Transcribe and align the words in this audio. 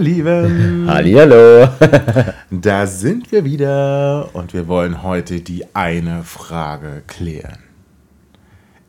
Lieben. 0.00 0.86
Hallihallo. 0.90 1.68
da 2.50 2.86
sind 2.86 3.30
wir 3.30 3.44
wieder 3.44 4.30
und 4.32 4.54
wir 4.54 4.66
wollen 4.66 5.02
heute 5.02 5.40
die 5.40 5.64
eine 5.74 6.22
Frage 6.24 7.02
klären. 7.06 7.58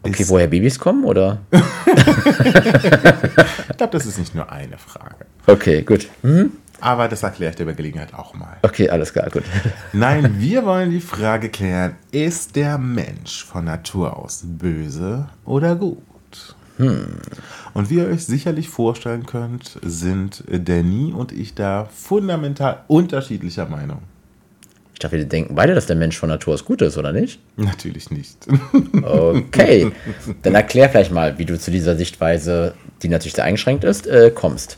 Okay, 0.04 0.26
woher 0.28 0.48
Babys 0.48 0.80
kommen, 0.80 1.04
oder? 1.04 1.42
ich 1.52 1.62
glaube, 3.78 3.92
das 3.92 4.06
ist 4.06 4.18
nicht 4.18 4.34
nur 4.34 4.52
eine 4.52 4.78
Frage. 4.78 5.26
Okay, 5.46 5.84
gut. 5.84 6.08
Mhm. 6.24 6.54
Aber 6.80 7.08
das 7.08 7.22
erkläre 7.22 7.52
ich 7.52 7.58
dir 7.58 7.66
bei 7.66 7.74
Gelegenheit 7.74 8.14
auch 8.16 8.34
mal. 8.34 8.58
Okay, 8.64 8.90
alles 8.90 9.14
klar, 9.14 9.30
gut. 9.30 9.44
Nein, 9.94 10.38
wir 10.40 10.66
wollen 10.66 10.90
die 10.90 11.02
Frage 11.02 11.50
klären, 11.50 11.96
ist 12.12 12.56
der 12.56 12.80
Mensch 12.80 13.46
von 13.46 13.66
Natur 13.66 14.18
aus 14.18 14.42
böse 14.44 15.28
oder 15.46 15.76
gut? 15.76 16.02
Hm. 16.78 17.06
Und 17.74 17.90
wie 17.90 17.96
ihr 17.96 18.08
euch 18.08 18.26
sicherlich 18.26 18.70
vorstellen 18.70 19.26
könnt, 19.26 19.80
sind 19.82 20.44
Danny 20.50 21.14
und 21.14 21.32
ich 21.32 21.56
da 21.56 21.90
fundamental 21.94 22.84
unterschiedlicher 22.88 23.66
Meinung. 23.66 24.00
Ich 24.94 25.00
dachte, 25.00 25.18
wir 25.18 25.26
denken 25.26 25.56
beide, 25.56 25.74
dass 25.74 25.88
der 25.88 25.96
Mensch 25.96 26.18
von 26.18 26.30
Natur 26.30 26.54
aus 26.54 26.64
gut 26.64 26.82
ist, 26.82 26.98
oder 26.98 27.12
nicht? 27.12 27.40
Natürlich 27.58 28.12
nicht. 28.12 28.38
Okay, 29.02 29.92
dann 30.44 30.54
erklär 30.54 30.90
vielleicht 30.90 31.12
mal, 31.12 31.40
wie 31.40 31.46
du 31.46 31.58
zu 31.58 31.72
dieser 31.72 31.96
Sichtweise, 31.96 32.76
die 33.02 33.10
natürlich 33.10 33.34
sehr 33.34 33.46
eingeschränkt 33.46 33.84
ist, 33.84 34.06
äh, 34.06 34.32
kommst. 34.34 34.78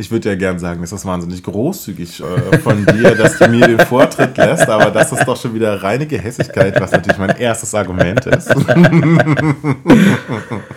Ich 0.00 0.12
würde 0.12 0.28
ja 0.28 0.36
gern 0.36 0.60
sagen, 0.60 0.80
es 0.84 0.92
ist 0.92 1.04
wahnsinnig 1.04 1.42
großzügig 1.42 2.20
äh, 2.20 2.58
von 2.58 2.86
dir, 2.86 3.16
dass 3.16 3.36
du 3.36 3.48
mir 3.48 3.66
den 3.66 3.80
Vortritt 3.80 4.36
lässt, 4.36 4.68
aber 4.68 4.92
das 4.92 5.10
ist 5.10 5.24
doch 5.24 5.36
schon 5.36 5.54
wieder 5.54 5.82
reine 5.82 6.06
Gehässigkeit, 6.06 6.80
was 6.80 6.92
natürlich 6.92 7.18
mein 7.18 7.36
erstes 7.36 7.74
Argument 7.74 8.24
ist. 8.26 8.48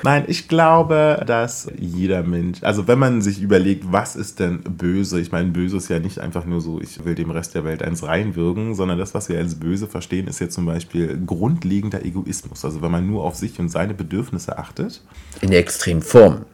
Nein, 0.04 0.24
ich 0.26 0.48
glaube, 0.48 1.24
dass 1.28 1.72
jeder 1.78 2.24
Mensch, 2.24 2.64
also 2.64 2.88
wenn 2.88 2.98
man 2.98 3.22
sich 3.22 3.40
überlegt, 3.40 3.92
was 3.92 4.16
ist 4.16 4.40
denn 4.40 4.64
böse? 4.64 5.22
Ich 5.22 5.32
meine, 5.32 5.50
böse 5.52 5.78
ist 5.78 5.90
ja 5.90 6.00
nicht 6.00 6.18
einfach 6.18 6.46
nur 6.46 6.60
so, 6.60 6.82
ich 6.82 7.06
will 7.06 7.14
dem 7.14 7.30
Rest 7.30 7.54
der 7.54 7.64
Welt 7.64 7.84
eins 7.84 8.02
reinwürgen, 8.02 8.74
sondern 8.74 8.98
das, 8.98 9.14
was 9.14 9.30
wir 9.30 9.38
als 9.38 9.54
böse 9.54 9.86
verstehen, 9.86 10.26
ist 10.26 10.40
ja 10.40 10.50
zum 10.50 10.66
Beispiel 10.66 11.22
grundlegender 11.28 12.04
Egoismus. 12.04 12.66
Also 12.66 12.82
wenn 12.82 12.92
man 12.92 13.06
nur 13.06 13.24
auf 13.24 13.36
sich 13.36 13.60
und 13.60 13.70
seine 13.70 13.94
Bedürfnisse 13.94 14.58
achtet. 14.58 15.04
In 15.42 15.52
der 15.52 15.60
extremen 15.60 16.02
Form. 16.02 16.46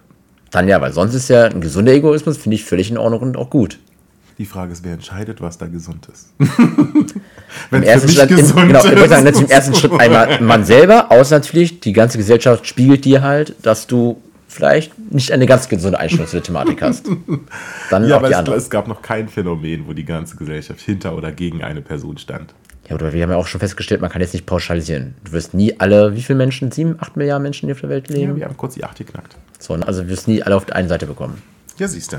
Dann 0.52 0.68
ja, 0.68 0.80
weil 0.82 0.94
sonst 0.94 1.14
ist 1.14 1.30
ja 1.30 1.46
ein 1.46 1.62
gesunder 1.62 1.94
Egoismus, 1.94 2.38
finde 2.38 2.56
ich 2.56 2.64
völlig 2.64 2.90
in 2.90 2.98
Ordnung 2.98 3.22
und 3.22 3.38
auch 3.38 3.50
gut. 3.50 3.80
Die 4.38 4.46
Frage 4.46 4.72
ist, 4.72 4.84
wer 4.84 4.94
entscheidet, 4.94 5.42
was 5.42 5.58
da 5.58 5.66
gesund 5.66 6.08
ist. 6.14 6.30
Wenn 7.72 7.82
Im 7.82 7.88
ersten 7.88 8.10
Schritt, 8.10 8.30
gesund 8.30 8.60
im, 8.60 8.68
genau, 8.68 8.86
ich 8.86 8.92
würde 8.92 9.10
sagen, 9.10 9.24
natürlich 9.24 9.50
im 9.50 9.52
ersten 9.52 9.74
Schritt 9.74 10.00
einmal 10.00 10.40
man 10.42 10.64
selber, 10.64 11.12
außer 11.12 11.38
natürlich, 11.38 11.80
die 11.80 11.92
ganze 11.92 12.20
Gesellschaft 12.20 12.68
spiegelt 12.68 13.04
dir 13.04 13.24
halt, 13.24 13.56
dass 13.64 13.88
du 13.88 14.22
vielleicht 14.48 14.98
nicht 15.12 15.32
eine 15.32 15.48
ganz 15.48 15.70
gesunde 15.70 16.00
Einstellung 16.00 16.28
zu 16.28 16.36
der 16.36 16.44
Thematik 16.44 16.82
hast. 16.82 17.08
Dann 17.90 18.08
ja, 18.08 18.18
aber 18.18 18.30
es, 18.30 18.64
es, 18.64 18.70
gab 18.70 18.88
noch 18.88 19.02
kein 19.02 19.28
Phänomen, 19.28 19.88
wo 19.88 19.94
die 19.94 20.06
ganze 20.06 20.36
Gesellschaft 20.36 20.82
hinter 20.82 21.16
oder 21.16 21.32
gegen 21.32 21.64
eine 21.64 21.82
Person 21.82 22.18
stand. 22.18 22.54
Ja, 22.90 22.96
oder 22.96 23.12
wir 23.14 23.24
haben 23.24 23.32
ja 23.32 23.38
auch 23.38 23.48
schon 23.48 23.60
festgestellt, 23.60 24.02
man 24.02 24.10
kann 24.10 24.22
jetzt 24.22 24.34
nicht 24.34 24.46
pauschalisieren. 24.46 25.16
Du 25.26 25.34
wirst 25.34 25.54
nie 25.54 25.80
alle, 25.80 26.16
wie 26.16 26.22
viele 26.22 26.38
Menschen? 26.38 26.72
Sieben, 26.72 26.96
acht 27.00 27.18
Milliarden 27.18 27.44
Menschen, 27.44 27.68
die 27.68 27.74
auf 27.74 27.82
der 27.82 27.90
Welt 27.90 28.08
leben? 28.08 28.34
Ja, 28.34 28.36
wir 28.38 28.46
haben 28.46 28.58
kurz 28.58 28.76
die 28.76 28.84
acht 28.84 28.98
geknackt. 28.98 29.36
So, 29.60 29.74
also 29.74 30.04
du 30.04 30.10
wirst 30.10 30.28
nie 30.28 30.42
alle 30.44 30.56
auf 30.56 30.66
der 30.66 30.76
einen 30.76 30.90
Seite 30.90 31.06
bekommen. 31.06 31.42
Ja, 31.78 31.88
siehst 31.88 32.14
du. 32.14 32.18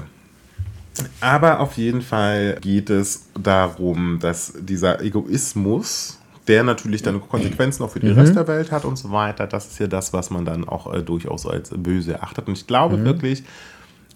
Aber 1.21 1.61
auf 1.61 1.77
jeden 1.77 2.03
Fall 2.03 2.59
geht 2.61 2.91
es 2.91 3.27
darum, 3.41 4.19
dass 4.21 4.53
dieser 4.59 5.01
Egoismus, 5.01 6.19
der 6.49 6.65
natürlich 6.65 7.03
dann 7.03 7.21
Konsequenzen 7.21 7.85
auch 7.85 7.91
für 7.91 8.01
den 8.01 8.13
mhm. 8.13 8.19
Rest 8.19 8.37
der 8.37 8.49
Welt 8.49 8.73
hat 8.73 8.85
und 8.85 8.97
so 8.97 9.13
weiter, 9.13 9.47
das 9.47 9.69
ist 9.69 9.79
ja 9.79 9.87
das, 9.87 10.13
was 10.13 10.31
man 10.31 10.45
dann 10.45 10.67
auch 10.67 10.93
äh, 10.93 11.03
durchaus 11.03 11.47
als 11.47 11.71
böse 11.71 12.15
erachtet. 12.15 12.49
Und 12.49 12.59
ich 12.59 12.67
glaube 12.67 12.97
mhm. 12.97 13.05
wirklich, 13.05 13.45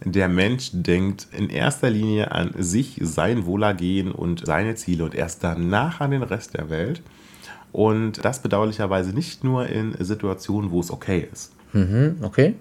der 0.05 0.29
Mensch 0.29 0.71
denkt 0.73 1.29
in 1.31 1.49
erster 1.51 1.91
Linie 1.91 2.33
an 2.33 2.53
sich, 2.59 2.99
sein 3.03 3.47
Wohlergehen 3.47 4.11
und 4.11 4.45
seine 4.45 4.75
Ziele 4.75 5.05
und 5.05 5.15
erst 5.15 5.45
danach 5.45 6.01
an 6.01 6.11
den 6.11 6.23
Rest 6.23 6.55
der 6.55 6.71
Welt. 6.71 7.03
Und 7.71 8.25
das 8.25 8.43
bedauerlicherweise 8.43 9.13
nicht 9.13 9.45
nur 9.45 9.67
in 9.69 9.95
Situationen, 9.99 10.73
wo 10.73 10.81
es 10.81 10.91
okay 10.91 11.29
ist. 11.33 11.53
Mhm, 11.73 12.17
okay. 12.23 12.55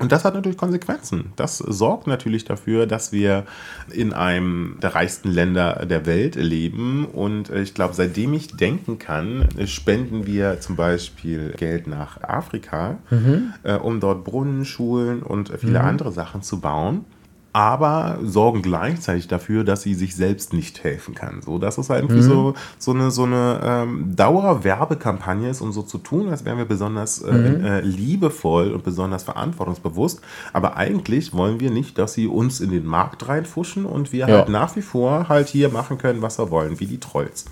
Und 0.00 0.12
das 0.12 0.24
hat 0.24 0.34
natürlich 0.34 0.58
Konsequenzen. 0.58 1.32
Das 1.36 1.58
sorgt 1.58 2.06
natürlich 2.06 2.44
dafür, 2.44 2.86
dass 2.86 3.12
wir 3.12 3.44
in 3.92 4.12
einem 4.12 4.78
der 4.82 4.94
reichsten 4.94 5.30
Länder 5.30 5.86
der 5.86 6.06
Welt 6.06 6.36
leben. 6.36 7.04
Und 7.04 7.50
ich 7.50 7.74
glaube, 7.74 7.94
seitdem 7.94 8.32
ich 8.32 8.56
denken 8.56 8.98
kann, 8.98 9.46
spenden 9.66 10.26
wir 10.26 10.60
zum 10.60 10.76
Beispiel 10.76 11.54
Geld 11.56 11.86
nach 11.86 12.22
Afrika, 12.22 12.98
mhm. 13.10 13.52
äh, 13.62 13.74
um 13.74 14.00
dort 14.00 14.24
Brunnen, 14.24 14.64
Schulen 14.64 15.22
und 15.22 15.52
viele 15.58 15.80
mhm. 15.80 15.84
andere 15.84 16.12
Sachen 16.12 16.42
zu 16.42 16.60
bauen 16.60 17.04
aber 17.52 18.18
sorgen 18.22 18.62
gleichzeitig 18.62 19.26
dafür, 19.26 19.64
dass 19.64 19.82
sie 19.82 19.94
sich 19.94 20.14
selbst 20.14 20.52
nicht 20.52 20.84
helfen 20.84 21.14
kann. 21.14 21.42
So, 21.42 21.58
dass 21.58 21.78
es 21.78 21.90
halt 21.90 22.02
irgendwie 22.02 22.22
mhm. 22.22 22.28
so, 22.28 22.54
so 22.78 22.92
eine, 22.92 23.10
so 23.10 23.24
eine 23.24 23.60
ähm, 23.64 24.14
Dauerwerbekampagne 24.14 25.50
ist, 25.50 25.60
um 25.60 25.72
so 25.72 25.82
zu 25.82 25.98
tun, 25.98 26.28
als 26.28 26.44
wären 26.44 26.58
wir 26.58 26.64
besonders 26.64 27.20
äh, 27.22 27.32
mhm. 27.32 27.64
äh, 27.64 27.80
liebevoll 27.80 28.70
und 28.70 28.84
besonders 28.84 29.24
verantwortungsbewusst. 29.24 30.20
Aber 30.52 30.76
eigentlich 30.76 31.32
wollen 31.34 31.58
wir 31.58 31.72
nicht, 31.72 31.98
dass 31.98 32.14
sie 32.14 32.28
uns 32.28 32.60
in 32.60 32.70
den 32.70 32.86
Markt 32.86 33.26
reinfuschen 33.26 33.84
und 33.84 34.12
wir 34.12 34.28
ja. 34.28 34.38
halt 34.38 34.48
nach 34.48 34.76
wie 34.76 34.82
vor 34.82 35.28
halt 35.28 35.48
hier 35.48 35.70
machen 35.70 35.98
können, 35.98 36.22
was 36.22 36.38
wir 36.38 36.50
wollen, 36.50 36.78
wie 36.78 36.86
die 36.86 37.00
Trolls. 37.00 37.46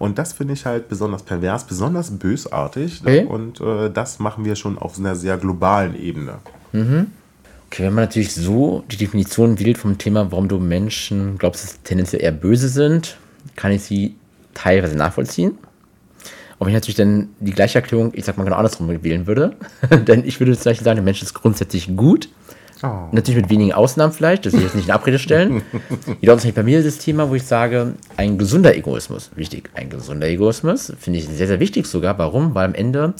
Und 0.00 0.18
das 0.18 0.32
finde 0.32 0.54
ich 0.54 0.64
halt 0.64 0.88
besonders 0.88 1.22
pervers, 1.22 1.64
besonders 1.64 2.10
bösartig. 2.10 3.02
Okay. 3.02 3.24
Und 3.24 3.60
äh, 3.60 3.90
das 3.90 4.18
machen 4.18 4.44
wir 4.44 4.56
schon 4.56 4.78
auf 4.78 4.98
einer 4.98 5.16
sehr 5.16 5.36
globalen 5.36 5.94
Ebene. 6.00 6.34
Mhm. 6.72 7.08
Okay, 7.70 7.84
wenn 7.84 7.92
man 7.92 8.04
natürlich 8.04 8.34
so 8.34 8.82
die 8.90 8.96
Definition 8.96 9.58
wählt 9.58 9.76
vom 9.76 9.98
Thema, 9.98 10.32
warum 10.32 10.48
du 10.48 10.58
Menschen 10.58 11.36
glaubst, 11.36 11.64
dass 11.64 11.82
tendenziell 11.82 12.22
eher 12.22 12.32
böse 12.32 12.68
sind, 12.68 13.18
kann 13.56 13.72
ich 13.72 13.82
sie 13.82 14.16
teilweise 14.54 14.96
nachvollziehen. 14.96 15.58
Und 16.58 16.66
wenn 16.66 16.68
ich 16.68 16.74
natürlich 16.74 16.96
dann 16.96 17.28
die 17.40 17.52
gleiche 17.52 17.78
Erklärung, 17.78 18.12
ich 18.14 18.24
sag 18.24 18.38
mal 18.38 18.44
genau 18.44 18.56
andersrum 18.56 18.88
wählen 19.04 19.26
würde, 19.26 19.54
denn 19.90 20.24
ich 20.24 20.40
würde 20.40 20.56
zum 20.56 20.64
Beispiel 20.64 20.84
sagen, 20.84 20.96
der 20.96 21.04
Mensch 21.04 21.22
ist 21.22 21.34
grundsätzlich 21.34 21.94
gut. 21.94 22.30
Oh. 22.82 23.08
Natürlich 23.12 23.42
mit 23.42 23.50
wenigen 23.50 23.72
Ausnahmen 23.72 24.12
vielleicht, 24.12 24.46
das 24.46 24.52
will 24.52 24.60
ich 24.60 24.66
jetzt 24.66 24.76
nicht 24.76 24.88
in 24.88 24.94
Abrede 24.94 25.18
stellen. 25.18 25.62
Jedoch 26.20 26.42
ist 26.42 26.54
bei 26.54 26.62
mir 26.62 26.82
das 26.82 26.98
Thema, 26.98 27.28
wo 27.28 27.34
ich 27.34 27.42
sage, 27.42 27.94
ein 28.16 28.38
gesunder 28.38 28.74
Egoismus, 28.76 29.30
wichtig, 29.34 29.68
ein 29.74 29.90
gesunder 29.90 30.28
Egoismus, 30.28 30.92
finde 30.98 31.18
ich 31.18 31.26
sehr, 31.26 31.48
sehr 31.48 31.60
wichtig 31.60 31.86
sogar. 31.86 32.16
Warum? 32.18 32.54
Weil 32.54 32.66
am 32.66 32.74
Ende, 32.74 33.14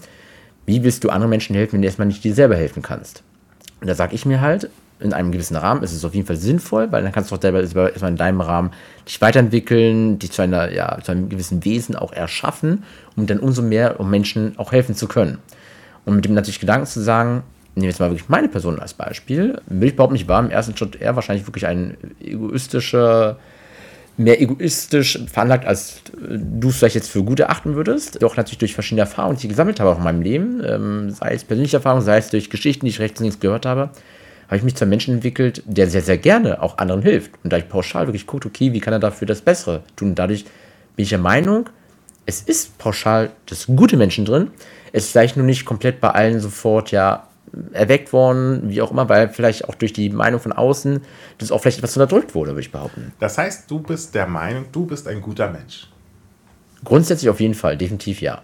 wie 0.64 0.82
willst 0.84 1.04
du 1.04 1.10
anderen 1.10 1.30
Menschen 1.30 1.54
helfen, 1.54 1.74
wenn 1.74 1.82
du 1.82 1.86
erstmal 1.86 2.06
nicht 2.06 2.24
dir 2.24 2.34
selber 2.34 2.56
helfen 2.56 2.82
kannst? 2.82 3.24
Und 3.80 3.86
da 3.86 3.94
sage 3.94 4.14
ich 4.14 4.26
mir 4.26 4.40
halt, 4.40 4.70
in 5.00 5.12
einem 5.12 5.30
gewissen 5.30 5.56
Rahmen 5.56 5.82
ist 5.82 5.92
es 5.92 6.04
auf 6.04 6.14
jeden 6.14 6.26
Fall 6.26 6.36
sinnvoll, 6.36 6.90
weil 6.90 7.02
dann 7.02 7.12
kannst 7.12 7.30
du 7.30 7.36
auch 7.36 7.40
selber 7.40 7.60
erstmal 7.60 8.10
in 8.10 8.16
deinem 8.16 8.40
Rahmen 8.40 8.72
dich 9.06 9.20
weiterentwickeln, 9.20 10.18
dich 10.18 10.32
zu, 10.32 10.42
einer, 10.42 10.72
ja, 10.72 10.98
zu 11.02 11.12
einem 11.12 11.28
gewissen 11.28 11.64
Wesen 11.64 11.94
auch 11.94 12.12
erschaffen, 12.12 12.84
um 13.16 13.26
dann 13.26 13.38
umso 13.38 13.62
mehr 13.62 14.00
um 14.00 14.10
Menschen 14.10 14.58
auch 14.58 14.72
helfen 14.72 14.94
zu 14.94 15.06
können. 15.06 15.38
Und 16.04 16.16
mit 16.16 16.24
dem 16.24 16.34
natürlich 16.34 16.60
Gedanken 16.60 16.86
zu 16.86 17.00
sagen, 17.00 17.42
nehmen 17.74 17.82
wir 17.82 17.90
jetzt 17.90 18.00
mal 18.00 18.10
wirklich 18.10 18.28
meine 18.28 18.48
Person 18.48 18.80
als 18.80 18.94
Beispiel, 18.94 19.60
will 19.66 19.88
ich 19.88 19.94
überhaupt 19.94 20.12
nicht 20.12 20.26
wahr, 20.26 20.42
im 20.42 20.50
ersten 20.50 20.76
Schritt 20.76 21.00
eher 21.00 21.14
wahrscheinlich 21.14 21.46
wirklich 21.46 21.66
ein 21.66 21.96
egoistischer, 22.20 23.38
mehr 24.18 24.42
egoistisch 24.42 25.18
veranlagt, 25.32 25.64
als 25.64 26.02
du 26.12 26.68
es 26.68 26.76
vielleicht 26.76 26.96
jetzt 26.96 27.10
für 27.10 27.22
gut 27.22 27.40
erachten 27.40 27.76
würdest. 27.76 28.20
Doch 28.20 28.36
natürlich 28.36 28.58
durch 28.58 28.74
verschiedene 28.74 29.02
Erfahrungen, 29.02 29.38
die 29.38 29.46
ich 29.46 29.50
gesammelt 29.50 29.78
habe 29.80 29.90
auch 29.90 29.98
in 29.98 30.04
meinem 30.04 30.22
Leben, 30.22 30.62
ähm, 30.66 31.10
sei 31.10 31.34
es 31.34 31.44
persönliche 31.44 31.76
Erfahrungen, 31.76 32.04
sei 32.04 32.18
es 32.18 32.28
durch 32.28 32.50
Geschichten, 32.50 32.84
die 32.84 32.90
ich 32.90 32.98
rechts 32.98 33.20
und 33.20 33.24
links 33.24 33.40
gehört 33.40 33.64
habe, 33.64 33.90
habe 34.48 34.56
ich 34.56 34.62
mich 34.64 34.74
zu 34.74 34.84
einem 34.84 34.90
Menschen 34.90 35.14
entwickelt, 35.14 35.62
der 35.66 35.88
sehr, 35.88 36.02
sehr 36.02 36.18
gerne 36.18 36.62
auch 36.62 36.78
anderen 36.78 37.02
hilft. 37.02 37.32
Und 37.44 37.52
da 37.52 37.58
ich 37.58 37.68
pauschal 37.68 38.08
wirklich 38.08 38.26
gucke, 38.26 38.48
okay, 38.48 38.72
wie 38.72 38.80
kann 38.80 38.92
er 38.92 38.98
dafür 38.98 39.26
das 39.26 39.40
Bessere 39.40 39.82
tun? 39.94 40.10
Und 40.10 40.18
dadurch 40.18 40.44
bin 40.96 41.04
ich 41.04 41.10
der 41.10 41.18
Meinung, 41.18 41.70
es 42.26 42.42
ist 42.42 42.76
pauschal 42.76 43.30
das 43.46 43.66
gute 43.66 43.96
Menschen 43.96 44.24
drin. 44.24 44.50
Es 44.92 45.04
ist 45.04 45.12
vielleicht 45.12 45.36
nur 45.36 45.46
nicht 45.46 45.64
komplett 45.64 46.00
bei 46.00 46.10
allen 46.10 46.40
sofort, 46.40 46.90
ja, 46.90 47.27
erweckt 47.72 48.12
worden, 48.12 48.62
wie 48.64 48.82
auch 48.82 48.90
immer, 48.90 49.08
weil 49.08 49.28
vielleicht 49.28 49.68
auch 49.68 49.74
durch 49.74 49.92
die 49.92 50.10
Meinung 50.10 50.40
von 50.40 50.52
außen 50.52 51.00
das 51.38 51.52
auch 51.52 51.60
vielleicht 51.60 51.78
etwas 51.78 51.96
unterdrückt 51.96 52.34
wurde, 52.34 52.52
würde 52.52 52.60
ich 52.60 52.72
behaupten. 52.72 53.12
Das 53.20 53.38
heißt, 53.38 53.70
du 53.70 53.80
bist 53.80 54.14
der 54.14 54.26
Meinung, 54.26 54.66
du 54.72 54.86
bist 54.86 55.08
ein 55.08 55.20
guter 55.20 55.50
Mensch. 55.50 55.88
Grundsätzlich 56.84 57.28
auf 57.28 57.40
jeden 57.40 57.54
Fall, 57.54 57.76
definitiv 57.76 58.20
ja. 58.20 58.42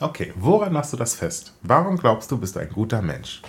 Okay, 0.00 0.32
woran 0.36 0.72
machst 0.72 0.92
du 0.92 0.96
das 0.96 1.14
fest? 1.14 1.54
Warum 1.62 1.96
glaubst 1.96 2.30
du, 2.30 2.38
bist 2.38 2.54
du 2.56 2.60
ein 2.60 2.68
guter 2.68 3.02
Mensch? 3.02 3.42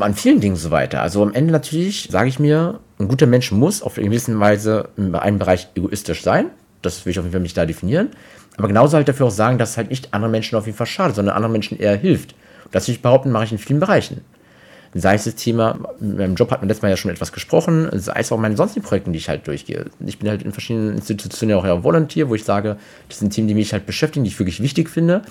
an 0.00 0.14
vielen 0.14 0.40
Dingen 0.40 0.56
so 0.56 0.70
weiter. 0.70 1.02
Also 1.02 1.22
am 1.22 1.34
Ende 1.34 1.52
natürlich 1.52 2.08
sage 2.10 2.28
ich 2.28 2.38
mir, 2.38 2.80
ein 2.98 3.08
guter 3.08 3.26
Mensch 3.26 3.52
muss 3.52 3.82
auf 3.82 3.98
eine 3.98 4.06
gewisse 4.06 4.38
Weise 4.38 4.88
in 4.96 5.14
einem 5.14 5.38
Bereich 5.38 5.68
egoistisch 5.74 6.22
sein. 6.22 6.50
Das 6.80 7.04
will 7.04 7.10
ich 7.10 7.18
auf 7.18 7.24
jeden 7.24 7.32
Fall 7.32 7.42
nicht 7.42 7.56
da 7.56 7.66
definieren. 7.66 8.10
Aber 8.56 8.68
genauso 8.68 8.96
halt 8.96 9.08
dafür 9.08 9.26
auch 9.26 9.30
sagen, 9.30 9.58
dass 9.58 9.70
es 9.70 9.76
halt 9.76 9.90
nicht 9.90 10.14
anderen 10.14 10.32
Menschen 10.32 10.56
auf 10.56 10.66
jeden 10.66 10.78
Fall 10.78 10.86
schadet, 10.86 11.16
sondern 11.16 11.34
anderen 11.36 11.52
Menschen 11.52 11.78
eher 11.78 11.96
hilft. 11.96 12.34
Das 12.72 12.88
will 12.88 12.94
ich 12.94 13.02
behaupten, 13.02 13.30
mache 13.30 13.44
ich 13.44 13.52
in 13.52 13.58
vielen 13.58 13.80
Bereichen. 13.80 14.22
Sei 14.94 15.14
es 15.14 15.24
das 15.24 15.36
Thema, 15.36 15.78
in 16.00 16.16
meinem 16.18 16.34
Job 16.34 16.50
hat 16.50 16.60
man 16.60 16.68
letztes 16.68 16.82
Mal 16.82 16.90
ja 16.90 16.98
schon 16.98 17.10
etwas 17.10 17.32
gesprochen, 17.32 17.88
sei 17.92 18.20
es 18.20 18.30
auch 18.30 18.38
meine 18.38 18.56
sonstigen 18.56 18.84
Projekte, 18.84 19.10
die 19.10 19.16
ich 19.16 19.28
halt 19.28 19.46
durchgehe. 19.46 19.86
Ich 20.04 20.18
bin 20.18 20.28
halt 20.28 20.42
in 20.42 20.52
verschiedenen 20.52 20.96
Institutionen 20.96 21.50
ja 21.50 21.56
auch 21.56 21.64
ja 21.64 21.82
Volunteer, 21.82 22.28
wo 22.28 22.34
ich 22.34 22.44
sage, 22.44 22.76
das 23.08 23.20
sind 23.20 23.30
Themen, 23.30 23.48
die 23.48 23.54
mich 23.54 23.72
halt 23.72 23.86
beschäftigen, 23.86 24.24
die 24.24 24.30
ich 24.30 24.38
wirklich 24.38 24.60
wichtig 24.60 24.90
finde. 24.90 25.22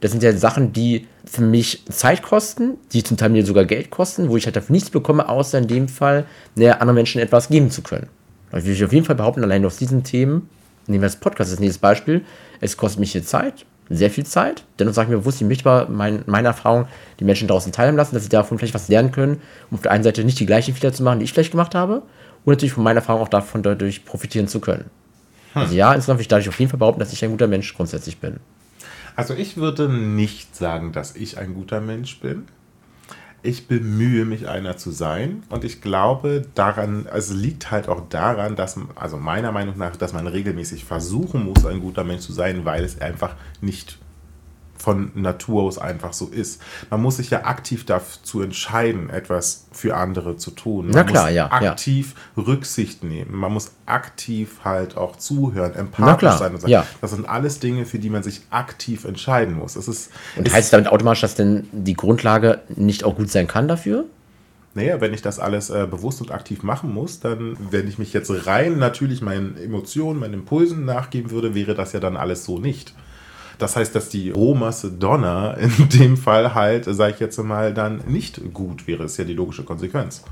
Das 0.00 0.12
sind 0.12 0.22
ja 0.22 0.32
Sachen, 0.32 0.72
die 0.72 1.06
für 1.26 1.42
mich 1.42 1.84
Zeit 1.90 2.22
kosten, 2.22 2.78
die 2.92 3.02
zum 3.02 3.18
Teil 3.18 3.28
mir 3.28 3.44
sogar 3.44 3.66
Geld 3.66 3.90
kosten, 3.90 4.30
wo 4.30 4.38
ich 4.38 4.46
halt 4.46 4.56
dafür 4.56 4.72
nichts 4.72 4.88
bekomme, 4.88 5.28
außer 5.28 5.58
in 5.58 5.68
dem 5.68 5.88
Fall, 5.88 6.24
naja, 6.54 6.74
anderen 6.74 6.94
Menschen 6.94 7.20
etwas 7.20 7.48
geben 7.48 7.70
zu 7.70 7.82
können. 7.82 8.08
Da 8.50 8.64
will 8.64 8.72
ich 8.72 8.82
auf 8.82 8.92
jeden 8.92 9.04
Fall 9.04 9.16
behaupten, 9.16 9.44
allein 9.44 9.64
aus 9.66 9.76
diesen 9.76 10.02
Themen, 10.02 10.48
nehmen 10.86 11.02
wir 11.02 11.08
das 11.08 11.16
Podcast 11.16 11.50
als 11.50 11.60
nächstes 11.60 11.78
Beispiel, 11.78 12.24
es 12.62 12.78
kostet 12.78 13.00
mich 13.00 13.12
hier 13.12 13.24
Zeit, 13.24 13.66
sehr 13.90 14.10
viel 14.10 14.24
Zeit. 14.24 14.64
Dennoch 14.78 14.94
sage 14.94 15.06
ich 15.06 15.10
mir 15.10 15.18
bewusst, 15.18 15.40
ich 15.40 15.46
möchte 15.46 15.68
aber 15.68 15.90
mein, 15.90 16.22
meine 16.26 16.48
Erfahrung 16.48 16.86
die 17.18 17.24
Menschen 17.24 17.48
draußen 17.48 17.72
teilhaben 17.72 17.96
lassen, 17.96 18.14
dass 18.14 18.22
sie 18.22 18.28
davon 18.28 18.56
vielleicht 18.56 18.74
was 18.74 18.88
lernen 18.88 19.10
können, 19.10 19.42
um 19.70 19.76
auf 19.76 19.82
der 19.82 19.90
einen 19.90 20.04
Seite 20.04 20.24
nicht 20.24 20.38
die 20.38 20.46
gleichen 20.46 20.74
Fehler 20.74 20.92
zu 20.92 21.02
machen, 21.02 21.18
die 21.18 21.24
ich 21.24 21.32
vielleicht 21.32 21.50
gemacht 21.50 21.74
habe, 21.74 22.02
und 22.44 22.52
natürlich 22.52 22.72
von 22.72 22.84
meiner 22.84 23.00
Erfahrung 23.00 23.22
auch 23.22 23.28
davon 23.28 23.62
dadurch 23.62 24.04
profitieren 24.04 24.48
zu 24.48 24.60
können. 24.60 24.84
Hm. 25.52 25.62
Also 25.62 25.74
ja, 25.74 25.92
insgesamt 25.92 26.18
will 26.18 26.22
ich 26.22 26.28
dadurch 26.28 26.48
auf 26.48 26.58
jeden 26.58 26.70
Fall 26.70 26.78
behaupten, 26.78 27.00
dass 27.00 27.12
ich 27.12 27.22
ein 27.24 27.32
guter 27.32 27.48
Mensch 27.48 27.74
grundsätzlich 27.74 28.18
bin. 28.18 28.38
Also 29.16 29.34
ich 29.34 29.56
würde 29.56 29.88
nicht 29.88 30.56
sagen, 30.56 30.92
dass 30.92 31.16
ich 31.16 31.36
ein 31.36 31.54
guter 31.54 31.80
Mensch 31.80 32.20
bin. 32.20 32.46
Ich 33.42 33.68
bemühe 33.68 34.24
mich, 34.24 34.48
einer 34.48 34.76
zu 34.76 34.90
sein. 34.90 35.42
Und 35.48 35.64
ich 35.64 35.80
glaube 35.80 36.46
daran, 36.54 37.06
also 37.06 37.34
liegt 37.34 37.70
halt 37.70 37.88
auch 37.88 38.08
daran, 38.08 38.56
dass, 38.56 38.78
also 38.94 39.16
meiner 39.16 39.52
Meinung 39.52 39.78
nach, 39.78 39.96
dass 39.96 40.12
man 40.12 40.26
regelmäßig 40.26 40.84
versuchen 40.84 41.44
muss, 41.44 41.64
ein 41.64 41.80
guter 41.80 42.04
Mensch 42.04 42.22
zu 42.22 42.32
sein, 42.32 42.64
weil 42.64 42.84
es 42.84 43.00
einfach 43.00 43.36
nicht 43.60 43.98
von 44.80 45.12
Natur 45.14 45.62
aus 45.64 45.78
einfach 45.78 46.12
so 46.12 46.26
ist. 46.26 46.60
Man 46.88 47.02
muss 47.02 47.18
sich 47.18 47.30
ja 47.30 47.44
aktiv 47.44 47.84
dazu 47.84 48.40
entscheiden, 48.40 49.10
etwas 49.10 49.66
für 49.72 49.96
andere 49.96 50.36
zu 50.36 50.50
tun. 50.50 50.86
Man 50.86 50.94
Na 50.94 51.04
klar, 51.04 51.26
muss 51.26 51.34
ja. 51.34 51.50
Aktiv 51.50 52.14
ja. 52.36 52.42
Rücksicht 52.44 53.04
nehmen. 53.04 53.36
Man 53.36 53.52
muss 53.52 53.72
aktiv 53.86 54.60
halt 54.64 54.96
auch 54.96 55.16
zuhören, 55.16 55.74
empathisch 55.74 56.32
sein 56.32 56.54
und 56.54 56.60
sagen. 56.60 56.72
Ja. 56.72 56.86
Das 57.00 57.10
sind 57.10 57.28
alles 57.28 57.60
Dinge, 57.60 57.84
für 57.84 57.98
die 57.98 58.10
man 58.10 58.22
sich 58.22 58.42
aktiv 58.50 59.04
entscheiden 59.04 59.54
muss. 59.54 59.74
Das 59.74 59.86
ist, 59.86 60.10
und 60.36 60.46
ist, 60.46 60.54
heißt 60.54 60.66
es 60.66 60.70
damit 60.70 60.88
automatisch, 60.88 61.20
dass 61.20 61.34
denn 61.34 61.68
die 61.72 61.94
Grundlage 61.94 62.60
nicht 62.68 63.04
auch 63.04 63.16
gut 63.16 63.30
sein 63.30 63.46
kann 63.46 63.68
dafür? 63.68 64.06
Naja, 64.74 65.00
wenn 65.00 65.12
ich 65.12 65.20
das 65.20 65.40
alles 65.40 65.68
äh, 65.68 65.86
bewusst 65.90 66.20
und 66.20 66.30
aktiv 66.30 66.62
machen 66.62 66.94
muss, 66.94 67.18
dann, 67.18 67.56
wenn 67.70 67.88
ich 67.88 67.98
mich 67.98 68.12
jetzt 68.12 68.30
rein 68.46 68.78
natürlich 68.78 69.20
meinen 69.20 69.56
Emotionen, 69.56 70.20
meinen 70.20 70.34
Impulsen 70.34 70.84
nachgeben 70.84 71.32
würde, 71.32 71.54
wäre 71.54 71.74
das 71.74 71.92
ja 71.92 71.98
dann 71.98 72.16
alles 72.16 72.44
so 72.44 72.58
nicht. 72.58 72.94
Das 73.60 73.76
heißt, 73.76 73.94
dass 73.94 74.08
die 74.08 74.30
Rohmasse 74.30 74.90
Donner 74.90 75.56
in 75.58 75.88
dem 75.98 76.16
Fall 76.16 76.54
halt, 76.54 76.86
sage 76.86 77.14
ich 77.14 77.20
jetzt 77.20 77.38
mal, 77.38 77.72
dann 77.72 78.02
nicht 78.06 78.40
gut 78.52 78.86
wäre. 78.86 79.02
Das 79.02 79.12
ist 79.12 79.18
ja 79.18 79.24
die 79.24 79.34
logische 79.34 79.62
Konsequenz. 79.62 80.24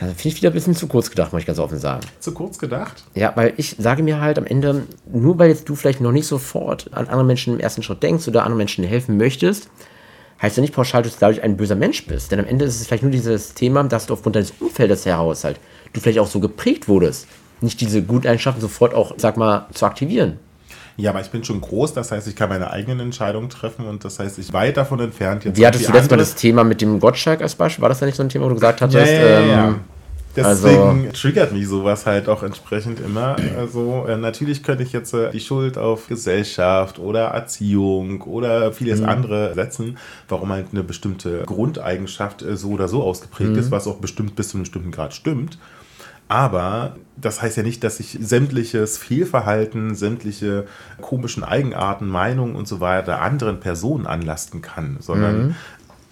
Also 0.00 0.14
finde 0.14 0.28
ich 0.28 0.36
wieder 0.36 0.50
ein 0.50 0.54
bisschen 0.54 0.74
zu 0.74 0.86
kurz 0.86 1.10
gedacht, 1.10 1.32
muss 1.32 1.40
ich 1.40 1.46
ganz 1.46 1.58
offen 1.58 1.78
sagen. 1.78 2.00
Zu 2.18 2.32
kurz 2.32 2.58
gedacht? 2.58 3.04
Ja, 3.14 3.32
weil 3.36 3.52
ich 3.58 3.76
sage 3.78 4.02
mir 4.02 4.20
halt 4.20 4.38
am 4.38 4.46
Ende, 4.46 4.86
nur 5.12 5.38
weil 5.38 5.50
jetzt 5.50 5.68
du 5.68 5.74
vielleicht 5.74 6.00
noch 6.00 6.10
nicht 6.10 6.26
sofort 6.26 6.90
an 6.92 7.06
andere 7.06 7.24
Menschen 7.24 7.54
im 7.54 7.60
ersten 7.60 7.82
Schritt 7.82 8.02
denkst 8.02 8.26
oder 8.28 8.42
anderen 8.42 8.58
Menschen 8.58 8.82
helfen 8.82 9.18
möchtest, 9.18 9.68
heißt 10.40 10.56
ja 10.56 10.62
nicht 10.62 10.74
pauschal, 10.74 11.02
dass 11.02 11.14
du 11.14 11.20
dadurch 11.20 11.42
ein 11.42 11.56
böser 11.56 11.76
Mensch 11.76 12.06
bist. 12.06 12.32
Denn 12.32 12.40
am 12.40 12.46
Ende 12.46 12.64
ist 12.64 12.80
es 12.80 12.86
vielleicht 12.86 13.02
nur 13.02 13.12
dieses 13.12 13.54
Thema, 13.54 13.84
dass 13.84 14.06
du 14.06 14.14
aufgrund 14.14 14.36
deines 14.36 14.52
Umfeldes 14.58 15.06
heraus 15.06 15.44
halt, 15.44 15.60
du 15.92 16.00
vielleicht 16.00 16.18
auch 16.18 16.26
so 16.26 16.40
geprägt 16.40 16.88
wurdest, 16.88 17.28
nicht 17.60 17.80
diese 17.80 18.02
guten 18.02 18.26
Eigenschaften 18.26 18.60
sofort 18.60 18.94
auch, 18.94 19.14
sag 19.18 19.36
mal, 19.36 19.66
zu 19.72 19.86
aktivieren. 19.86 20.38
Ja, 20.96 21.10
aber 21.10 21.20
ich 21.20 21.30
bin 21.30 21.42
schon 21.42 21.60
groß, 21.60 21.94
das 21.94 22.12
heißt, 22.12 22.28
ich 22.28 22.36
kann 22.36 22.48
meine 22.48 22.70
eigenen 22.70 23.00
Entscheidungen 23.00 23.48
treffen 23.48 23.86
und 23.86 24.04
das 24.04 24.18
heißt, 24.18 24.38
ich 24.38 24.52
weit 24.52 24.76
davon 24.76 25.00
entfernt 25.00 25.44
jetzt. 25.44 25.58
Wie 25.58 25.66
hattest 25.66 25.88
du 25.88 25.92
letztes 25.92 26.10
Mal 26.10 26.16
das 26.18 26.34
Thema 26.34 26.64
mit 26.64 26.80
dem 26.80 27.00
Gottschalk 27.00 27.40
als 27.40 27.54
Beispiel? 27.54 27.82
War 27.82 27.88
das 27.88 28.00
da 28.00 28.06
nicht 28.06 28.16
so 28.16 28.22
ein 28.22 28.28
Thema, 28.28 28.44
wo 28.44 28.48
du 28.50 28.54
gesagt 28.56 28.82
hattest? 28.82 29.12
Ja, 29.12 29.12
ja, 29.12 29.40
ja, 29.40 29.68
ähm, 29.68 29.80
Deswegen 30.34 31.06
also, 31.06 31.12
triggert 31.12 31.52
mich 31.52 31.68
sowas 31.68 32.06
halt 32.06 32.28
auch 32.28 32.42
entsprechend 32.42 33.00
immer. 33.00 33.36
Also 33.58 34.06
äh, 34.08 34.16
natürlich 34.16 34.62
könnte 34.62 34.82
ich 34.82 34.92
jetzt 34.92 35.12
äh, 35.12 35.30
die 35.30 35.40
Schuld 35.40 35.76
auf 35.76 36.08
Gesellschaft 36.08 36.98
oder 36.98 37.26
Erziehung 37.28 38.22
oder 38.22 38.72
vieles 38.72 39.00
mhm. 39.00 39.08
andere 39.08 39.54
setzen, 39.54 39.98
warum 40.28 40.50
halt 40.50 40.68
eine 40.72 40.82
bestimmte 40.82 41.42
Grundeigenschaft 41.44 42.42
äh, 42.42 42.56
so 42.56 42.70
oder 42.70 42.88
so 42.88 43.02
ausgeprägt 43.02 43.50
mhm. 43.50 43.58
ist, 43.58 43.70
was 43.70 43.86
auch 43.86 43.96
bestimmt 43.96 44.34
bis 44.34 44.48
zu 44.48 44.56
einem 44.56 44.62
bestimmten 44.62 44.90
Grad 44.90 45.12
stimmt. 45.12 45.58
Aber 46.32 46.96
das 47.20 47.42
heißt 47.42 47.58
ja 47.58 47.62
nicht, 47.62 47.84
dass 47.84 48.00
ich 48.00 48.16
sämtliches 48.18 48.96
Fehlverhalten, 48.96 49.94
sämtliche 49.94 50.66
komischen 51.02 51.44
Eigenarten, 51.44 52.06
Meinungen 52.08 52.56
und 52.56 52.66
so 52.66 52.80
weiter 52.80 53.20
anderen 53.20 53.60
Personen 53.60 54.06
anlasten 54.06 54.62
kann, 54.62 54.96
sondern 55.00 55.48
mhm. 55.48 55.54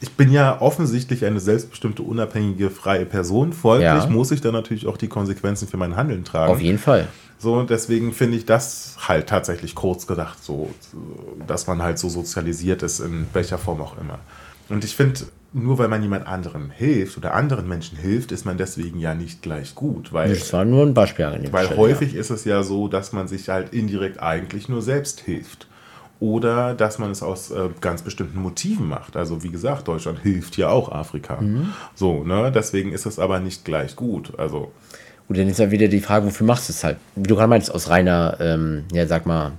ich 0.03 0.13
bin 0.13 0.31
ja 0.31 0.61
offensichtlich 0.61 1.25
eine 1.25 1.41
selbstbestimmte, 1.41 2.03
unabhängige, 2.03 2.69
freie 2.69 3.07
Person. 3.07 3.55
Folglich 3.55 4.05
ja. 4.05 4.11
muss 4.11 4.31
ich 4.31 4.43
dann 4.43 4.53
natürlich 4.53 4.87
auch 4.87 4.99
die 4.99 5.09
Konsequenzen 5.09 5.67
für 5.67 5.79
mein 5.79 5.97
Handeln 5.97 6.23
tragen. 6.23 6.53
Auf 6.53 6.61
jeden 6.61 6.79
Fall. 6.79 7.09
So, 7.39 7.55
und 7.55 7.71
deswegen 7.71 8.13
finde 8.13 8.37
ich 8.37 8.45
das 8.45 8.97
halt 9.09 9.27
tatsächlich 9.27 9.75
kurz 9.75 10.07
gedacht, 10.07 10.45
so, 10.45 10.69
dass 11.47 11.67
man 11.67 11.81
halt 11.81 11.99
so 11.99 12.11
sozialisiert 12.11 12.83
ist, 12.83 13.01
in 13.01 13.27
welcher 13.33 13.57
Form 13.57 13.81
auch 13.81 13.97
immer. 13.97 14.19
Und 14.69 14.85
ich 14.85 14.95
finde, 14.95 15.21
nur 15.53 15.79
weil 15.79 15.89
man 15.89 16.03
jemand 16.03 16.27
anderem 16.27 16.71
hilft 16.71 17.17
oder 17.17 17.35
anderen 17.35 17.69
Menschen 17.69 17.99
hilft, 17.99 18.31
ist 18.31 18.45
man 18.45 18.57
deswegen 18.57 19.01
ja 19.01 19.15
nicht 19.15 19.43
gleich 19.43 19.75
gut. 19.75 20.13
Weil, 20.13 20.29
das 20.29 20.53
war 20.53 20.65
nur 20.65 20.87
ein 20.87 20.95
Beispiel. 20.95 21.27
Weil 21.51 21.67
Stelle, 21.67 21.81
häufig 21.81 22.13
ja. 22.13 22.21
ist 22.21 22.31
es 22.31 22.45
ja 22.45 22.63
so, 22.63 22.87
dass 22.87 23.13
man 23.13 23.27
sich 23.27 23.49
halt 23.49 23.73
indirekt 23.73 24.23
eigentlich 24.23 24.69
nur 24.69 24.83
selbst 24.83 25.21
hilft. 25.21 25.67
Oder 26.21 26.75
dass 26.75 26.99
man 26.99 27.11
es 27.11 27.23
aus 27.23 27.51
äh, 27.51 27.71
ganz 27.81 28.03
bestimmten 28.03 28.41
Motiven 28.41 28.87
macht. 28.87 29.17
Also 29.17 29.43
wie 29.43 29.49
gesagt, 29.49 29.89
Deutschland 29.89 30.21
hilft 30.21 30.57
ja 30.57 30.69
auch 30.69 30.93
Afrika. 30.93 31.41
Mhm. 31.41 31.71
So, 31.95 32.25
ne? 32.25 32.53
Deswegen 32.55 32.93
ist 32.93 33.07
es 33.07 33.19
aber 33.19 33.41
nicht 33.41 33.65
gleich 33.65 33.97
gut. 33.97 34.39
Also. 34.39 34.71
Gut, 35.27 35.39
dann 35.39 35.49
ist 35.49 35.59
ja 35.59 35.71
wieder 35.71 35.89
die 35.89 36.01
Frage, 36.01 36.27
wofür 36.27 36.47
machst 36.47 36.69
du 36.69 36.73
es 36.73 36.85
halt? 36.85 36.99
Wie 37.17 37.23
du 37.23 37.35
gerade 37.35 37.49
meinst, 37.49 37.75
aus 37.75 37.89
reiner, 37.89 38.37
ähm, 38.39 38.85
ja, 38.93 39.07
sag 39.07 39.27
mal, 39.27 39.53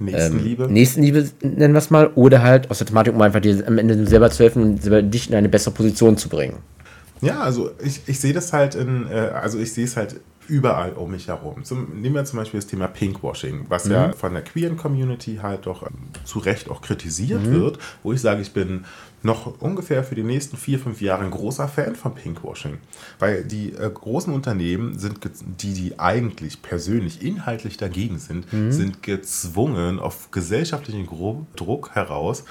Nächstenliebe. 0.00 0.64
Ähm, 0.64 0.72
Nächstenliebe 0.72 1.30
nennen 1.42 1.74
wir 1.74 1.78
es 1.78 1.90
mal. 1.90 2.10
Oder 2.14 2.42
halt 2.42 2.70
aus 2.70 2.78
der 2.78 2.86
Thematik, 2.86 3.14
um 3.14 3.22
einfach 3.22 3.40
dir 3.40 3.66
am 3.66 3.78
Ende 3.78 4.06
selber 4.06 4.30
zu 4.30 4.42
helfen 4.42 4.62
und 4.62 5.14
dich 5.14 5.28
in 5.28 5.34
eine 5.34 5.48
bessere 5.48 5.72
Position 5.72 6.16
zu 6.16 6.28
bringen. 6.28 6.58
Ja, 7.20 7.40
also 7.40 7.70
ich, 7.84 8.00
ich 8.06 8.18
sehe 8.18 8.32
das 8.32 8.52
halt 8.52 8.74
in, 8.74 9.06
äh, 9.10 9.14
also 9.14 9.58
ich 9.58 9.72
sehe 9.72 9.84
es 9.84 9.96
halt 9.96 10.16
überall 10.48 10.92
um 10.94 11.12
mich 11.12 11.28
herum. 11.28 11.64
Zum, 11.64 12.00
nehmen 12.00 12.16
wir 12.16 12.24
zum 12.24 12.38
Beispiel 12.38 12.58
das 12.58 12.66
Thema 12.66 12.88
Pinkwashing, 12.88 13.66
was 13.68 13.84
mhm. 13.84 13.92
ja 13.92 14.12
von 14.12 14.32
der 14.32 14.42
queeren 14.42 14.76
Community 14.76 15.38
halt 15.42 15.66
doch 15.66 15.82
ähm, 15.82 16.08
zu 16.24 16.40
Recht 16.40 16.68
auch 16.68 16.82
kritisiert 16.82 17.46
mhm. 17.46 17.52
wird, 17.52 17.78
wo 18.02 18.12
ich 18.12 18.20
sage, 18.20 18.42
ich 18.42 18.52
bin 18.52 18.84
noch 19.22 19.60
ungefähr 19.60 20.02
für 20.04 20.14
die 20.14 20.22
nächsten 20.22 20.56
vier, 20.56 20.78
fünf 20.78 21.00
Jahre 21.00 21.24
ein 21.24 21.30
großer 21.30 21.68
Fan 21.68 21.94
von 21.94 22.14
Pinkwashing. 22.14 22.78
Weil 23.18 23.44
die 23.44 23.72
äh, 23.72 23.90
großen 23.92 24.32
Unternehmen 24.32 24.98
sind, 24.98 25.18
die, 25.60 25.74
die 25.74 25.98
eigentlich 25.98 26.62
persönlich 26.62 27.22
inhaltlich 27.22 27.76
dagegen 27.76 28.18
sind, 28.18 28.52
mhm. 28.52 28.72
sind 28.72 29.02
gezwungen, 29.02 29.98
auf 29.98 30.30
gesellschaftlichen 30.30 31.06
Druck 31.56 31.90
heraus 31.94 32.44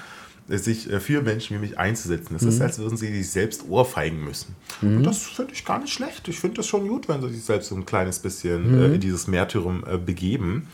sich 0.58 0.90
äh, 0.90 1.00
für 1.00 1.22
Menschen 1.22 1.56
wie 1.56 1.60
mich 1.60 1.78
einzusetzen. 1.78 2.34
Das 2.34 2.42
mhm. 2.42 2.48
ist, 2.48 2.60
als 2.60 2.78
würden 2.78 2.96
sie 2.96 3.14
sich 3.14 3.30
selbst 3.30 3.64
ohrfeigen 3.68 4.22
müssen. 4.22 4.54
Mhm. 4.80 4.98
Und 4.98 5.04
das 5.04 5.22
finde 5.22 5.54
ich 5.54 5.64
gar 5.64 5.78
nicht 5.78 5.92
schlecht. 5.92 6.26
Ich 6.28 6.40
finde 6.40 6.56
das 6.56 6.66
schon 6.66 6.88
gut, 6.88 7.08
wenn 7.08 7.20
sie 7.22 7.28
sich 7.30 7.44
selbst 7.44 7.68
so 7.68 7.76
ein 7.76 7.86
kleines 7.86 8.18
bisschen 8.18 8.76
mhm. 8.76 8.82
äh, 8.82 8.94
in 8.94 9.00
dieses 9.00 9.26
Märtyrum 9.26 9.84
äh, 9.86 9.98
begeben. 9.98 10.68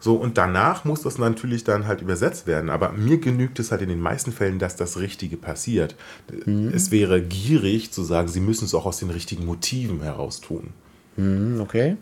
So, 0.00 0.16
und 0.16 0.38
danach 0.38 0.84
muss 0.84 1.02
das 1.02 1.18
natürlich 1.18 1.62
dann 1.62 1.86
halt 1.86 2.00
übersetzt 2.00 2.46
werden. 2.46 2.70
Aber 2.70 2.92
mir 2.92 3.18
genügt 3.18 3.58
es 3.58 3.70
halt 3.70 3.82
in 3.82 3.88
den 3.88 4.00
meisten 4.00 4.32
Fällen, 4.32 4.58
dass 4.58 4.74
das 4.74 4.98
Richtige 4.98 5.36
passiert. 5.36 5.94
Mhm. 6.46 6.72
Es 6.74 6.90
wäre 6.90 7.22
gierig 7.22 7.92
zu 7.92 8.02
sagen, 8.02 8.28
sie 8.28 8.40
müssen 8.40 8.64
es 8.64 8.74
auch 8.74 8.86
aus 8.86 8.98
den 8.98 9.10
richtigen 9.10 9.44
Motiven 9.44 10.02
heraus 10.02 10.40
tun. 10.40 10.70
Mhm, 11.16 11.60
okay 11.60 11.96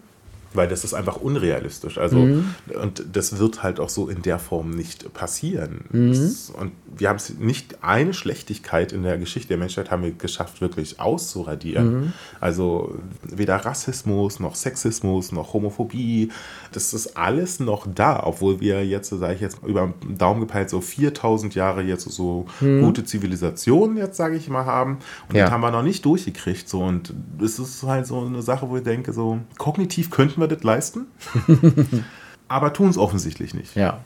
weil 0.54 0.68
das 0.68 0.84
ist 0.84 0.94
einfach 0.94 1.16
unrealistisch. 1.16 1.98
Also, 1.98 2.16
mhm. 2.18 2.54
und 2.80 3.04
das 3.12 3.38
wird 3.38 3.62
halt 3.62 3.80
auch 3.80 3.88
so 3.88 4.08
in 4.08 4.22
der 4.22 4.38
Form 4.38 4.70
nicht 4.70 5.12
passieren. 5.12 5.84
Mhm. 5.90 6.08
Das, 6.08 6.50
und 6.50 6.72
wir 6.96 7.08
haben 7.08 7.16
es 7.16 7.38
nicht 7.38 7.82
eine 7.82 8.14
Schlechtigkeit 8.14 8.92
in 8.92 9.02
der 9.02 9.18
Geschichte 9.18 9.48
der 9.48 9.58
Menschheit 9.58 9.90
haben 9.90 10.02
wir 10.02 10.12
geschafft, 10.12 10.60
wirklich 10.60 11.00
auszuradieren. 11.00 12.00
Mhm. 12.00 12.12
Also 12.40 12.94
weder 13.22 13.56
Rassismus 13.56 14.40
noch 14.40 14.54
Sexismus 14.54 15.32
noch 15.32 15.52
Homophobie, 15.52 16.30
das 16.72 16.94
ist 16.94 17.16
alles 17.16 17.60
noch 17.60 17.86
da, 17.92 18.22
obwohl 18.24 18.60
wir 18.60 18.84
jetzt, 18.84 19.10
sage 19.10 19.34
ich 19.34 19.40
jetzt, 19.40 19.58
über 19.64 19.92
den 20.02 20.18
Daumen 20.18 20.40
gepeilt, 20.40 20.70
so 20.70 20.80
4000 20.80 21.54
Jahre 21.54 21.82
jetzt 21.82 22.08
so 22.10 22.46
mhm. 22.60 22.82
gute 22.82 23.04
Zivilisation 23.04 23.96
jetzt, 23.96 24.16
sage 24.16 24.36
ich 24.36 24.48
mal, 24.48 24.64
haben. 24.64 24.98
Und 25.28 25.36
ja. 25.36 25.44
das 25.44 25.52
haben 25.52 25.60
wir 25.60 25.70
noch 25.70 25.82
nicht 25.82 26.04
durchgekriegt. 26.04 26.68
So. 26.68 26.80
Und 26.80 27.12
es 27.42 27.58
ist 27.58 27.82
halt 27.82 28.06
so 28.06 28.20
eine 28.24 28.42
Sache, 28.42 28.68
wo 28.68 28.76
ich 28.76 28.82
denke, 28.82 29.12
so 29.12 29.38
kognitiv 29.56 30.10
könnten 30.10 30.37
könnten 30.38 30.40
wir 30.40 30.56
das 30.56 30.64
leisten, 30.64 31.06
aber 32.48 32.72
tun 32.72 32.90
es 32.90 32.98
offensichtlich 32.98 33.54
nicht. 33.54 33.74
Ja. 33.76 34.00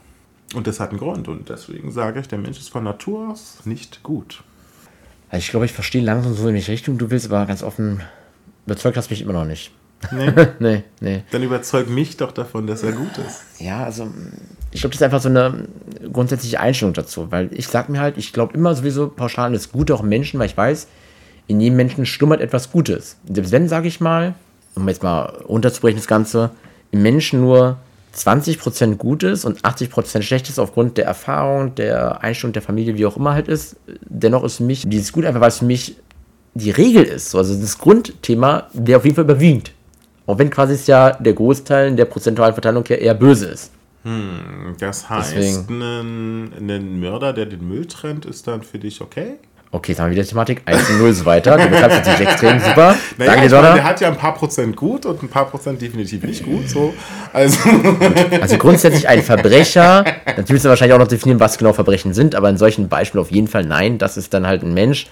Und 0.55 0.67
das 0.67 0.81
hat 0.81 0.91
einen 0.91 0.99
Grund 0.99 1.29
und 1.29 1.49
deswegen 1.49 1.93
sage 1.93 2.21
ich, 2.21 2.29
der 2.29 2.39
Mensch 2.39 2.59
ist 2.59 2.69
von 2.69 2.85
Natur 2.85 3.31
aus 3.31 3.61
nicht 3.65 4.03
gut. 4.03 4.43
Also 5.31 5.39
ich 5.39 5.51
glaube, 5.51 5.65
ich 5.65 5.73
verstehe 5.73 6.03
langsam 6.03 6.35
so, 6.35 6.49
in 6.49 6.55
welche 6.55 6.73
Richtung 6.73 6.99
du 6.99 7.11
willst, 7.11 7.27
aber 7.27 7.47
ganz 7.47 7.63
offen 7.63 8.03
überzeugt 8.67 8.97
hast 8.97 9.11
mich 9.11 9.23
immer 9.23 9.33
noch 9.33 9.47
nicht. 9.47 9.73
Nee? 10.11 10.33
nee, 10.59 10.83
nee. 11.01 11.23
Dann 11.31 11.43
überzeug 11.43 11.89
mich 11.89 12.17
doch 12.17 12.33
davon, 12.33 12.67
dass 12.67 12.83
er 12.83 12.93
gut 12.93 13.17
ist. 13.19 13.61
Ja, 13.61 13.85
also 13.85 14.09
ich 14.73 14.81
glaube, 14.81 14.93
das 14.93 15.01
ist 15.01 15.05
einfach 15.05 15.21
so 15.21 15.29
eine 15.29 15.69
grundsätzliche 16.13 16.61
Einstellung 16.61 16.93
dazu, 16.93 17.31
weil 17.31 17.49
ich 17.53 17.69
sag 17.69 17.89
mir 17.89 18.01
halt, 18.01 18.19
ich 18.19 18.33
glaube 18.33 18.53
immer 18.55 18.75
sowieso 18.75 19.09
pauschal 19.09 19.47
an 19.47 19.53
das 19.53 19.73
Gute 19.73 19.95
auch 19.95 20.03
Menschen, 20.03 20.39
weil 20.39 20.47
ich 20.47 20.57
weiß, 20.57 20.89
in 21.47 21.61
jedem 21.61 21.77
Menschen 21.77 22.05
schlummert 22.05 22.41
etwas 22.41 22.71
Gutes. 22.71 23.17
Selbst 23.27 23.53
wenn, 23.53 23.69
sage 23.69 23.89
ich 23.89 24.01
mal, 24.01 24.35
um 24.75 24.89
jetzt 24.89 25.03
mal 25.03 25.23
runterzubrechen 25.49 25.99
das 25.99 26.07
Ganze, 26.07 26.51
im 26.91 27.03
Menschen 27.03 27.41
nur 27.41 27.79
20% 28.15 28.97
Gutes 28.97 29.45
und 29.45 29.63
80% 29.63 30.23
Schlechtes 30.23 30.59
aufgrund 30.59 30.99
der 30.99 31.07
Erfahrung, 31.07 31.75
der 31.75 32.23
Einstellung 32.23 32.53
der 32.53 32.63
Familie, 32.63 32.97
wie 32.97 33.07
auch 33.07 33.17
immer 33.17 33.33
halt 33.33 33.49
ist, 33.49 33.77
dennoch 34.03 34.45
ist 34.45 34.57
für 34.57 34.65
mich 34.65 34.85
dieses 34.87 35.13
Gut 35.13 35.25
einfach, 35.25 35.41
weil 35.41 35.49
es 35.49 35.59
für 35.59 35.65
mich 35.65 35.97
die 36.55 36.71
Regel 36.71 37.05
ist. 37.05 37.35
Also 37.35 37.59
das 37.59 37.79
Grundthema 37.79 38.69
wäre 38.75 38.99
auf 38.99 39.05
jeden 39.05 39.17
Fall 39.17 39.25
überwiegend. 39.25 39.73
Auch 40.27 40.39
wenn 40.39 40.51
quasi 40.51 40.75
es 40.75 40.87
ja 40.87 41.11
der 41.13 41.33
Großteil 41.33 41.89
in 41.89 41.97
der 41.97 42.05
prozentualen 42.05 42.55
Verteilung 42.55 42.85
ja 42.87 42.97
eher 42.97 43.15
böse 43.15 43.47
ist. 43.47 43.73
Hm, 44.05 44.77
das 44.79 45.09
heißt, 45.09 45.71
ein 45.71 47.01
Mörder, 47.01 47.33
der 47.33 47.47
den 47.47 47.67
Müll 47.67 47.87
trennt, 47.87 48.27
ist 48.27 48.47
dann 48.47 48.63
für 48.63 48.79
dich 48.79 49.01
okay? 49.01 49.37
Okay, 49.75 49.93
jetzt 49.93 50.01
haben 50.01 50.11
wir 50.11 50.17
wieder 50.17 50.29
Thematik 50.29 50.61
1 50.67 50.91
und 50.91 50.99
0 50.99 51.13
so 51.15 51.25
weiter. 51.25 51.57
Du 51.57 51.67
betreibst 51.67 52.05
natürlich 52.05 52.29
extrem 52.29 52.59
super. 52.59 52.95
Naja, 53.17 53.33
Danke 53.33 53.55
meine, 53.55 53.75
der 53.75 53.85
hat 53.85 54.01
ja 54.03 54.09
ein 54.09 54.19
paar 54.19 54.35
Prozent 54.35 54.77
gut 54.77 55.07
und 55.07 55.23
ein 55.23 55.31
paar 55.31 55.47
Prozent 55.47 55.81
definitiv 55.81 56.23
nicht 56.25 56.45
gut. 56.45 56.69
So. 56.69 56.93
Also, 57.33 57.59
Also 58.43 58.59
grundsätzlich 58.59 59.09
ein 59.09 59.23
Verbrecher. 59.23 60.05
Natürlich 60.27 60.51
müssen 60.51 60.65
wir 60.65 60.71
wahrscheinlich 60.71 60.95
auch 60.95 60.99
noch 60.99 61.09
definieren, 61.09 61.41
was 61.41 61.57
genau 61.57 61.73
Verbrechen 61.73 62.13
sind, 62.13 62.35
aber 62.35 62.51
in 62.51 62.59
solchen 62.59 62.91
Beispielen 62.91 63.23
auf 63.23 63.31
jeden 63.31 63.49
Fall 63.49 63.65
nein. 63.65 63.97
Das 63.97 64.19
ist 64.19 64.35
dann 64.35 64.47
halt 64.47 64.63
ein 64.63 64.75
Mensch, 64.75 65.07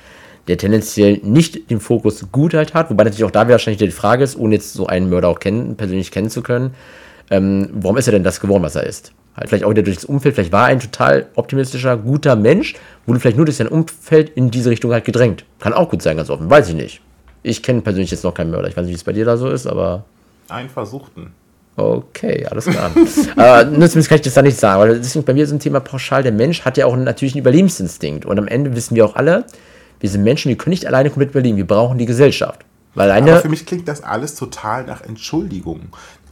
der 0.47 0.59
tendenziell 0.59 1.21
nicht 1.23 1.71
den 1.71 1.81
Fokus 1.81 2.27
gut 2.31 2.53
halt 2.53 2.75
hat. 2.75 2.91
Wobei 2.91 3.05
natürlich 3.05 3.25
auch 3.25 3.31
da 3.31 3.49
wahrscheinlich 3.49 3.79
die 3.79 3.91
Frage 3.91 4.25
ist, 4.25 4.37
ohne 4.37 4.57
jetzt 4.57 4.75
so 4.75 4.87
einen 4.87 5.09
Mörder 5.09 5.29
auch 5.29 5.39
kennen, 5.39 5.77
persönlich 5.77 6.11
kennen 6.11 6.29
zu 6.29 6.43
können, 6.43 6.75
ähm, 7.31 7.71
warum 7.73 7.97
ist 7.97 8.09
er 8.09 8.13
denn 8.13 8.25
das 8.25 8.41
geworden, 8.41 8.63
was 8.63 8.75
er 8.75 8.85
ist? 8.85 9.13
Halt 9.37 9.49
vielleicht 9.49 9.65
auch 9.65 9.71
wieder 9.71 9.83
durch 9.83 9.97
das 9.97 10.05
Umfeld, 10.05 10.35
vielleicht 10.35 10.53
war 10.53 10.69
er 10.69 10.73
ein 10.73 10.81
total 10.81 11.29
optimistischer, 11.35 11.97
guter 11.97 12.37
Mensch, 12.37 12.75
wurde 13.07 13.21
vielleicht 13.21 13.37
nur 13.37 13.47
durch 13.47 13.57
sein 13.57 13.69
Umfeld 13.69 14.31
in 14.31 14.51
diese 14.51 14.71
Richtung 14.71 14.93
halt 14.93 15.05
gedrängt. 15.05 15.45
Kann 15.61 15.73
auch 15.73 15.89
gut 15.89 16.03
sein, 16.03 16.17
ganz 16.17 16.31
offen, 16.31 16.51
weiß 16.51 16.69
ich 16.69 16.75
nicht. 16.75 17.01
Ich 17.43 17.63
kenne 17.63 17.81
persönlich 17.81 18.11
jetzt 18.11 18.25
noch 18.25 18.35
keinen 18.35 18.51
Mörder. 18.51 18.69
Ich 18.69 18.77
weiß 18.77 18.85
nicht, 18.85 18.93
wie 18.93 18.97
es 18.97 19.05
bei 19.05 19.13
dir 19.13 19.25
da 19.25 19.37
so 19.37 19.49
ist, 19.49 19.67
aber 19.67 20.05
einen 20.49 20.69
Versuchten. 20.69 21.33
Okay, 21.77 22.47
alles 22.51 22.67
klar. 22.67 22.91
Aber 23.37 23.65
nur 23.65 23.89
zumindest 23.89 24.09
kann 24.09 24.17
ich 24.17 24.23
das 24.23 24.35
da 24.35 24.43
nicht 24.43 24.59
sagen, 24.59 24.81
weil 24.81 24.99
deswegen 24.99 25.25
bei 25.25 25.33
mir 25.33 25.47
so 25.47 25.55
ein 25.55 25.61
Thema 25.61 25.81
pauschal, 25.81 26.23
der 26.23 26.33
Mensch 26.33 26.63
hat 26.63 26.77
ja 26.77 26.87
auch 26.87 26.97
natürlich 26.97 27.35
einen 27.35 27.41
Überlebensinstinkt. 27.41 28.27
Und 28.27 28.39
am 28.39 28.49
Ende 28.49 28.75
wissen 28.77 28.97
wir 28.97 29.05
auch 29.05 29.17
alle, 29.17 29.45
wir 30.01 30.11
sind 30.11 30.23
Menschen, 30.23 30.49
wir 30.51 30.57
können 30.57 30.73
nicht 30.73 30.87
alleine 30.87 31.11
komplett 31.11 31.31
überleben, 31.31 31.57
wir 31.57 31.67
brauchen 31.67 31.97
die 31.97 32.07
Gesellschaft. 32.07 32.65
Weil 32.95 33.11
Aber 33.11 33.23
alleine, 33.23 33.41
für 33.41 33.49
mich 33.49 33.67
klingt 33.67 33.87
das 33.87 34.03
alles 34.03 34.35
total 34.35 34.85
nach 34.85 35.03
Entschuldigung. 35.03 35.89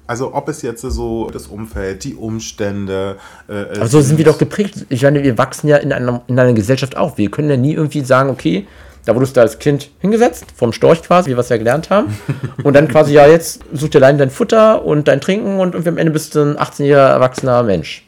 Also 0.08 0.34
ob 0.34 0.48
es 0.48 0.62
jetzt 0.62 0.80
so 0.80 1.28
das 1.30 1.46
Umfeld, 1.48 2.02
die 2.02 2.14
Umstände. 2.14 3.18
Äh, 3.46 3.76
aber 3.76 3.88
so 3.88 4.00
sind 4.00 4.16
wir 4.16 4.24
doch 4.24 4.38
geprägt. 4.38 4.86
Ich 4.88 5.02
meine, 5.02 5.22
wir 5.22 5.36
wachsen 5.36 5.68
ja 5.68 5.76
in 5.76 5.92
einer, 5.92 6.22
in 6.28 6.38
einer 6.38 6.54
Gesellschaft 6.54 6.96
auf. 6.96 7.18
Wir 7.18 7.30
können 7.30 7.50
ja 7.50 7.58
nie 7.58 7.74
irgendwie 7.74 8.00
sagen, 8.00 8.30
okay, 8.30 8.66
da 9.04 9.14
wurdest 9.14 9.36
du 9.36 9.42
als 9.42 9.58
Kind 9.58 9.90
hingesetzt, 10.00 10.46
vom 10.56 10.72
Storch 10.72 11.02
quasi, 11.02 11.30
wie 11.30 11.34
wir 11.34 11.40
es 11.40 11.50
ja 11.50 11.58
gelernt 11.58 11.90
haben. 11.90 12.18
Und 12.64 12.74
dann 12.74 12.88
quasi, 12.88 13.12
ja, 13.12 13.26
jetzt 13.26 13.60
such 13.72 13.90
dir 13.90 13.98
allein 13.98 14.16
dein 14.16 14.30
Futter 14.30 14.82
und 14.84 15.08
dein 15.08 15.20
Trinken 15.20 15.60
und 15.60 15.74
irgendwie 15.74 15.90
am 15.90 15.98
Ende 15.98 16.12
bist 16.12 16.34
du 16.34 16.40
ein 16.40 16.56
18-jähriger 16.56 17.08
erwachsener 17.08 17.62
Mensch. 17.62 18.06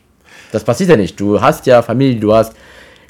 Das 0.52 0.64
passiert 0.64 0.88
ja 0.88 0.96
nicht. 0.96 1.20
Du 1.20 1.40
hast 1.40 1.66
ja 1.66 1.82
Familie, 1.82 2.18
du 2.18 2.34
hast 2.34 2.54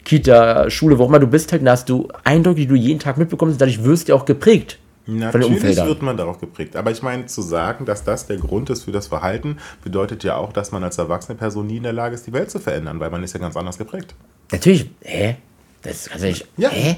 Kita, 0.04 0.68
Schule, 0.68 0.99
wo 0.99 1.04
auch 1.04 1.09
immer 1.09 1.18
du 1.20 1.26
bist, 1.26 1.52
halt, 1.52 1.64
da 1.64 1.73
hast 1.73 1.88
du 1.88 2.09
Eindrücke, 2.25 2.61
die 2.61 2.66
du 2.66 2.75
jeden 2.75 2.99
Tag 2.99 3.18
mitbekommst, 3.18 3.61
dadurch 3.61 3.85
wirst 3.85 4.09
du 4.09 4.14
auch 4.14 4.25
geprägt. 4.25 4.78
Natürlich 5.07 5.76
wird 5.76 6.02
man 6.02 6.16
darauf 6.16 6.40
geprägt. 6.40 6.76
Aber 6.76 6.90
ich 6.90 7.02
meine, 7.02 7.26
zu 7.26 7.42
sagen, 7.42 7.85
dass 7.85 8.04
das 8.04 8.26
der 8.26 8.37
Grund 8.37 8.71
ist 8.71 8.85
für 8.85 8.92
das 8.92 9.09
Verhalten, 9.09 9.59
bedeutet 9.83 10.25
ja 10.25 10.37
auch, 10.37 10.52
dass 10.52 10.73
man 10.73 10.85
als 10.85 10.99
erwachsene 10.99 11.37
Person 11.37 11.66
nie 11.66 11.78
in 11.78 11.83
der 11.83 11.92
Lage 11.92 12.14
ist, 12.14 12.26
die 12.26 12.33
Welt 12.33 12.50
zu 12.50 12.59
verändern, 12.59 13.00
weil 13.00 13.11
man 13.11 13.23
ist 13.23 13.33
ja 13.33 13.40
ganz 13.40 13.57
anders 13.57 13.78
geprägt. 13.78 14.14
Natürlich, 14.52 14.90
hä? 15.02 15.37
Das 15.83 16.09
kannst 16.09 16.25
du 16.25 16.28
nicht. 16.28 16.47
Ja. 16.57 16.69
Hä? 16.71 16.97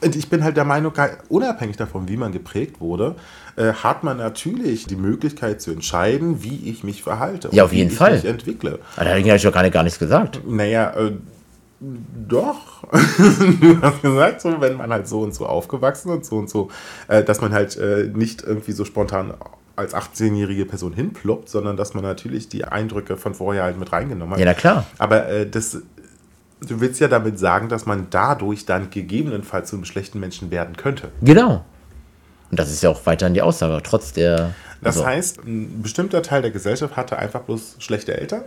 Und 0.00 0.16
ich 0.16 0.28
bin 0.28 0.44
halt 0.44 0.56
der 0.56 0.64
Meinung, 0.64 0.92
unabhängig 1.28 1.76
davon, 1.76 2.08
wie 2.08 2.16
man 2.16 2.30
geprägt 2.32 2.80
wurde, 2.80 3.14
äh, 3.56 3.72
hat 3.72 4.04
man 4.04 4.18
natürlich 4.18 4.86
die 4.86 4.96
Möglichkeit 4.96 5.62
zu 5.62 5.70
entscheiden, 5.70 6.42
wie 6.42 6.68
ich 6.68 6.84
mich 6.84 7.02
verhalte. 7.02 7.48
Ja, 7.52 7.62
und 7.62 7.68
auf 7.68 7.72
jeden 7.72 7.90
wie 7.90 7.94
Fall. 7.94 8.16
Ich 8.16 8.24
mich 8.24 8.32
entwickle. 8.32 8.80
Aber 8.96 9.04
da 9.04 9.10
habe 9.12 9.20
ich 9.20 9.42
doch 9.42 9.52
gar 9.52 9.62
nicht, 9.62 9.72
gar 9.72 9.82
nichts 9.82 9.98
gesagt. 9.98 10.40
Naja, 10.46 10.90
äh, 10.94 11.12
doch. 12.28 12.84
du 12.90 13.80
hast 13.82 14.02
gesagt, 14.02 14.40
so, 14.40 14.60
wenn 14.60 14.76
man 14.76 14.90
halt 14.92 15.08
so 15.08 15.20
und 15.20 15.34
so 15.34 15.46
aufgewachsen 15.46 16.10
und 16.10 16.24
so 16.24 16.36
und 16.36 16.50
so, 16.50 16.70
äh, 17.08 17.22
dass 17.22 17.40
man 17.40 17.52
halt 17.52 17.76
äh, 17.76 18.10
nicht 18.12 18.42
irgendwie 18.42 18.72
so 18.72 18.84
spontan 18.84 19.34
als 19.76 19.94
18-jährige 19.94 20.66
Person 20.66 20.92
hinploppt, 20.92 21.48
sondern 21.48 21.76
dass 21.76 21.94
man 21.94 22.04
natürlich 22.04 22.48
die 22.48 22.64
Eindrücke 22.64 23.16
von 23.16 23.34
vorher 23.34 23.64
halt 23.64 23.78
mit 23.78 23.92
reingenommen 23.92 24.34
hat. 24.34 24.40
Ja, 24.40 24.46
na 24.46 24.54
klar. 24.54 24.86
Aber 24.98 25.28
äh, 25.28 25.48
das, 25.48 25.78
du 26.60 26.80
willst 26.80 27.00
ja 27.00 27.08
damit 27.08 27.38
sagen, 27.38 27.68
dass 27.68 27.86
man 27.86 28.06
dadurch 28.10 28.66
dann 28.66 28.90
gegebenenfalls 28.90 29.70
zu 29.70 29.76
einem 29.76 29.84
schlechten 29.84 30.20
Menschen 30.20 30.50
werden 30.50 30.76
könnte. 30.76 31.10
Genau. 31.22 31.64
Und 32.50 32.60
das 32.60 32.70
ist 32.70 32.82
ja 32.82 32.90
auch 32.90 33.04
weiterhin 33.06 33.34
die 33.34 33.42
Aussage, 33.42 33.82
trotz 33.82 34.12
der. 34.12 34.54
Das 34.80 34.96
also, 34.96 35.06
heißt, 35.06 35.38
ein 35.44 35.82
bestimmter 35.82 36.22
Teil 36.22 36.42
der 36.42 36.50
Gesellschaft 36.50 36.96
hatte 36.96 37.18
einfach 37.18 37.40
bloß 37.40 37.76
schlechte 37.78 38.16
Eltern. 38.16 38.42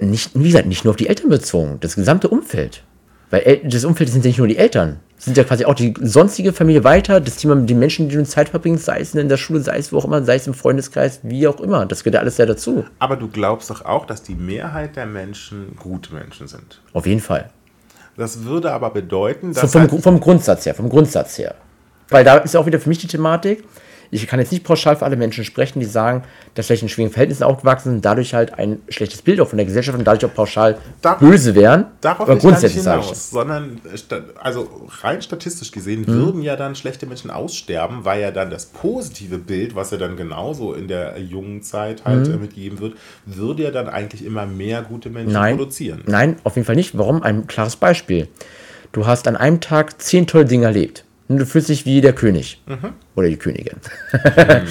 Nicht, 0.00 0.30
wie 0.34 0.44
gesagt, 0.44 0.66
nicht 0.66 0.84
nur 0.84 0.92
auf 0.92 0.96
die 0.96 1.08
Eltern 1.08 1.28
bezogen, 1.28 1.78
das 1.80 1.94
gesamte 1.94 2.28
Umfeld. 2.28 2.82
Weil 3.30 3.62
das 3.64 3.84
Umfeld 3.84 4.10
sind 4.10 4.24
ja 4.24 4.28
nicht 4.28 4.38
nur 4.38 4.46
die 4.46 4.56
Eltern. 4.56 5.00
Es 5.18 5.24
sind 5.24 5.36
ja 5.36 5.44
quasi 5.44 5.64
auch 5.64 5.74
die 5.74 5.94
sonstige 6.00 6.52
Familie 6.52 6.84
weiter, 6.84 7.20
das 7.20 7.36
Thema 7.36 7.54
mit 7.54 7.70
den 7.70 7.78
Menschen, 7.78 8.08
die 8.08 8.16
du 8.16 8.24
Zeit 8.24 8.48
verbringst, 8.48 8.84
sei 8.84 9.00
es 9.00 9.14
in 9.14 9.28
der 9.28 9.36
Schule, 9.36 9.60
sei 9.60 9.78
es 9.78 9.92
wo 9.92 9.98
auch 9.98 10.04
immer, 10.04 10.22
sei 10.22 10.36
es 10.36 10.46
im 10.46 10.54
Freundeskreis, 10.54 11.20
wie 11.22 11.48
auch 11.48 11.60
immer. 11.60 11.86
Das 11.86 12.04
gehört 12.04 12.14
ja 12.14 12.20
alles 12.20 12.36
ja 12.36 12.46
dazu. 12.46 12.84
Aber 12.98 13.16
du 13.16 13.28
glaubst 13.28 13.70
doch 13.70 13.84
auch, 13.84 14.06
dass 14.06 14.22
die 14.22 14.34
Mehrheit 14.34 14.96
der 14.96 15.06
Menschen 15.06 15.76
gute 15.78 16.12
Menschen 16.14 16.46
sind. 16.46 16.80
Auf 16.92 17.06
jeden 17.06 17.20
Fall. 17.20 17.50
Das 18.16 18.44
würde 18.44 18.72
aber 18.72 18.90
bedeuten, 18.90 19.52
dass. 19.52 19.72
vom, 19.72 19.80
halt, 19.80 20.02
vom 20.02 20.20
Grundsatz 20.20 20.66
her, 20.66 20.74
vom 20.74 20.88
Grundsatz 20.88 21.38
her. 21.38 21.54
Weil 22.10 22.24
da 22.24 22.36
ist 22.36 22.54
auch 22.54 22.66
wieder 22.66 22.78
für 22.78 22.88
mich 22.88 22.98
die 22.98 23.06
Thematik, 23.06 23.64
ich 24.14 24.26
kann 24.28 24.38
jetzt 24.38 24.52
nicht 24.52 24.64
pauschal 24.64 24.96
für 24.96 25.04
alle 25.04 25.16
Menschen 25.16 25.44
sprechen, 25.44 25.80
die 25.80 25.86
sagen, 25.86 26.22
dass 26.54 26.66
vielleicht 26.66 26.82
in 26.84 26.88
schwierigen 26.88 27.12
Verhältnissen 27.12 27.42
aufgewachsen 27.42 27.90
sind, 27.90 28.04
dadurch 28.04 28.32
halt 28.34 28.58
ein 28.58 28.80
schlechtes 28.88 29.22
Bild 29.22 29.40
auch 29.40 29.48
von 29.48 29.56
der 29.56 29.66
Gesellschaft 29.66 29.98
und 29.98 30.04
dadurch 30.04 30.24
auch 30.30 30.34
pauschal 30.34 30.78
Da- 31.02 31.14
böse 31.14 31.54
wären. 31.54 31.86
Darauf 32.00 32.28
Aber 32.28 32.34
ich 32.36 32.42
grundsätzlich 32.42 32.76
ich 32.84 32.90
hinaus, 32.90 33.30
sondern 33.30 33.80
äh, 34.10 34.14
also 34.40 34.86
rein 35.02 35.20
statistisch 35.20 35.72
gesehen 35.72 36.02
Mhm. 36.02 36.06
würden 36.06 36.42
ja 36.42 36.54
dann 36.56 36.74
schlechte 36.76 37.06
Menschen 37.06 37.30
aussterben, 37.30 38.04
weil 38.04 38.22
ja 38.22 38.30
dann 38.30 38.50
das 38.50 38.66
positive 38.66 39.38
Bild, 39.38 39.74
was 39.74 39.90
ja 39.90 39.96
dann 39.98 40.16
genauso 40.16 40.74
in 40.74 40.86
der 40.88 41.18
jungen 41.20 41.62
Zeit 41.62 42.04
halt 42.04 42.28
äh, 42.28 42.36
mitgegeben 42.36 42.78
wird, 42.80 42.94
würde 43.26 43.64
ja 43.64 43.70
dann 43.70 43.88
eigentlich 43.88 44.24
immer 44.24 44.46
mehr 44.46 44.82
gute 44.82 45.10
Menschen 45.10 45.32
Nein, 45.32 45.56
produzieren. 45.56 46.02
nein, 46.06 46.36
auf 46.44 46.54
jeden 46.56 46.66
Fall 46.66 46.76
nicht. 46.76 46.96
Warum? 46.96 47.22
Ein 47.22 47.46
klares 47.46 47.76
Beispiel. 47.76 48.28
Du 48.92 49.06
hast 49.06 49.26
an 49.26 49.36
einem 49.36 49.60
Tag 49.60 50.00
zehn 50.00 50.26
tolle 50.28 50.44
Dinge 50.44 50.66
erlebt. 50.66 51.04
Und 51.28 51.38
du 51.38 51.46
fühlst 51.46 51.68
dich 51.70 51.86
wie 51.86 52.00
der 52.00 52.12
König. 52.12 52.62
Oder 53.14 53.28
die 53.28 53.36
Königin. 53.36 53.76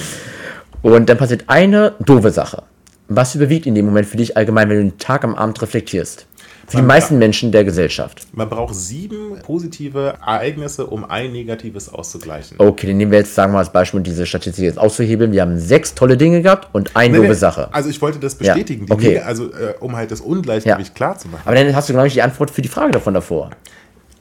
Und 0.82 1.08
dann 1.08 1.16
passiert 1.18 1.44
eine 1.46 1.94
doofe 2.00 2.30
Sache. 2.30 2.62
Was 3.08 3.34
überwiegt 3.34 3.66
in 3.66 3.74
dem 3.74 3.86
Moment 3.86 4.06
für 4.06 4.16
dich 4.16 4.36
allgemein, 4.36 4.68
wenn 4.68 4.76
du 4.76 4.82
den 4.84 4.98
Tag 4.98 5.24
am 5.24 5.34
Abend 5.34 5.60
reflektierst? 5.60 6.26
Für 6.66 6.70
die 6.70 6.76
Man- 6.78 6.86
meisten 6.86 7.18
Menschen 7.18 7.52
der 7.52 7.64
Gesellschaft. 7.64 8.26
Man 8.32 8.48
braucht 8.48 8.74
sieben 8.74 9.38
positive 9.42 10.14
Ereignisse, 10.24 10.86
um 10.86 11.04
ein 11.04 11.30
negatives 11.32 11.90
auszugleichen. 11.90 12.56
Okay, 12.58 12.86
dann 12.86 12.96
nehmen 12.96 13.10
wir 13.12 13.18
jetzt, 13.18 13.34
sagen 13.34 13.50
wir 13.52 13.54
mal 13.54 13.58
als 13.60 13.72
Beispiel, 13.72 14.00
diese 14.00 14.24
Statistik 14.24 14.64
jetzt 14.64 14.78
auszuhebeln. 14.78 15.32
Wir 15.32 15.42
haben 15.42 15.58
sechs 15.58 15.94
tolle 15.94 16.16
Dinge 16.16 16.40
gehabt 16.40 16.68
und 16.74 16.96
eine 16.96 17.12
Nee, 17.12 17.16
doofe 17.18 17.28
nee, 17.30 17.34
Sache. 17.34 17.68
Also 17.74 17.90
ich 17.90 18.00
wollte 18.00 18.18
das 18.18 18.34
bestätigen, 18.36 18.86
die 18.86 18.92
okay. 18.92 19.14
Neg- 19.16 19.26
also 19.26 19.52
äh, 19.52 19.74
um 19.80 19.94
halt 19.96 20.10
das 20.10 20.22
Ungleichgewicht 20.22 20.88
Ja. 20.88 20.94
klar 20.94 21.18
zu 21.18 21.28
machen. 21.28 21.42
Aber 21.44 21.54
dann 21.54 21.74
hast 21.76 21.90
du, 21.90 21.92
glaube 21.92 22.08
ich, 22.08 22.14
die 22.14 22.22
Antwort 22.22 22.50
für 22.50 22.62
die 22.62 22.68
Frage 22.68 22.92
davon 22.92 23.12
davor. 23.12 23.50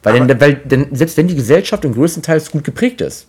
Weil, 0.03 0.27
denn, 0.27 0.41
weil 0.41 0.55
denn, 0.55 0.87
selbst 0.95 1.17
wenn 1.17 1.27
die 1.27 1.35
Gesellschaft 1.35 1.85
im 1.85 1.93
größten 1.93 2.23
Teil 2.23 2.41
gut 2.51 2.63
geprägt 2.63 3.01
ist 3.01 3.27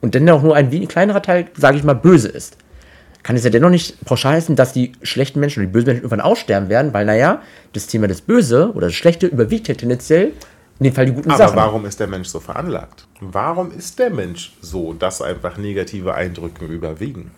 und 0.00 0.14
dann 0.14 0.28
auch 0.30 0.42
nur 0.42 0.54
ein 0.54 0.70
wenig 0.70 0.88
kleinerer 0.88 1.22
Teil, 1.22 1.46
sage 1.56 1.76
ich 1.76 1.84
mal, 1.84 1.94
böse 1.94 2.28
ist, 2.28 2.56
kann 3.24 3.36
es 3.36 3.44
ja 3.44 3.50
dennoch 3.50 3.70
nicht 3.70 4.04
pauschal 4.04 4.34
heißen, 4.34 4.54
dass 4.54 4.72
die 4.72 4.92
schlechten 5.02 5.40
Menschen 5.40 5.60
oder 5.60 5.66
die 5.66 5.72
bösen 5.72 5.86
Menschen 5.86 6.02
irgendwann 6.04 6.20
aussterben 6.20 6.68
werden, 6.68 6.92
weil, 6.92 7.04
naja, 7.04 7.42
das 7.72 7.86
Thema 7.86 8.06
des 8.06 8.20
Böse 8.20 8.70
oder 8.74 8.88
das 8.88 8.94
Schlechte 8.94 9.26
überwiegt 9.26 9.66
ja 9.66 9.74
tendenziell 9.74 10.32
in 10.78 10.84
dem 10.84 10.92
Fall 10.94 11.06
die 11.06 11.12
guten 11.12 11.30
Aber 11.30 11.38
Sachen. 11.38 11.56
warum 11.56 11.86
ist 11.86 12.00
der 12.00 12.06
Mensch 12.06 12.28
so 12.28 12.40
veranlagt? 12.40 13.06
Warum 13.20 13.72
ist 13.72 13.98
der 13.98 14.10
Mensch 14.10 14.56
so, 14.60 14.92
dass 14.92 15.22
einfach 15.22 15.56
negative 15.56 16.14
Eindrücke 16.14 16.66
überwiegen? 16.66 17.30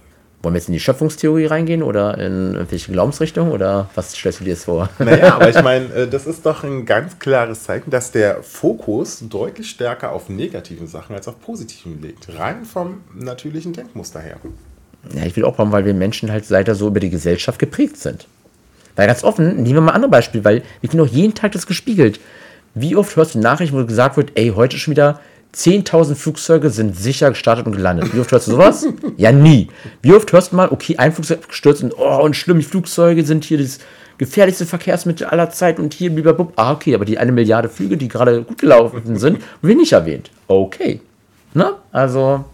Wollen 0.42 0.54
wir 0.54 0.58
jetzt 0.58 0.68
in 0.68 0.74
die 0.74 0.80
Schöpfungstheorie 0.80 1.46
reingehen 1.46 1.82
oder 1.82 2.18
in 2.18 2.54
irgendwelche 2.54 2.92
Glaubensrichtungen 2.92 3.52
oder 3.52 3.88
was 3.94 4.12
stellst 4.12 4.40
du 4.40 4.44
dir 4.44 4.50
jetzt 4.50 4.66
vor? 4.66 4.88
Naja, 4.98 5.34
aber 5.34 5.48
ich 5.48 5.62
meine, 5.62 5.86
äh, 5.92 6.08
das 6.08 6.26
ist 6.26 6.46
doch 6.46 6.62
ein 6.62 6.84
ganz 6.84 7.18
klares 7.18 7.64
Zeichen, 7.64 7.90
dass 7.90 8.12
der 8.12 8.42
Fokus 8.42 9.24
deutlich 9.28 9.70
stärker 9.70 10.12
auf 10.12 10.28
negativen 10.28 10.86
Sachen 10.86 11.16
als 11.16 11.26
auf 11.26 11.40
positiven 11.40 12.00
liegt. 12.00 12.28
Rein 12.38 12.64
vom 12.64 13.00
natürlichen 13.14 13.72
Denkmuster 13.72 14.20
her. 14.20 14.36
Ja, 15.14 15.24
ich 15.24 15.34
will 15.36 15.44
auch 15.44 15.56
brauchen, 15.56 15.72
weil 15.72 15.84
wir 15.84 15.94
Menschen 15.94 16.30
halt 16.30 16.48
leider 16.48 16.74
so 16.74 16.88
über 16.88 17.00
die 17.00 17.10
Gesellschaft 17.10 17.58
geprägt 17.58 17.96
sind. 17.96 18.26
Weil 18.94 19.06
ganz 19.06 19.24
offen, 19.24 19.62
nehmen 19.62 19.74
wir 19.74 19.80
mal 19.80 19.92
ein 19.92 19.96
anderes 19.96 20.12
Beispiel, 20.12 20.44
weil 20.44 20.62
wir 20.80 20.90
kriegen 20.90 21.02
auch 21.02 21.06
jeden 21.06 21.34
Tag 21.34 21.52
das 21.52 21.66
gespiegelt. 21.66 22.18
Wie 22.74 22.96
oft 22.96 23.14
hörst 23.16 23.34
du 23.34 23.38
Nachrichten, 23.38 23.76
wo 23.76 23.84
gesagt 23.84 24.16
wird, 24.16 24.32
ey, 24.34 24.52
heute 24.54 24.76
ist 24.76 24.82
schon 24.82 24.92
wieder 24.92 25.20
10.000 25.56 26.14
Flugzeuge 26.16 26.68
sind 26.68 26.96
sicher 26.96 27.30
gestartet 27.30 27.66
und 27.66 27.72
gelandet. 27.72 28.14
Wie 28.14 28.20
oft 28.20 28.30
hörst 28.30 28.46
du 28.46 28.52
sowas? 28.52 28.86
ja, 29.16 29.32
nie. 29.32 29.68
Wie 30.02 30.12
oft 30.12 30.30
hörst 30.32 30.52
du 30.52 30.56
mal, 30.56 30.68
okay, 30.68 30.96
ein 30.98 31.12
Flugzeug 31.12 31.48
gestürzt 31.48 31.82
und 31.82 31.94
oh, 31.96 32.22
und 32.22 32.36
schlimm, 32.36 32.58
die 32.58 32.64
Flugzeuge 32.64 33.25
sind 33.25 33.44
hier 33.44 33.58
das 33.58 33.78
gefährlichste 34.18 34.66
Verkehrsmittel 34.66 35.26
aller 35.26 35.50
Zeit 35.50 35.78
und 35.78 35.94
hier 35.94 36.10
blablabla. 36.10 36.52
Ah, 36.56 36.72
okay, 36.72 36.94
aber 36.94 37.06
die 37.06 37.18
eine 37.18 37.32
Milliarde 37.32 37.70
Flüge, 37.70 37.96
die 37.96 38.08
gerade 38.08 38.42
gut 38.42 38.58
gelaufen 38.58 39.16
sind, 39.16 39.40
wird 39.62 39.78
nicht 39.78 39.92
erwähnt. 39.92 40.30
Okay. 40.46 41.00
Na, 41.54 41.76
also. 41.90 42.44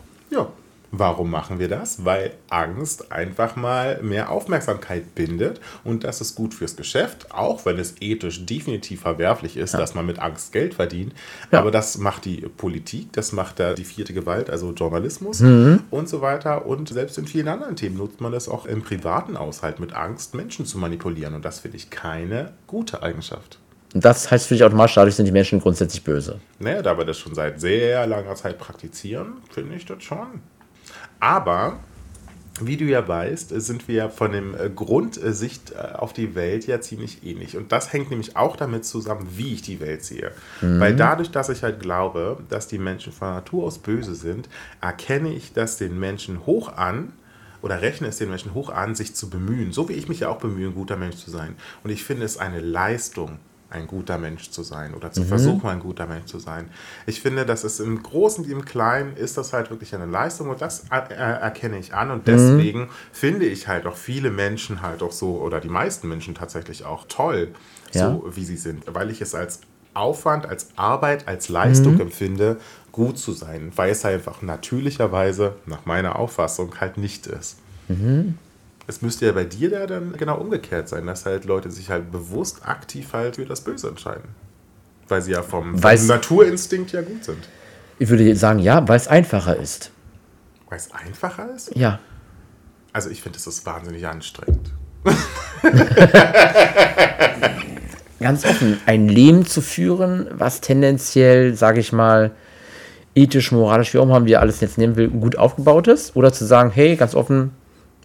Warum 0.94 1.30
machen 1.30 1.58
wir 1.58 1.68
das? 1.68 2.04
Weil 2.04 2.32
Angst 2.50 3.12
einfach 3.12 3.56
mal 3.56 4.02
mehr 4.02 4.30
Aufmerksamkeit 4.30 5.14
bindet 5.14 5.58
und 5.84 6.04
das 6.04 6.20
ist 6.20 6.34
gut 6.34 6.52
fürs 6.52 6.76
Geschäft, 6.76 7.32
auch 7.32 7.64
wenn 7.64 7.78
es 7.78 7.94
ethisch 8.00 8.44
definitiv 8.44 9.00
verwerflich 9.00 9.56
ist, 9.56 9.72
ja. 9.72 9.78
dass 9.78 9.94
man 9.94 10.04
mit 10.04 10.18
Angst 10.18 10.52
Geld 10.52 10.74
verdient. 10.74 11.14
Ja. 11.50 11.60
Aber 11.60 11.70
das 11.70 11.96
macht 11.96 12.26
die 12.26 12.42
Politik, 12.42 13.10
das 13.14 13.32
macht 13.32 13.58
da 13.58 13.72
die 13.72 13.84
vierte 13.84 14.12
Gewalt, 14.12 14.50
also 14.50 14.72
Journalismus 14.72 15.40
mhm. 15.40 15.84
und 15.90 16.10
so 16.10 16.20
weiter. 16.20 16.66
Und 16.66 16.90
selbst 16.90 17.16
in 17.16 17.26
vielen 17.26 17.48
anderen 17.48 17.74
Themen 17.74 17.96
nutzt 17.96 18.20
man 18.20 18.32
das 18.32 18.46
auch 18.46 18.66
im 18.66 18.82
privaten 18.82 19.38
Aushalt 19.38 19.80
mit 19.80 19.94
Angst, 19.94 20.34
Menschen 20.34 20.66
zu 20.66 20.76
manipulieren. 20.76 21.34
Und 21.34 21.46
das 21.46 21.60
finde 21.60 21.78
ich 21.78 21.88
keine 21.88 22.52
gute 22.66 23.02
Eigenschaft. 23.02 23.58
Und 23.94 24.04
das 24.04 24.30
heißt 24.30 24.46
für 24.46 24.54
dich 24.54 24.64
automatisch, 24.64 24.94
dadurch 24.94 25.14
sind 25.14 25.26
die 25.26 25.32
Menschen 25.32 25.60
grundsätzlich 25.60 26.02
böse. 26.02 26.40
Naja, 26.58 26.82
da 26.82 26.96
wir 26.96 27.04
das 27.04 27.18
schon 27.18 27.34
seit 27.34 27.60
sehr 27.60 28.06
langer 28.06 28.34
Zeit 28.34 28.58
praktizieren, 28.58 29.34
finde 29.50 29.74
ich 29.74 29.84
das 29.84 30.02
schon. 30.02 30.40
Aber 31.22 31.78
wie 32.60 32.76
du 32.76 32.84
ja 32.84 33.06
weißt, 33.06 33.50
sind 33.60 33.86
wir 33.86 34.10
von 34.10 34.32
dem 34.32 34.56
äh, 34.56 34.68
Grundsicht 34.68 35.70
äh, 35.70 35.94
auf 35.94 36.12
die 36.12 36.34
Welt 36.34 36.66
ja 36.66 36.80
ziemlich 36.80 37.24
ähnlich. 37.24 37.56
Und 37.56 37.70
das 37.70 37.92
hängt 37.92 38.10
nämlich 38.10 38.36
auch 38.36 38.56
damit 38.56 38.84
zusammen, 38.84 39.28
wie 39.36 39.54
ich 39.54 39.62
die 39.62 39.78
Welt 39.78 40.04
sehe. 40.04 40.32
Mhm. 40.60 40.80
Weil 40.80 40.96
dadurch, 40.96 41.30
dass 41.30 41.48
ich 41.48 41.62
halt 41.62 41.78
glaube, 41.78 42.38
dass 42.48 42.66
die 42.66 42.78
Menschen 42.78 43.12
von 43.12 43.28
Natur 43.28 43.64
aus 43.64 43.78
böse 43.78 44.16
sind, 44.16 44.48
erkenne 44.80 45.32
ich 45.32 45.52
das 45.52 45.76
den 45.78 45.98
Menschen 45.98 46.44
hoch 46.44 46.76
an, 46.76 47.12
oder 47.62 47.80
rechne 47.80 48.08
es 48.08 48.18
den 48.18 48.28
Menschen 48.28 48.54
hoch 48.54 48.70
an, 48.70 48.96
sich 48.96 49.14
zu 49.14 49.30
bemühen, 49.30 49.70
so 49.70 49.88
wie 49.88 49.92
ich 49.92 50.08
mich 50.08 50.20
ja 50.20 50.28
auch 50.28 50.38
bemühe, 50.38 50.66
ein 50.66 50.74
guter 50.74 50.96
Mensch 50.96 51.18
zu 51.18 51.30
sein. 51.30 51.54
Und 51.84 51.90
ich 51.90 52.02
finde 52.02 52.24
es 52.24 52.36
eine 52.36 52.58
Leistung, 52.58 53.38
ein 53.72 53.86
guter 53.86 54.18
Mensch 54.18 54.50
zu 54.50 54.62
sein 54.62 54.94
oder 54.94 55.12
zu 55.12 55.22
mhm. 55.22 55.26
versuchen, 55.26 55.68
ein 55.68 55.80
guter 55.80 56.06
Mensch 56.06 56.26
zu 56.26 56.38
sein. 56.38 56.68
Ich 57.06 57.20
finde, 57.20 57.46
dass 57.46 57.64
es 57.64 57.80
im 57.80 58.02
Großen 58.02 58.46
wie 58.46 58.52
im 58.52 58.64
Kleinen 58.64 59.16
ist 59.16 59.38
das 59.38 59.52
halt 59.52 59.70
wirklich 59.70 59.94
eine 59.94 60.06
Leistung 60.06 60.50
und 60.50 60.60
das 60.60 60.84
erkenne 60.90 61.78
ich 61.78 61.94
an 61.94 62.10
und 62.10 62.26
mhm. 62.26 62.32
deswegen 62.32 62.80
mhm. 62.80 62.88
finde 63.12 63.46
ich 63.46 63.68
halt 63.68 63.86
auch 63.86 63.96
viele 63.96 64.30
Menschen 64.30 64.82
halt 64.82 65.02
auch 65.02 65.12
so 65.12 65.40
oder 65.40 65.60
die 65.60 65.68
meisten 65.68 66.08
Menschen 66.08 66.34
tatsächlich 66.34 66.84
auch 66.84 67.06
toll, 67.08 67.48
ja. 67.92 68.10
so 68.10 68.24
wie 68.34 68.44
sie 68.44 68.56
sind, 68.56 68.84
weil 68.86 69.10
ich 69.10 69.20
es 69.20 69.34
als 69.34 69.60
Aufwand, 69.94 70.46
als 70.46 70.68
Arbeit, 70.76 71.28
als 71.28 71.48
Leistung 71.48 71.94
mhm. 71.94 72.02
empfinde, 72.02 72.58
gut 72.92 73.18
zu 73.18 73.32
sein, 73.32 73.72
weil 73.76 73.90
es 73.90 74.04
einfach 74.04 74.42
natürlicherweise 74.42 75.56
nach 75.66 75.86
meiner 75.86 76.16
Auffassung 76.16 76.80
halt 76.80 76.98
nicht 76.98 77.26
ist. 77.26 77.58
Mhm 77.88 78.38
es 78.86 79.02
müsste 79.02 79.26
ja 79.26 79.32
bei 79.32 79.44
dir 79.44 79.70
da 79.70 79.86
dann 79.86 80.12
genau 80.16 80.38
umgekehrt 80.38 80.88
sein, 80.88 81.06
dass 81.06 81.24
halt 81.24 81.44
Leute 81.44 81.70
sich 81.70 81.90
halt 81.90 82.10
bewusst 82.10 82.66
aktiv 82.66 83.12
halt 83.12 83.36
für 83.36 83.44
das 83.46 83.60
Böse 83.60 83.88
entscheiden. 83.88 84.34
Weil 85.08 85.22
sie 85.22 85.32
ja 85.32 85.42
vom, 85.42 85.78
vom 85.78 86.06
Naturinstinkt 86.06 86.92
ja 86.92 87.02
gut 87.02 87.24
sind. 87.24 87.48
Ich 87.98 88.08
würde 88.08 88.34
sagen, 88.34 88.58
ja, 88.58 88.86
weil 88.88 88.96
es 88.96 89.08
einfacher 89.08 89.56
ist. 89.56 89.90
Weil 90.68 90.78
es 90.78 90.90
einfacher 90.92 91.54
ist? 91.54 91.76
Ja. 91.76 92.00
Also 92.92 93.10
ich 93.10 93.22
finde, 93.22 93.38
es 93.38 93.46
ist 93.46 93.64
wahnsinnig 93.64 94.06
anstrengend. 94.06 94.72
Ganz 98.20 98.44
offen, 98.44 98.80
ein 98.86 99.08
Leben 99.08 99.46
zu 99.46 99.60
führen, 99.60 100.28
was 100.32 100.60
tendenziell, 100.60 101.54
sage 101.54 101.80
ich 101.80 101.92
mal, 101.92 102.30
ethisch, 103.14 103.52
moralisch, 103.52 103.94
wie 103.94 103.98
auch 103.98 104.04
immer 104.04 104.24
wir 104.24 104.40
alles 104.40 104.60
jetzt 104.60 104.78
nehmen 104.78 104.96
will, 104.96 105.08
gut 105.08 105.36
aufgebaut 105.36 105.88
ist. 105.88 106.16
Oder 106.16 106.32
zu 106.32 106.44
sagen, 106.44 106.70
hey, 106.72 106.96
ganz 106.96 107.14
offen, 107.14 107.50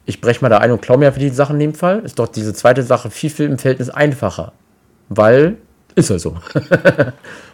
ich 0.07 0.21
breche 0.21 0.41
mal 0.41 0.49
da 0.49 0.59
ein 0.59 0.71
und 0.71 0.81
klaue 0.81 0.97
mir 0.97 1.11
für 1.11 1.19
die 1.19 1.29
Sachen 1.29 1.57
in 1.57 1.59
dem 1.59 1.73
Fall, 1.75 1.99
ist 1.99 2.17
doch 2.17 2.29
diese 2.29 2.53
zweite 2.53 2.81
Sache 2.81 3.11
viel, 3.11 3.29
viel 3.29 3.45
im 3.45 3.59
Verhältnis 3.59 3.89
einfacher. 3.89 4.53
Weil, 5.09 5.57
ist 5.97 6.09
ja 6.09 6.19
so. 6.19 6.37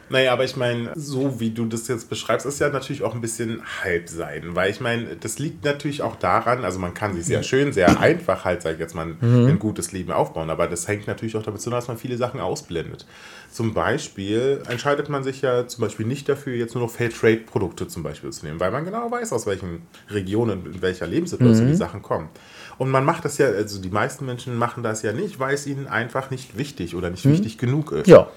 Naja, 0.09 0.33
aber 0.33 0.43
ich 0.43 0.55
meine, 0.57 0.91
so 0.95 1.39
wie 1.39 1.49
du 1.49 1.65
das 1.65 1.87
jetzt 1.87 2.09
beschreibst, 2.09 2.45
ist 2.45 2.59
ja 2.59 2.69
natürlich 2.69 3.03
auch 3.03 3.15
ein 3.15 3.21
bisschen 3.21 3.63
halb 3.83 4.09
sein, 4.09 4.49
weil 4.53 4.69
ich 4.69 4.79
meine, 4.79 5.15
das 5.15 5.39
liegt 5.39 5.63
natürlich 5.63 6.01
auch 6.01 6.17
daran, 6.17 6.65
also 6.65 6.77
man 6.77 6.93
kann 6.93 7.15
sich 7.15 7.25
sehr 7.25 7.41
schön, 7.41 7.73
sehr 7.73 7.99
einfach 7.99 8.45
halt, 8.45 8.61
sag 8.61 8.73
ich 8.73 8.79
jetzt 8.79 8.93
mal, 8.93 9.05
mhm. 9.05 9.47
ein 9.47 9.59
gutes 9.59 9.91
Leben 9.91 10.11
aufbauen, 10.11 10.49
aber 10.49 10.67
das 10.67 10.87
hängt 10.87 11.07
natürlich 11.07 11.35
auch 11.35 11.41
damit 11.41 11.61
zusammen, 11.61 11.77
dass 11.77 11.87
man 11.87 11.97
viele 11.97 12.17
Sachen 12.17 12.41
ausblendet. 12.41 13.07
Zum 13.51 13.73
Beispiel 13.73 14.61
entscheidet 14.69 15.09
man 15.09 15.23
sich 15.23 15.41
ja 15.41 15.67
zum 15.67 15.83
Beispiel 15.83 16.05
nicht 16.05 16.27
dafür, 16.27 16.53
jetzt 16.53 16.75
nur 16.75 16.83
noch 16.83 16.91
Fair-Trade-Produkte 16.91 17.87
zum 17.87 18.03
Beispiel 18.03 18.29
zu 18.31 18.45
nehmen, 18.45 18.59
weil 18.59 18.71
man 18.71 18.85
genau 18.85 19.09
weiß, 19.09 19.31
aus 19.31 19.47
welchen 19.47 19.83
Regionen, 20.09 20.65
in 20.65 20.81
welcher 20.81 21.07
Lebenssituation 21.07 21.67
mhm. 21.67 21.71
die 21.71 21.77
Sachen 21.77 22.01
kommen. 22.01 22.29
Und 22.77 22.89
man 22.89 23.05
macht 23.05 23.25
das 23.25 23.37
ja, 23.37 23.47
also 23.47 23.81
die 23.81 23.89
meisten 23.89 24.25
Menschen 24.25 24.57
machen 24.57 24.83
das 24.83 25.01
ja 25.01 25.13
nicht, 25.13 25.39
weil 25.39 25.53
es 25.53 25.67
ihnen 25.67 25.87
einfach 25.87 26.31
nicht 26.31 26.57
wichtig 26.57 26.95
oder 26.95 27.09
nicht 27.09 27.25
mhm. 27.25 27.31
wichtig 27.31 27.57
genug 27.57 27.91
ist. 27.91 28.07
Ja. 28.07 28.27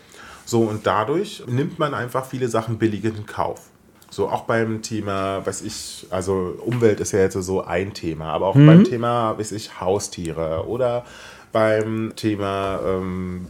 So, 0.45 0.63
und 0.63 0.87
dadurch 0.87 1.43
nimmt 1.47 1.79
man 1.79 1.95
einfach 1.95 2.27
viele 2.27 2.49
Sachen 2.49 2.79
billig 2.79 3.05
in 3.05 3.27
Kauf. 3.27 3.63
So, 4.11 4.29
auch 4.29 4.43
beim 4.45 4.83
Thema, 4.83 5.45
weiß 5.45 5.63
ich, 5.63 6.07
also 6.11 6.55
Umwelt 6.65 7.01
ist 7.01 7.13
ja 7.13 7.19
jetzt 7.19 7.35
so 7.35 7.65
ein 7.65 7.93
Thema, 7.93 8.27
aber 8.33 8.47
auch 8.47 8.55
mhm. 8.55 8.67
beim 8.67 8.85
Thema, 8.85 9.37
weiß 9.39 9.53
ich, 9.53 9.81
Haustiere 9.81 10.67
oder 10.67 11.05
beim 11.53 12.13
Thema, 12.15 12.79
ähm, 12.87 13.47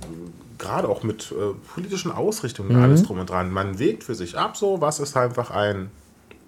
gerade 0.59 0.89
auch 0.89 1.03
mit 1.03 1.33
äh, 1.33 1.55
politischen 1.75 2.11
Ausrichtungen, 2.11 2.77
mhm. 2.77 2.83
alles 2.83 3.03
drum 3.03 3.19
und 3.19 3.29
dran. 3.29 3.51
Man 3.51 3.79
wägt 3.79 4.05
für 4.05 4.15
sich 4.15 4.39
ab, 4.39 4.57
so, 4.57 4.81
was 4.81 4.99
ist 5.01 5.17
einfach 5.17 5.51
ein 5.51 5.91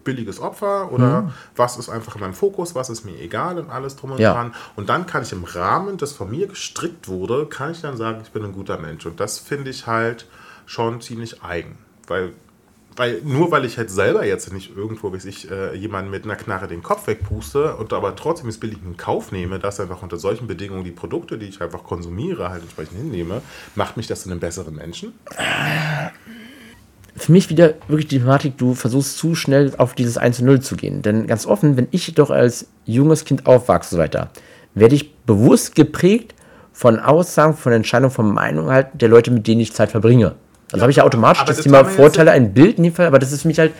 billiges 0.09 0.40
Opfer 0.40 0.90
oder 0.90 1.23
mhm. 1.23 1.33
was 1.55 1.77
ist 1.77 1.90
einfach 1.90 2.14
in 2.14 2.23
meinem 2.23 2.33
Fokus, 2.33 2.75
was 2.75 2.88
ist 2.88 3.05
mir 3.05 3.21
egal 3.21 3.59
und 3.59 3.68
alles 3.68 3.94
drum 3.94 4.12
und 4.12 4.21
ja. 4.21 4.33
dran. 4.33 4.55
Und 4.75 4.88
dann 4.88 5.05
kann 5.05 5.23
ich 5.23 5.33
im 5.33 5.44
Rahmen, 5.44 5.99
das 5.99 6.12
von 6.12 6.31
mir 6.31 6.47
gestrickt 6.47 7.09
wurde, 7.09 7.44
kann 7.44 7.73
ich 7.73 7.83
dann 7.83 7.99
sagen, 7.99 8.21
ich 8.23 8.31
bin 8.31 8.42
ein 8.42 8.53
guter 8.53 8.79
Mensch. 8.79 9.05
Und 9.05 9.21
das 9.21 9.38
finde 9.38 9.71
ich 9.71 9.87
halt 9.87 10.27
schon 10.64 11.03
ziemlich 11.03 11.42
eigen. 11.42 11.77
Weil, 12.07 12.33
weil 12.97 13.21
nur 13.23 13.51
weil 13.51 13.66
ich 13.66 13.77
halt 13.77 13.90
selber 13.90 14.25
jetzt 14.25 14.51
nicht 14.51 14.75
irgendwo, 14.75 15.12
wie 15.12 15.29
ich, 15.29 15.51
äh, 15.51 15.75
jemanden 15.75 16.11
mit 16.11 16.25
einer 16.25 16.37
Knarre 16.37 16.68
den 16.68 16.83
Kopf 16.83 17.07
wegpuste 17.07 17.77
und 17.77 17.92
aber 17.92 18.16
trotzdem 18.16 18.47
das 18.47 18.57
billig 18.57 18.79
in 18.83 18.97
Kauf 18.97 19.31
nehme, 19.31 19.59
dass 19.59 19.79
einfach 19.79 20.03
unter 20.03 20.16
solchen 20.16 20.47
Bedingungen 20.47 20.85
die 20.85 20.90
Produkte, 20.90 21.37
die 21.37 21.49
ich 21.49 21.61
einfach 21.61 21.85
konsumiere, 21.85 22.49
halt 22.49 22.62
entsprechend 22.62 22.97
hinnehme, 22.97 23.42
macht 23.75 23.99
mich 23.99 24.07
das 24.07 24.23
zu 24.23 24.31
einem 24.31 24.40
besseren 24.40 24.75
Menschen? 24.75 25.12
Für 27.18 27.33
mich 27.33 27.50
wieder 27.50 27.74
wirklich 27.88 28.07
die 28.07 28.20
Thematik, 28.20 28.59
du 28.59 28.74
versuchst 28.74 29.18
zu 29.18 29.35
schnell 29.35 29.72
auf 29.76 29.94
dieses 29.94 30.16
1 30.16 30.37
zu 30.37 30.44
0 30.44 30.61
zu 30.61 30.76
gehen. 30.76 31.02
Denn 31.02 31.26
ganz 31.26 31.46
offen, 31.46 31.76
wenn 31.76 31.88
ich 31.90 32.14
doch 32.14 32.31
als 32.31 32.68
junges 32.85 33.24
Kind 33.24 33.46
aufwachse 33.46 33.94
und 33.94 33.98
so 33.98 34.02
weiter, 34.02 34.31
werde 34.74 34.94
ich 34.94 35.16
bewusst 35.24 35.74
geprägt 35.74 36.35
von 36.72 37.00
Aussagen, 37.00 37.54
von 37.54 37.72
Entscheidungen, 37.72 38.12
von 38.12 38.33
Meinungen 38.33 38.70
halt 38.70 38.88
der 38.94 39.09
Leute, 39.09 39.33
mit 39.33 39.46
denen 39.48 39.61
ich 39.61 39.72
Zeit 39.72 39.90
verbringe. 39.90 40.37
Also 40.70 40.76
ja, 40.76 40.83
habe 40.83 40.90
ich 40.90 40.96
ja 40.98 41.04
automatisch 41.04 41.44
das 41.44 41.61
Thema 41.61 41.85
Vorteile, 41.85 42.31
ein 42.31 42.54
Bild 42.54 42.78
in 42.78 42.85
dem 42.85 42.94
Fall, 42.94 43.07
aber 43.07 43.18
das 43.18 43.33
ist 43.33 43.42
für 43.42 43.48
mich 43.48 43.59
halt 43.59 43.72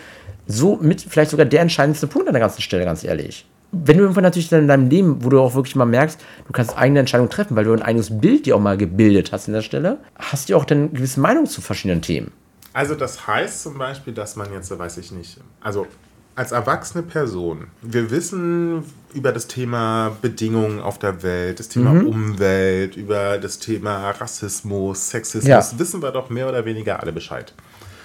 so 0.47 0.77
mit 0.81 1.01
vielleicht 1.01 1.31
sogar 1.31 1.45
der 1.45 1.61
entscheidendste 1.61 2.07
Punkt 2.07 2.27
an 2.27 2.33
der 2.33 2.41
ganzen 2.41 2.61
Stelle, 2.61 2.83
ganz 2.83 3.03
ehrlich. 3.03 3.45
Wenn 3.71 3.97
du 3.97 4.03
irgendwann 4.03 4.23
natürlich 4.23 4.49
dann 4.49 4.61
in 4.61 4.67
deinem 4.67 4.89
Leben, 4.89 5.23
wo 5.23 5.29
du 5.29 5.39
auch 5.39 5.53
wirklich 5.53 5.75
mal 5.75 5.85
merkst, 5.85 6.19
du 6.47 6.51
kannst 6.51 6.75
eigene 6.75 6.99
Entscheidungen 6.99 7.29
treffen, 7.29 7.55
weil 7.55 7.65
du 7.65 7.71
ein 7.71 7.83
eigenes 7.83 8.19
Bild 8.19 8.47
dir 8.47 8.55
auch 8.55 8.59
mal 8.59 8.75
gebildet 8.75 9.31
hast 9.31 9.47
an 9.47 9.53
der 9.53 9.61
Stelle, 9.61 9.99
hast 10.15 10.49
du 10.49 10.57
auch 10.57 10.65
dann 10.65 10.91
gewisse 10.91 11.19
Meinung 11.19 11.45
zu 11.45 11.61
verschiedenen 11.61 12.01
Themen. 12.01 12.31
Also 12.73 12.95
das 12.95 13.27
heißt 13.27 13.63
zum 13.63 13.77
Beispiel, 13.77 14.13
dass 14.13 14.35
man 14.35 14.51
jetzt, 14.53 14.77
weiß 14.77 14.97
ich 14.97 15.11
nicht, 15.11 15.39
also 15.61 15.87
als 16.35 16.53
erwachsene 16.53 17.03
Person, 17.03 17.67
wir 17.81 18.11
wissen 18.11 18.85
über 19.13 19.33
das 19.33 19.47
Thema 19.47 20.15
Bedingungen 20.21 20.79
auf 20.79 20.97
der 20.97 21.21
Welt, 21.21 21.59
das 21.59 21.67
Thema 21.67 21.91
mhm. 21.91 22.07
Umwelt, 22.07 22.95
über 22.95 23.37
das 23.37 23.59
Thema 23.59 24.11
Rassismus, 24.11 25.09
Sexismus, 25.09 25.49
ja. 25.49 25.79
wissen 25.79 26.01
wir 26.01 26.11
doch 26.11 26.29
mehr 26.29 26.47
oder 26.47 26.63
weniger 26.63 27.01
alle 27.01 27.11
Bescheid. 27.11 27.53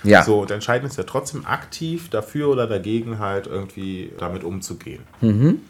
Ja. 0.03 0.22
So, 0.22 0.40
und 0.40 0.50
entscheiden 0.50 0.85
uns 0.85 0.96
ja 0.96 1.05
trotzdem 1.05 1.46
aktiv 1.46 2.11
dafür 2.11 2.48
oder 2.48 2.66
dagegen 2.66 3.20
halt 3.20 3.46
irgendwie 3.46 4.12
damit 4.18 4.44
umzugehen. 4.44 5.03
Mhm. 5.20 5.61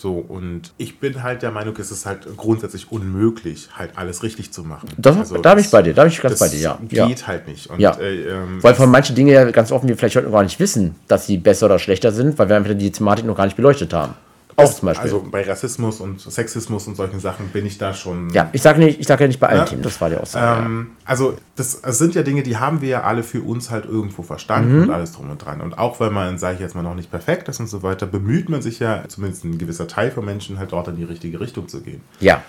So, 0.00 0.14
und 0.14 0.72
ich 0.78 0.98
bin 0.98 1.22
halt 1.22 1.42
der 1.42 1.50
Meinung, 1.50 1.76
es 1.76 1.90
ist 1.90 2.06
halt 2.06 2.26
grundsätzlich 2.38 2.90
unmöglich, 2.90 3.68
halt 3.76 3.90
alles 3.96 4.22
richtig 4.22 4.50
zu 4.50 4.62
machen. 4.62 4.88
Das, 4.96 5.14
also, 5.14 5.36
da 5.36 5.54
bin 5.54 5.62
ich 5.62 5.70
bei 5.70 5.82
dir, 5.82 5.92
da 5.92 6.04
bin 6.04 6.10
ich 6.10 6.22
ganz 6.22 6.38
bei 6.38 6.48
dir, 6.48 6.58
ja. 6.58 6.78
Geht 6.88 7.20
ja. 7.20 7.26
halt 7.26 7.46
nicht. 7.46 7.68
Und, 7.68 7.80
ja. 7.80 7.92
Äh, 8.00 8.22
ähm, 8.22 8.62
weil 8.62 8.74
von 8.74 8.90
manchen 8.90 9.14
Dingen 9.14 9.28
ja 9.28 9.50
ganz 9.50 9.70
offen 9.70 9.90
wir 9.90 9.98
vielleicht 9.98 10.16
heute 10.16 10.30
gar 10.30 10.42
nicht 10.42 10.58
wissen, 10.58 10.94
dass 11.06 11.26
sie 11.26 11.36
besser 11.36 11.66
oder 11.66 11.78
schlechter 11.78 12.12
sind, 12.12 12.38
weil 12.38 12.48
wir 12.48 12.56
einfach 12.56 12.72
die 12.72 12.90
Thematik 12.90 13.26
noch 13.26 13.36
gar 13.36 13.44
nicht 13.44 13.58
beleuchtet 13.58 13.92
haben. 13.92 14.14
Auch 14.64 14.74
zum 14.74 14.86
Beispiel. 14.86 15.04
Also 15.04 15.26
bei 15.30 15.42
Rassismus 15.42 16.00
und 16.00 16.20
Sexismus 16.20 16.86
und 16.86 16.96
solchen 16.96 17.20
Sachen 17.20 17.48
bin 17.48 17.66
ich 17.66 17.78
da 17.78 17.94
schon. 17.94 18.30
Ja, 18.30 18.48
ich 18.52 18.62
sage 18.62 18.80
nicht, 18.80 19.08
ja 19.08 19.26
nicht 19.26 19.40
bei 19.40 19.48
allen 19.48 19.58
ja, 19.60 19.64
Themen, 19.64 19.82
das 19.82 20.00
war 20.00 20.10
die 20.10 20.16
Aussage. 20.16 20.64
Ähm. 20.64 20.90
Also 21.04 21.36
das, 21.56 21.82
das, 21.82 21.98
sind 21.98 22.14
ja 22.14 22.22
Dinge, 22.22 22.42
die 22.42 22.56
haben 22.56 22.80
wir 22.80 22.88
ja 22.88 23.02
alle 23.02 23.22
für 23.22 23.42
uns 23.42 23.70
halt 23.70 23.84
irgendwo 23.84 24.22
verstanden 24.22 24.76
mhm. 24.76 24.82
und 24.84 24.90
alles 24.90 25.12
drum 25.12 25.30
und 25.30 25.38
dran. 25.38 25.60
Und 25.60 25.78
auch 25.78 26.00
wenn 26.00 26.12
man, 26.12 26.38
sage 26.38 26.54
ich 26.54 26.60
jetzt 26.60 26.74
mal, 26.74 26.82
noch 26.82 26.94
nicht 26.94 27.10
perfekt 27.10 27.48
ist 27.48 27.60
und 27.60 27.66
so 27.66 27.82
weiter, 27.82 28.06
bemüht 28.06 28.48
man 28.48 28.62
sich 28.62 28.78
ja, 28.78 29.04
zumindest 29.08 29.44
ein 29.44 29.58
gewisser 29.58 29.88
Teil 29.88 30.10
von 30.10 30.24
Menschen, 30.24 30.58
halt 30.58 30.72
dort 30.72 30.88
in 30.88 30.96
die 30.96 31.04
richtige 31.04 31.40
Richtung 31.40 31.68
zu 31.68 31.80
gehen. 31.80 32.00
Ja. 32.20 32.42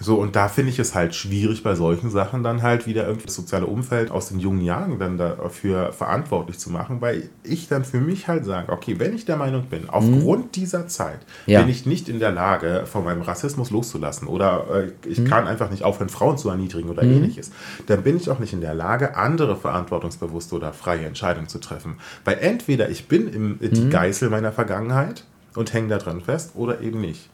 So, 0.00 0.16
und 0.16 0.36
da 0.36 0.48
finde 0.48 0.70
ich 0.70 0.78
es 0.78 0.94
halt 0.94 1.14
schwierig 1.14 1.62
bei 1.62 1.74
solchen 1.74 2.10
Sachen 2.10 2.42
dann 2.42 2.62
halt 2.62 2.86
wieder 2.86 3.06
irgendwie 3.06 3.26
das 3.26 3.34
soziale 3.34 3.66
Umfeld 3.66 4.10
aus 4.10 4.28
den 4.28 4.38
jungen 4.38 4.60
Jahren 4.60 4.98
dann 4.98 5.18
dafür 5.18 5.92
verantwortlich 5.92 6.58
zu 6.58 6.70
machen, 6.70 7.00
weil 7.00 7.28
ich 7.42 7.68
dann 7.68 7.84
für 7.84 8.00
mich 8.00 8.28
halt 8.28 8.44
sage, 8.44 8.72
okay, 8.72 8.98
wenn 8.98 9.14
ich 9.14 9.24
der 9.24 9.36
Meinung 9.36 9.64
bin, 9.64 9.88
aufgrund 9.88 10.46
mhm. 10.46 10.52
dieser 10.52 10.86
Zeit 10.86 11.20
ja. 11.46 11.60
bin 11.60 11.68
ich 11.68 11.86
nicht 11.86 12.08
in 12.08 12.20
der 12.20 12.30
Lage, 12.30 12.84
von 12.86 13.04
meinem 13.04 13.22
Rassismus 13.22 13.70
loszulassen 13.70 14.28
oder 14.28 14.66
äh, 14.72 15.08
ich 15.08 15.18
mhm. 15.18 15.24
kann 15.24 15.46
einfach 15.46 15.70
nicht 15.70 15.82
aufhören, 15.82 16.08
Frauen 16.08 16.38
zu 16.38 16.48
erniedrigen 16.48 16.90
oder 16.90 17.02
mhm. 17.02 17.16
ähnliches, 17.16 17.50
dann 17.86 18.02
bin 18.02 18.16
ich 18.16 18.30
auch 18.30 18.38
nicht 18.38 18.52
in 18.52 18.60
der 18.60 18.74
Lage, 18.74 19.16
andere 19.16 19.56
verantwortungsbewusste 19.56 20.54
oder 20.54 20.72
freie 20.72 21.06
Entscheidungen 21.06 21.48
zu 21.48 21.58
treffen. 21.58 21.96
Weil 22.24 22.38
entweder 22.40 22.88
ich 22.88 23.08
bin 23.08 23.28
im, 23.28 23.58
die 23.60 23.80
mhm. 23.80 23.90
Geißel 23.90 24.30
meiner 24.30 24.52
Vergangenheit 24.52 25.24
und 25.54 25.72
hänge 25.72 25.88
da 25.88 25.98
drin 25.98 26.20
fest 26.20 26.52
oder 26.54 26.80
eben 26.80 27.00
nicht. 27.00 27.28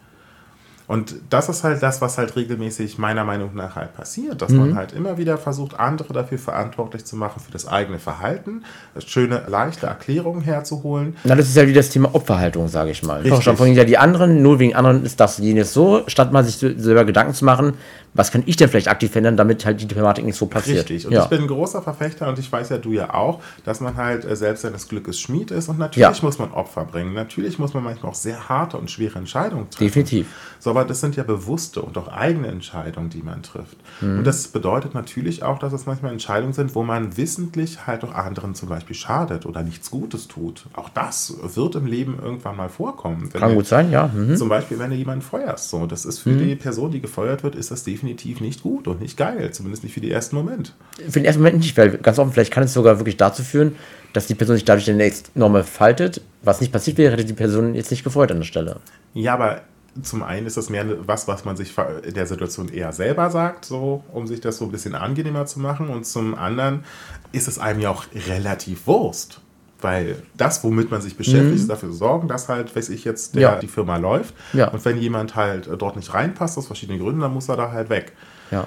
Und 0.87 1.15
das 1.31 1.49
ist 1.49 1.65
halt 1.65 1.83
das, 1.83 2.03
was 2.03 2.19
halt 2.19 2.37
regelmäßig 2.37 2.99
meiner 2.99 3.25
Meinung 3.25 3.55
nach 3.55 3.75
halt 3.75 3.95
passiert, 3.95 4.43
dass 4.43 4.51
mhm. 4.51 4.59
man 4.59 4.75
halt 4.75 4.93
immer 4.93 5.17
wieder 5.17 5.39
versucht, 5.39 5.79
andere 5.81 6.13
dafür 6.13 6.39
verantwortlich 6.39 7.07
zu 7.07 7.17
machen, 7.17 7.41
für 7.41 7.51
das 7.51 7.67
eigene 7.67 7.99
Verhalten, 7.99 8.65
schöne, 8.99 9.45
leichte 9.49 9.87
Erklärungen 9.87 10.43
herzuholen. 10.43 11.17
Na, 11.25 11.35
das 11.35 11.49
ist 11.49 11.57
ja 11.57 11.67
wie 11.67 11.73
das 11.73 11.89
Thema 11.89 12.15
Opferhaltung, 12.15 12.69
sage 12.69 12.91
ich 12.91 13.03
mal. 13.03 13.23
Richtig. 13.23 13.57
Von 13.57 13.73
ja 13.73 13.85
die 13.85 13.97
anderen, 13.97 14.43
nur 14.43 14.59
wegen 14.59 14.75
anderen 14.75 15.05
ist 15.05 15.21
das 15.21 15.39
jenes 15.39 15.73
so, 15.73 16.03
statt 16.07 16.33
mal 16.33 16.45
sich 16.45 16.57
selber 16.57 17.05
Gedanken 17.05 17.33
zu 17.33 17.47
machen, 17.47 17.75
was 18.15 18.31
kann 18.31 18.45
ich 18.47 18.57
denn 18.57 18.69
vielleicht 18.69 18.89
aktiv 18.89 19.11
verändern, 19.11 19.37
damit 19.37 19.67
halt 19.67 19.81
die 19.81 19.89
Thematik 19.89 20.25
nicht 20.25 20.37
so 20.37 20.47
passiert. 20.47 20.89
Richtig. 20.89 21.07
Und 21.07 21.13
ja. 21.13 21.25
ich 21.25 21.29
bin 21.29 21.43
ein 21.43 21.49
großer 21.49 21.83
Verfechter 21.83 22.29
und 22.29 22.39
ich 22.39 22.51
weiß 22.51 22.69
ja, 22.69 22.79
du 22.79 22.93
ja 22.93 23.13
auch, 23.13 23.41
dass 23.65 23.81
man 23.81 23.97
halt 23.97 24.25
äh, 24.25 24.37
selbst 24.37 24.63
seines 24.63 24.89
Glückes 24.89 25.21
Schmied 25.21 25.51
ist 25.51 25.69
und 25.69 25.79
natürlich 25.79 26.19
ja. 26.19 26.25
muss 26.25 26.39
man 26.39 26.53
Opfer 26.53 26.85
bringen. 26.85 27.13
Natürlich 27.13 27.59
muss 27.59 27.75
man 27.75 27.83
manchmal 27.83 28.13
auch 28.13 28.17
sehr 28.17 28.49
harte 28.49 28.79
und 28.79 28.91
schwere 28.91 29.19
Entscheidungen 29.19 29.69
treffen. 29.69 29.85
Definitiv. 29.85 30.29
So, 30.61 30.71
aber 30.71 30.85
das 30.85 31.01
sind 31.01 31.17
ja 31.17 31.25
bewusste 31.25 31.83
und 31.83 31.99
auch 31.99 32.09
eigene 32.09 32.49
Entscheidungen, 32.49 33.11
die 33.11 33.23
man 33.23 33.43
trifft. 33.43 33.77
Mhm. 34.01 34.19
Und 34.19 34.25
das 34.25 34.47
bedeutet 34.49 34.95
natürlich 34.95 35.43
auch, 35.43 35.59
dass 35.59 35.73
es 35.73 35.87
manchmal 35.87 36.13
Entscheidungen 36.13 36.53
sind, 36.53 36.77
wo 36.77 36.85
man 36.85 37.17
wissentlich 37.17 37.87
halt 37.87 38.05
auch 38.05 38.15
anderen 38.15 38.55
zum 38.55 38.69
Beispiel 38.69 38.95
schadet 38.95 39.45
oder 39.45 39.63
nichts 39.63 39.91
Gutes 39.91 40.29
tut. 40.29 40.67
Auch 40.75 40.89
das 40.89 41.35
wird 41.55 41.75
im 41.75 41.87
Leben 41.87 42.19
irgendwann 42.23 42.57
mal 42.57 42.69
vorkommen. 42.69 43.29
Kann 43.33 43.55
gut 43.55 43.67
sein, 43.67 43.91
ja. 43.91 44.07
Mhm. 44.07 44.37
Zum 44.37 44.49
Beispiel, 44.49 44.79
wenn 44.79 44.91
du 44.91 44.97
jemanden 44.97 45.23
feuerst. 45.23 45.71
So, 45.71 45.87
das 45.87 46.05
ist 46.05 46.21
für 46.21 46.31
mhm. 46.31 46.39
die 46.39 46.55
Person, 46.55 46.93
die 46.93 47.01
gefeuert 47.01 47.43
wird, 47.43 47.57
ist 47.57 47.73
das 47.73 47.83
definitiv 47.83 48.04
definitiv 48.05 48.41
nicht 48.41 48.63
gut 48.63 48.87
und 48.87 49.01
nicht 49.01 49.17
geil, 49.17 49.51
zumindest 49.53 49.83
nicht 49.83 49.95
für 49.95 50.01
den 50.01 50.11
ersten 50.11 50.37
Moment. 50.37 50.75
Für 50.97 51.21
den 51.21 51.25
ersten 51.25 51.43
Moment 51.43 51.59
nicht, 51.59 51.77
weil 51.77 51.97
ganz 51.99 52.19
offen, 52.19 52.33
vielleicht 52.33 52.53
kann 52.53 52.65
es 52.65 52.73
sogar 52.73 52.99
wirklich 52.99 53.17
dazu 53.17 53.43
führen, 53.43 53.77
dass 54.13 54.27
die 54.27 54.35
Person 54.35 54.57
sich 54.57 54.65
dadurch 54.65 54.85
demnächst 54.85 55.35
nochmal 55.37 55.65
faltet. 55.65 56.21
Was 56.43 56.61
nicht 56.61 56.73
passiert 56.73 56.99
wäre, 56.99 57.13
hätte 57.13 57.25
die 57.25 57.33
Person 57.33 57.75
jetzt 57.75 57.91
nicht 57.91 58.05
gefreut 58.05 58.31
an 58.31 58.39
der 58.39 58.45
Stelle. 58.45 58.77
Ja, 59.15 59.35
aber 59.35 59.63
zum 60.03 60.23
einen 60.23 60.47
ist 60.47 60.57
das 60.57 60.71
mehr 60.71 60.85
was, 61.07 61.29
was 61.29 61.45
man 61.45 61.57
sich 61.57 61.73
in 62.03 62.15
der 62.15 62.27
Situation 62.27 62.69
eher 62.69 62.93
selber 62.93 63.31
sagt, 63.31 63.65
so, 63.65 64.03
um 64.13 64.27
sich 64.27 64.41
das 64.41 64.59
so 64.59 64.65
ein 64.65 64.73
bisschen 64.73 64.95
angenehmer 64.95 65.47
zu 65.47 65.61
machen. 65.61 65.89
Und 65.89 66.05
zum 66.05 66.35
anderen 66.35 66.85
ist 67.33 67.49
es 67.49 67.59
einem 67.59 67.81
ja 67.81 67.91
auch 67.91 68.05
relativ 68.29 68.87
Wurst. 68.87 69.41
Weil 69.85 70.17
das, 70.35 70.65
womit 70.65 70.91
man 70.91 71.03
sich 71.03 71.15
beschäftigt, 71.15 71.51
mhm. 71.51 71.57
ist 71.57 71.69
dafür 71.69 71.93
sorgen, 71.93 72.27
dass 72.27 72.49
halt, 72.49 72.75
weiß 72.75 72.89
ich 72.89 73.05
jetzt, 73.05 73.35
der, 73.35 73.43
ja. 73.43 73.57
die 73.57 73.69
Firma 73.69 73.99
läuft. 73.99 74.35
Ja. 74.55 74.69
Und 74.69 74.83
wenn 74.87 74.97
jemand 74.97 75.37
halt 75.37 75.67
äh, 75.67 75.77
dort 75.77 75.97
nicht 75.97 76.15
reinpasst, 76.15 76.57
aus 76.57 76.67
verschiedenen 76.67 77.01
Gründen, 77.01 77.21
dann 77.21 77.35
muss 77.35 77.51
er 77.51 77.59
da 77.59 77.71
halt 77.71 77.91
weg. 77.91 78.13
Ja. 78.51 78.67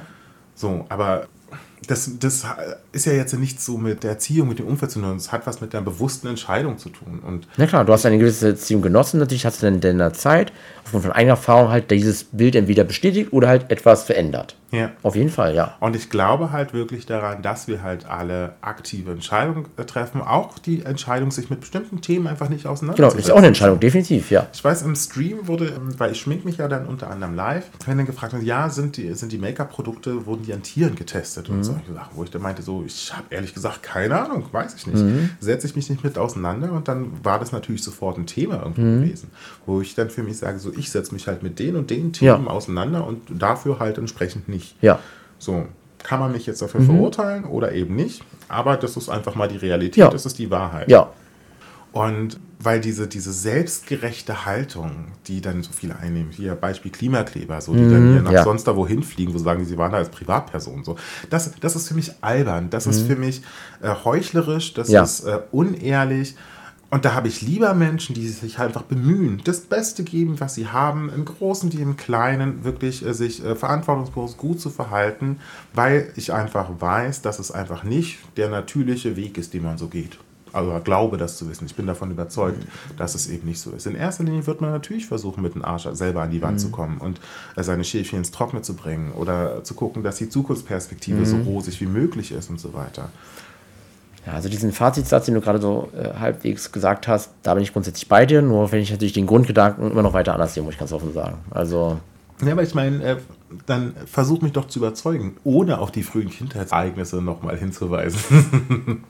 So, 0.53 0.86
aber 0.89 1.25
das, 1.88 2.19
das 2.19 2.43
ist 2.91 3.06
ja 3.08 3.13
jetzt 3.13 3.34
nichts 3.34 3.65
so 3.65 3.80
mit 3.80 4.03
der 4.03 4.12
Erziehung, 4.12 4.47
mit 4.47 4.60
dem 4.60 4.67
Umfeld 4.67 4.91
zu 4.91 4.99
tun. 4.99 5.15
Es 5.15 5.32
hat 5.32 5.47
was 5.47 5.60
mit 5.60 5.73
der 5.73 5.82
bewussten 5.82 6.27
Entscheidung 6.27 6.77
zu 6.77 6.89
tun. 6.89 7.19
Und 7.25 7.47
Na 7.58 7.65
klar, 7.65 7.84
du 7.84 7.93
hast 7.93 8.06
eine 8.06 8.19
gewisse 8.19 8.49
Erziehung 8.49 8.84
genossen. 8.84 9.19
Natürlich 9.19 9.47
hast 9.47 9.63
du 9.63 9.65
dann 9.65 9.82
in 9.82 9.97
der 9.97 10.13
Zeit, 10.13 10.53
aufgrund 10.88 11.04
von 11.04 11.12
eigener 11.12 11.34
Erfahrung, 11.34 11.69
halt 11.69 11.91
dieses 11.91 12.23
Bild 12.23 12.56
entweder 12.56 12.84
bestätigt 12.84 13.34
oder 13.34 13.50
halt 13.50 13.69
etwas 13.69 14.04
verändert. 14.04 14.56
Ja. 14.71 14.91
Auf 15.02 15.15
jeden 15.15 15.30
Fall, 15.30 15.56
ja. 15.56 15.78
Und 15.80 15.95
ich 15.95 16.10
glaube 16.10 16.52
halt 16.52 16.73
wirklich 16.73 17.06
daran, 17.06 17.41
dass 17.41 17.67
wir 17.67 17.84
halt 17.84 18.06
alle 18.06 18.56
aktive 18.62 19.12
Entscheidungen 19.12 19.65
treffen. 19.86 20.21
Auch 20.21 20.60
die 20.60 20.84
Entscheidung, 20.84 21.32
sich 21.32 21.50
mit 21.50 21.62
bestimmten 21.62 22.02
Themen 22.02 22.28
einfach 22.28 22.50
nicht 22.50 22.67
auseinanderzusetzen. 22.67 23.17
Genau, 23.17 23.28
ist 23.28 23.32
auch 23.32 23.38
eine 23.38 23.47
Entscheidung, 23.47 23.80
definitiv, 23.80 24.30
ja. 24.30 24.47
Ich 24.54 24.63
weiß, 24.63 24.82
im 24.82 24.95
Stream 24.95 25.47
wurde, 25.47 25.71
weil 25.97 26.12
ich 26.12 26.19
schmink 26.19 26.43
mich 26.43 26.58
ja 26.58 26.67
dann 26.67 26.86
unter 26.86 27.10
anderem 27.10 27.36
live, 27.36 27.65
wenn 27.86 27.97
dann 27.97 28.06
gefragt 28.06 28.34
wird, 28.34 28.43
ja, 28.43 28.69
sind 28.69 28.97
die, 28.97 29.13
sind 29.13 29.32
die 29.32 29.38
Make-up-Produkte, 29.38 30.26
wurden 30.26 30.43
die 30.43 30.54
an 30.54 30.63
Tieren 30.63 30.95
getestet 30.95 31.50
und 31.50 31.58
mhm. 31.58 31.63
solche 31.63 31.93
Sachen, 31.93 32.15
wo 32.15 32.23
ich 32.23 32.32
dann 32.32 32.41
meinte, 32.41 32.62
so, 32.62 32.84
ich 32.86 33.13
habe 33.15 33.28
ehrlich 33.30 33.54
gesagt 33.54 33.84
keine 33.84 34.19
Ahnung, 34.19 34.45
weiß 34.52 34.76
ich 34.76 34.88
nicht. 34.88 35.02
Mhm. 35.02 35.30
Setze 35.39 35.67
ich 35.67 35.76
mich 35.76 35.89
nicht 35.89 36.04
mit 36.04 36.17
auseinander 36.17 36.73
und 36.73 36.89
dann 36.89 37.12
war 37.23 37.39
das 37.39 37.54
natürlich 37.54 37.84
sofort 37.84 38.17
ein 38.17 38.26
Thema 38.26 38.56
irgendwo 38.56 38.82
mhm. 38.82 39.02
gewesen, 39.02 39.32
wo 39.65 39.80
ich 39.80 39.95
dann 39.95 40.10
für 40.10 40.23
mich 40.23 40.38
sage, 40.38 40.60
so, 40.60 40.73
ich 40.78 40.92
setze 40.92 41.13
mich 41.13 41.28
halt 41.28 41.44
mit 41.44 41.60
den 41.60 41.76
und 41.76 41.90
den 41.90 42.13
Themen 42.13 42.46
ja. 42.46 42.52
auseinander 42.52 43.06
und 43.06 43.22
dafür 43.30 43.80
halt 43.80 43.98
entsprechend 43.98 44.48
nicht. 44.48 44.76
Ja. 44.82 45.00
So, 45.40 45.66
kann 46.04 46.20
man 46.20 46.32
mich 46.32 46.46
jetzt 46.46 46.62
dafür 46.62 46.82
mhm. 46.82 46.86
verurteilen 46.86 47.46
oder 47.46 47.74
eben 47.74 47.96
nicht, 47.96 48.24
aber 48.48 48.78
das 48.78 48.98
ist 48.98 49.10
einfach 49.10 49.36
mal 49.36 49.48
die 49.48 49.58
Realität, 49.58 49.98
ja. 49.98 50.10
das 50.10 50.26
ist 50.26 50.40
die 50.40 50.50
Wahrheit. 50.50 50.90
Ja. 50.90 51.10
Und 51.92 52.40
weil 52.60 52.80
diese, 52.80 53.08
diese 53.08 53.32
selbstgerechte 53.32 54.46
Haltung, 54.46 55.08
die 55.28 55.42
dann 55.42 55.63
so 55.63 55.72
viele 55.72 55.96
einnehmen, 55.98 56.32
hier 56.32 56.56
Beispiel 56.56 56.92
Klimakleber, 56.92 57.62
so, 57.62 57.74
die 57.74 57.82
mhm, 57.82 57.92
dann 57.92 58.12
hier 58.13 58.22
nach 58.22 58.32
ja. 58.32 58.44
sonst 58.44 58.66
da 58.66 58.76
wohin 58.76 59.04
fliegen, 59.04 59.34
wo 59.34 59.38
sagen, 59.38 59.63
sie 59.66 59.78
waren 59.78 59.92
da 59.92 59.98
als 59.98 60.10
Privatperson, 60.10 60.84
so. 60.84 60.96
Das, 61.30 61.52
das 61.60 61.76
ist 61.76 61.88
für 61.88 61.94
mich 61.94 62.12
albern, 62.22 62.70
das 62.70 62.86
mhm. 62.86 62.92
ist 62.92 63.02
für 63.08 63.16
mich 63.16 63.42
äh, 63.82 63.94
heuchlerisch, 64.04 64.74
das 64.74 64.90
ja. 64.90 65.04
ist 65.04 65.22
äh, 65.22 65.40
unehrlich 65.52 66.36
und 66.89 67.04
da 67.04 67.13
habe 67.13 67.28
ich 67.28 67.41
lieber 67.41 67.73
Menschen, 67.73 68.15
die 68.15 68.28
sich 68.30 68.60
einfach 68.60 68.84
bemühen, 68.84 69.41
das 69.43 69.62
Beste 69.62 70.04
geben, 70.04 70.39
was 70.39 70.56
sie 70.56 70.67
haben, 70.67 71.12
im 71.13 71.26
Großen 71.26 71.73
wie 71.73 71.82
im 71.82 71.97
Kleinen, 71.97 72.63
wirklich 72.63 73.06
äh, 73.06 73.13
sich 73.13 73.43
äh, 73.43 73.56
verantwortungsbewusst 73.56 74.38
gut 74.38 74.62
zu 74.62 74.69
verhalten, 74.69 75.39
weil 75.73 76.12
ich 76.15 76.32
einfach 76.32 76.69
weiß, 76.80 77.21
dass 77.21 77.39
es 77.39 77.52
einfach 77.52 77.84
nicht 77.84 78.19
der 78.38 78.50
natürliche 78.50 79.17
Weg 79.17 79.38
ist, 79.38 79.54
den 79.54 79.63
man 79.63 79.78
so 79.78 79.88
geht. 79.88 80.17
Also 80.54 80.80
glaube 80.82 81.17
das 81.17 81.38
zu 81.38 81.50
wissen. 81.50 81.65
Ich 81.65 81.76
bin 81.76 81.88
davon 81.88 82.10
überzeugt, 82.10 82.65
dass 82.97 83.15
es 83.15 83.28
eben 83.28 83.47
nicht 83.47 83.60
so 83.60 83.71
ist. 83.71 83.86
In 83.86 83.95
erster 83.95 84.23
Linie 84.23 84.47
wird 84.47 84.62
man 84.62 84.71
natürlich 84.71 85.06
versuchen, 85.06 85.43
mit 85.43 85.56
dem 85.56 85.65
Arsch 85.65 85.88
selber 85.91 86.21
an 86.21 86.32
die 86.32 86.41
Wand 86.41 86.56
mhm. 86.56 86.60
zu 86.60 86.69
kommen 86.69 86.97
und 87.00 87.19
äh, 87.58 87.63
seine 87.63 87.84
Schäfchen 87.84 88.19
ins 88.19 88.32
Trockene 88.32 88.62
zu 88.62 88.76
bringen 88.76 89.12
oder 89.12 89.63
zu 89.65 89.73
gucken, 89.73 90.04
dass 90.04 90.15
die 90.15 90.30
Zukunftsperspektive 90.30 91.19
mhm. 91.19 91.26
so 91.26 91.38
rosig 91.38 91.82
wie 91.82 91.86
möglich 91.86 92.32
ist 92.32 92.50
und 92.50 92.62
so 92.62 92.73
weiter. 92.73 93.10
Ja, 94.28 94.34
also 94.34 94.50
diesen 94.50 94.74
Fazitsatz, 94.74 95.24
den 95.24 95.36
du 95.36 95.42
gerade 95.42 95.62
so 95.62 95.90
äh, 95.98 96.20
halbwegs 96.20 96.74
gesagt 96.74 97.08
hast, 97.08 97.32
da 97.44 97.54
bin 97.54 97.63
ich 97.63 97.72
grundsätzlich 97.72 98.10
bei 98.10 98.26
dir, 98.26 98.42
nur 98.42 98.70
wenn 98.74 98.82
ich 98.82 98.92
natürlich 98.92 99.13
den 99.13 99.26
Grundgedanken 99.26 99.90
immer 99.90 100.02
noch 100.02 100.12
weiter 100.12 100.34
anders 100.34 100.54
sehe, 100.54 100.63
muss 100.63 100.74
ich 100.74 100.80
ganz 100.80 100.92
offen 100.92 101.13
sagen. 101.13 101.38
Also. 101.50 101.98
Ja, 102.44 102.52
aber 102.52 102.62
ich 102.62 102.76
meine, 102.76 103.02
äh, 103.02 103.16
dann 103.66 103.94
versuch 104.06 104.42
mich 104.42 104.52
doch 104.52 104.68
zu 104.68 104.80
überzeugen, 104.80 105.38
ohne 105.46 105.80
auf 105.80 105.92
die 105.92 106.04
frühen 106.04 106.30
Kindheitsereignisse 106.30 107.22
nochmal 107.22 107.56
hinzuweisen. 107.58 108.20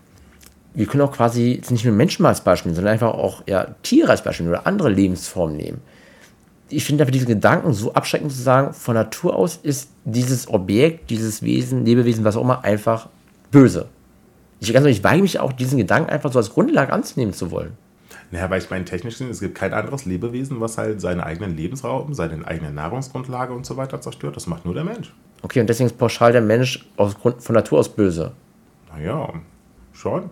Wir 0.75 0.85
können 0.85 1.01
auch 1.01 1.11
quasi 1.11 1.53
jetzt 1.53 1.71
nicht 1.71 1.83
nur 1.83 1.95
Menschen 1.95 2.23
als 2.27 2.41
Beispiel, 2.41 2.75
sondern 2.75 2.93
einfach 2.93 3.15
auch 3.15 3.41
ja, 3.47 3.69
Tiere 3.81 4.11
als 4.11 4.23
Beispiel 4.23 4.47
oder 4.47 4.67
andere 4.67 4.89
Lebensformen 4.89 5.57
nehmen. 5.57 5.81
Ich 6.69 6.85
finde 6.85 7.01
einfach 7.01 7.13
diesen 7.13 7.27
Gedanken 7.27 7.73
so 7.73 7.91
abschreckend 7.91 8.31
zu 8.31 8.39
sagen, 8.39 8.71
von 8.71 8.93
Natur 8.93 9.35
aus 9.35 9.59
ist 9.63 9.89
dieses 10.05 10.47
Objekt, 10.47 11.09
dieses 11.09 11.41
Wesen, 11.41 11.85
Lebewesen, 11.85 12.23
was 12.23 12.35
auch 12.35 12.43
immer, 12.43 12.63
einfach 12.63 13.09
böse. 13.49 13.87
Ich, 14.59 14.73
ganz 14.73 14.83
ehrlich, 14.83 14.99
ich 14.99 15.03
weige 15.03 15.21
mich 15.21 15.39
auch, 15.39 15.53
diesen 15.53 15.77
Gedanken 15.77 16.09
einfach 16.09 16.31
so 16.31 16.39
als 16.39 16.51
Grundlage 16.51 16.91
anzunehmen 16.91 17.33
zu 17.33 17.51
wollen. 17.51 17.77
Naja, 18.31 18.49
weil 18.49 18.61
ich 18.61 18.69
meine, 18.69 18.83
technisch 18.83 19.15
gesehen, 19.15 19.29
es 19.29 19.39
gibt 19.39 19.55
kein 19.55 19.73
anderes 19.73 20.05
Lebewesen, 20.05 20.59
was 20.59 20.77
halt 20.77 20.99
seinen 20.99 21.21
eigenen 21.21 21.55
Lebensraum, 21.55 22.13
seine 22.13 22.45
eigene 22.45 22.71
Nahrungsgrundlage 22.71 23.53
und 23.53 23.65
so 23.65 23.77
weiter 23.77 24.01
zerstört. 24.01 24.35
Das 24.35 24.47
macht 24.47 24.65
nur 24.65 24.73
der 24.73 24.83
Mensch. 24.83 25.13
Okay, 25.43 25.61
und 25.61 25.67
deswegen 25.67 25.87
ist 25.87 25.97
pauschal 25.97 26.31
der 26.31 26.41
Mensch 26.41 26.87
aus 26.97 27.15
Grund, 27.15 27.41
von 27.41 27.55
Natur 27.55 27.79
aus 27.79 27.89
böse. 27.89 28.33
Naja, 28.91 29.33
schon. 29.93 30.29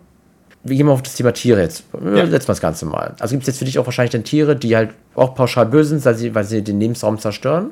Wir 0.63 0.75
gehen 0.75 0.87
mal 0.87 0.93
auf 0.93 1.03
das 1.03 1.15
Thema 1.15 1.31
Tiere 1.31 1.61
jetzt. 1.61 1.85
Ja. 1.93 2.25
Setzen 2.25 2.31
wir 2.31 2.37
das 2.39 2.61
Ganze 2.61 2.85
mal. 2.85 3.15
Also 3.19 3.33
gibt 3.33 3.43
es 3.43 3.47
jetzt 3.47 3.59
für 3.59 3.65
dich 3.65 3.77
auch 3.77 3.85
wahrscheinlich 3.85 4.11
dann 4.11 4.23
Tiere, 4.23 4.55
die 4.55 4.75
halt 4.75 4.95
auch 5.13 5.35
pauschal 5.35 5.67
böse 5.67 5.89
sind, 5.89 6.05
weil 6.05 6.15
sie, 6.15 6.33
weil 6.33 6.43
sie 6.43 6.63
den 6.63 6.79
Lebensraum 6.79 7.19
zerstören? 7.19 7.69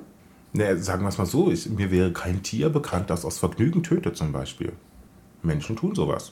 Naja, 0.53 0.77
sagen 0.77 1.01
wir 1.01 1.09
es 1.09 1.17
mal 1.17 1.25
so, 1.25 1.51
ich, 1.51 1.67
mir 1.69 1.89
wäre 1.89 2.13
kein 2.13 2.43
Tier 2.43 2.69
bekannt, 2.69 3.09
das 3.09 3.25
aus 3.25 3.39
Vergnügen 3.39 3.81
tötet 3.81 4.15
zum 4.15 4.31
Beispiel. 4.31 4.73
Menschen 5.41 5.75
tun 5.75 5.95
sowas. 5.95 6.31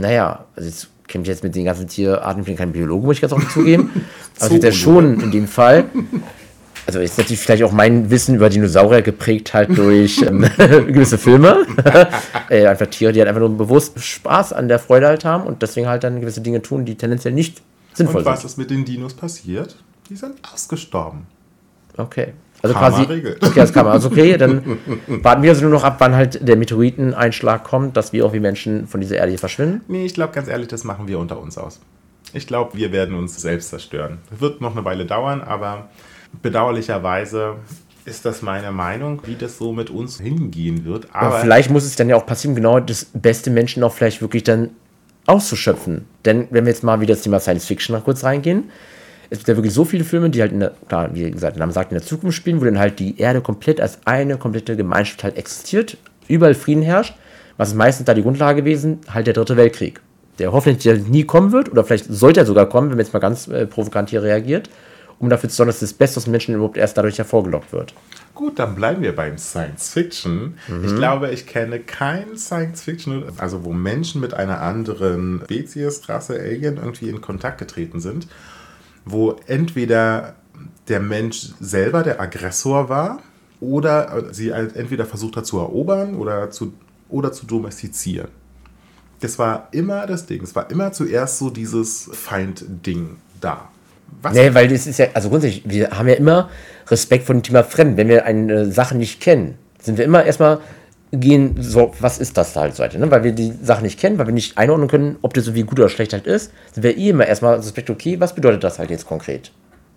Naja, 0.00 0.44
also 0.56 0.68
jetzt 0.68 0.88
kenne 1.06 1.22
ich 1.22 1.28
jetzt 1.28 1.44
mit 1.44 1.54
den 1.54 1.64
ganzen 1.64 1.88
Tierarten, 1.88 2.40
ich 2.40 2.46
bin 2.46 2.56
kein 2.56 2.72
Biologe, 2.72 3.06
muss 3.06 3.16
ich 3.16 3.20
ganz 3.20 3.32
offen 3.32 3.48
zugeben. 3.50 3.90
Aber 4.36 4.46
es 4.46 4.52
wird 4.52 4.64
ja 4.64 4.72
schon 4.72 5.20
in 5.20 5.30
dem 5.30 5.46
Fall. 5.46 5.84
Also 6.86 6.98
ist 7.00 7.16
natürlich 7.16 7.40
vielleicht 7.40 7.62
auch 7.62 7.72
mein 7.72 8.10
Wissen 8.10 8.34
über 8.34 8.50
Dinosaurier 8.50 9.00
geprägt 9.00 9.54
halt 9.54 9.76
durch 9.76 10.20
ähm, 10.22 10.40
gewisse 10.58 11.16
Filme. 11.16 11.66
äh, 12.50 12.66
einfach 12.66 12.86
Tiere, 12.86 13.12
die 13.12 13.20
halt 13.20 13.28
einfach 13.28 13.40
nur 13.40 13.56
bewusst 13.56 13.98
Spaß 13.98 14.52
an 14.52 14.68
der 14.68 14.78
Freude 14.78 15.06
halt 15.06 15.24
haben 15.24 15.44
und 15.44 15.62
deswegen 15.62 15.86
halt 15.86 16.04
dann 16.04 16.20
gewisse 16.20 16.42
Dinge 16.42 16.60
tun, 16.60 16.84
die 16.84 16.96
tendenziell 16.96 17.32
nicht 17.32 17.62
sinnvoll 17.94 18.22
sind. 18.22 18.26
Und 18.26 18.32
was 18.32 18.44
ist 18.44 18.58
mit 18.58 18.70
den 18.70 18.84
Dinos 18.84 19.14
passiert? 19.14 19.76
Die 20.10 20.16
sind 20.16 20.34
ausgestorben. 20.52 21.26
Okay. 21.96 22.34
Also 22.64 22.74
Karma 22.74 22.96
quasi. 22.96 23.12
Regelt. 23.12 23.44
Okay, 23.44 23.60
das 23.60 23.72
kann 23.74 23.84
man. 23.84 23.92
Also 23.92 24.08
okay, 24.08 24.38
dann 24.38 24.78
warten 25.06 25.42
wir 25.42 25.50
also 25.50 25.62
nur 25.62 25.70
noch 25.70 25.84
ab, 25.84 25.96
wann 25.98 26.14
halt 26.14 26.48
der 26.48 26.56
Meteoriteneinschlag 26.56 27.62
kommt, 27.62 27.94
dass 27.96 28.14
wir 28.14 28.24
auch 28.24 28.32
wie 28.32 28.40
Menschen 28.40 28.86
von 28.86 29.02
dieser 29.02 29.16
Erde 29.16 29.28
hier 29.28 29.38
verschwinden. 29.38 29.82
Nee, 29.86 30.06
ich 30.06 30.14
glaube 30.14 30.32
ganz 30.32 30.48
ehrlich, 30.48 30.68
das 30.68 30.82
machen 30.82 31.06
wir 31.06 31.18
unter 31.18 31.38
uns 31.38 31.58
aus. 31.58 31.78
Ich 32.32 32.46
glaube, 32.46 32.76
wir 32.76 32.90
werden 32.90 33.14
uns 33.16 33.38
selbst 33.38 33.68
zerstören. 33.68 34.18
Das 34.30 34.40
wird 34.40 34.62
noch 34.62 34.72
eine 34.72 34.82
Weile 34.84 35.04
dauern, 35.04 35.42
aber 35.42 35.90
bedauerlicherweise 36.40 37.56
ist 38.06 38.24
das 38.24 38.40
meine 38.40 38.72
Meinung, 38.72 39.20
wie 39.26 39.34
das 39.34 39.58
so 39.58 39.74
mit 39.74 39.90
uns 39.90 40.18
hingehen 40.18 40.86
wird. 40.86 41.08
Aber, 41.12 41.26
Aber 41.26 41.40
vielleicht 41.40 41.70
muss 41.70 41.84
es 41.84 41.96
dann 41.96 42.08
ja 42.08 42.16
auch 42.16 42.24
passieren, 42.24 42.54
genau 42.54 42.80
das 42.80 43.04
beste 43.12 43.50
Menschen 43.50 43.82
auch 43.84 43.92
vielleicht 43.92 44.22
wirklich 44.22 44.42
dann 44.42 44.70
auszuschöpfen. 45.26 46.06
Denn 46.24 46.48
wenn 46.50 46.64
wir 46.64 46.72
jetzt 46.72 46.82
mal 46.82 47.02
wieder 47.02 47.14
das 47.14 47.22
Thema 47.22 47.40
Science 47.40 47.66
Fiction 47.66 47.94
noch 47.94 48.04
kurz 48.04 48.24
reingehen, 48.24 48.70
es 49.30 49.38
gibt 49.38 49.48
ja 49.48 49.56
wirklich 49.56 49.74
so 49.74 49.84
viele 49.84 50.04
Filme, 50.04 50.30
die 50.30 50.40
halt, 50.40 50.52
in 50.52 50.60
der, 50.60 50.72
klar, 50.88 51.10
wie 51.14 51.30
gesagt, 51.30 51.56
der 51.56 51.60
Name 51.60 51.72
sagt, 51.72 51.92
in 51.92 51.98
der 51.98 52.06
Zukunft 52.06 52.36
spielen, 52.36 52.60
wo 52.60 52.64
dann 52.64 52.78
halt 52.78 52.98
die 52.98 53.18
Erde 53.18 53.40
komplett 53.40 53.80
als 53.80 53.98
eine 54.04 54.36
komplette 54.36 54.76
Gemeinschaft 54.76 55.24
halt 55.24 55.36
existiert, 55.36 55.96
überall 56.28 56.54
Frieden 56.54 56.82
herrscht. 56.82 57.14
Was 57.56 57.68
ist 57.68 57.74
meistens 57.74 58.06
da 58.06 58.14
die 58.14 58.22
Grundlage 58.22 58.62
gewesen? 58.62 59.00
Halt 59.08 59.26
der 59.26 59.34
dritte 59.34 59.56
Weltkrieg. 59.56 60.00
Der 60.38 60.52
hoffentlich 60.52 61.08
nie 61.08 61.24
kommen 61.24 61.52
wird, 61.52 61.70
oder 61.70 61.84
vielleicht 61.84 62.06
sollte 62.12 62.40
er 62.40 62.46
sogar 62.46 62.68
kommen, 62.68 62.88
wenn 62.88 62.96
man 62.96 63.04
jetzt 63.04 63.12
mal 63.12 63.20
ganz 63.20 63.46
äh, 63.46 63.66
provokant 63.66 64.10
hier 64.10 64.22
reagiert, 64.22 64.68
um 65.20 65.30
dafür 65.30 65.48
zu 65.48 65.56
sorgen, 65.56 65.68
dass 65.68 65.78
das 65.78 65.92
Beste 65.92 66.18
aus 66.18 66.26
Menschen 66.26 66.56
überhaupt 66.56 66.76
erst 66.76 66.98
dadurch 66.98 67.18
hervorgelockt 67.18 67.72
wird. 67.72 67.94
Gut, 68.34 68.58
dann 68.58 68.74
bleiben 68.74 69.00
wir 69.02 69.14
beim 69.14 69.38
Science 69.38 69.90
Fiction. 69.90 70.58
Mhm. 70.66 70.84
Ich 70.84 70.96
glaube, 70.96 71.30
ich 71.30 71.46
kenne 71.46 71.78
kein 71.78 72.36
Science 72.36 72.82
Fiction, 72.82 73.22
also 73.38 73.64
wo 73.64 73.72
Menschen 73.72 74.20
mit 74.20 74.34
einer 74.34 74.60
anderen 74.60 75.42
Spezies, 75.44 76.08
Rasse, 76.08 76.34
Alien 76.40 76.78
irgendwie 76.78 77.08
in 77.08 77.20
Kontakt 77.20 77.58
getreten 77.58 78.00
sind 78.00 78.26
wo 79.04 79.36
entweder 79.46 80.34
der 80.88 81.00
Mensch 81.00 81.50
selber 81.60 82.02
der 82.02 82.20
Aggressor 82.20 82.88
war 82.88 83.20
oder 83.60 84.32
sie 84.32 84.50
entweder 84.50 85.06
versucht 85.06 85.36
hat 85.36 85.46
zu 85.46 85.58
erobern 85.58 86.16
oder 86.16 86.50
zu, 86.50 86.74
oder 87.08 87.32
zu 87.32 87.46
domestizieren. 87.46 88.28
Das 89.20 89.38
war 89.38 89.68
immer 89.72 90.06
das 90.06 90.26
Ding. 90.26 90.42
Es 90.42 90.54
war 90.54 90.70
immer 90.70 90.92
zuerst 90.92 91.38
so 91.38 91.48
dieses 91.48 92.10
Feind-Ding 92.12 93.16
da. 93.40 93.68
Was? 94.20 94.34
Nee, 94.34 94.52
weil 94.52 94.68
das 94.68 94.86
ist 94.86 94.98
ja, 94.98 95.06
also 95.14 95.30
grundsätzlich, 95.30 95.62
wir 95.66 95.90
haben 95.90 96.08
ja 96.08 96.14
immer 96.14 96.50
Respekt 96.88 97.24
vor 97.24 97.34
dem 97.34 97.42
Thema 97.42 97.64
Fremd. 97.64 97.96
Wenn 97.96 98.08
wir 98.08 98.24
eine 98.26 98.70
Sache 98.70 98.96
nicht 98.96 99.20
kennen, 99.20 99.56
sind 99.80 99.98
wir 99.98 100.04
immer 100.04 100.24
erstmal 100.24 100.60
gehen, 101.20 101.56
so, 101.58 101.94
was 102.00 102.18
ist 102.18 102.36
das 102.36 102.54
halt 102.56 102.74
so 102.74 102.82
weiter, 102.82 102.98
ne? 102.98 103.10
Weil 103.10 103.24
wir 103.24 103.32
die 103.32 103.52
Sache 103.62 103.82
nicht 103.82 103.98
kennen, 103.98 104.18
weil 104.18 104.26
wir 104.26 104.34
nicht 104.34 104.58
einordnen 104.58 104.88
können, 104.88 105.16
ob 105.22 105.34
das 105.34 105.44
so 105.44 105.54
wie 105.54 105.62
gut 105.62 105.78
oder 105.78 105.88
schlecht 105.88 106.12
halt 106.12 106.26
ist, 106.26 106.52
sind 106.72 106.82
wir 106.82 106.96
eh 106.96 107.10
immer 107.10 107.26
erstmal 107.26 107.62
suspekt, 107.62 107.90
okay, 107.90 108.20
was 108.20 108.34
bedeutet 108.34 108.64
das 108.64 108.78
halt 108.78 108.90
jetzt 108.90 109.06
konkret? 109.06 109.50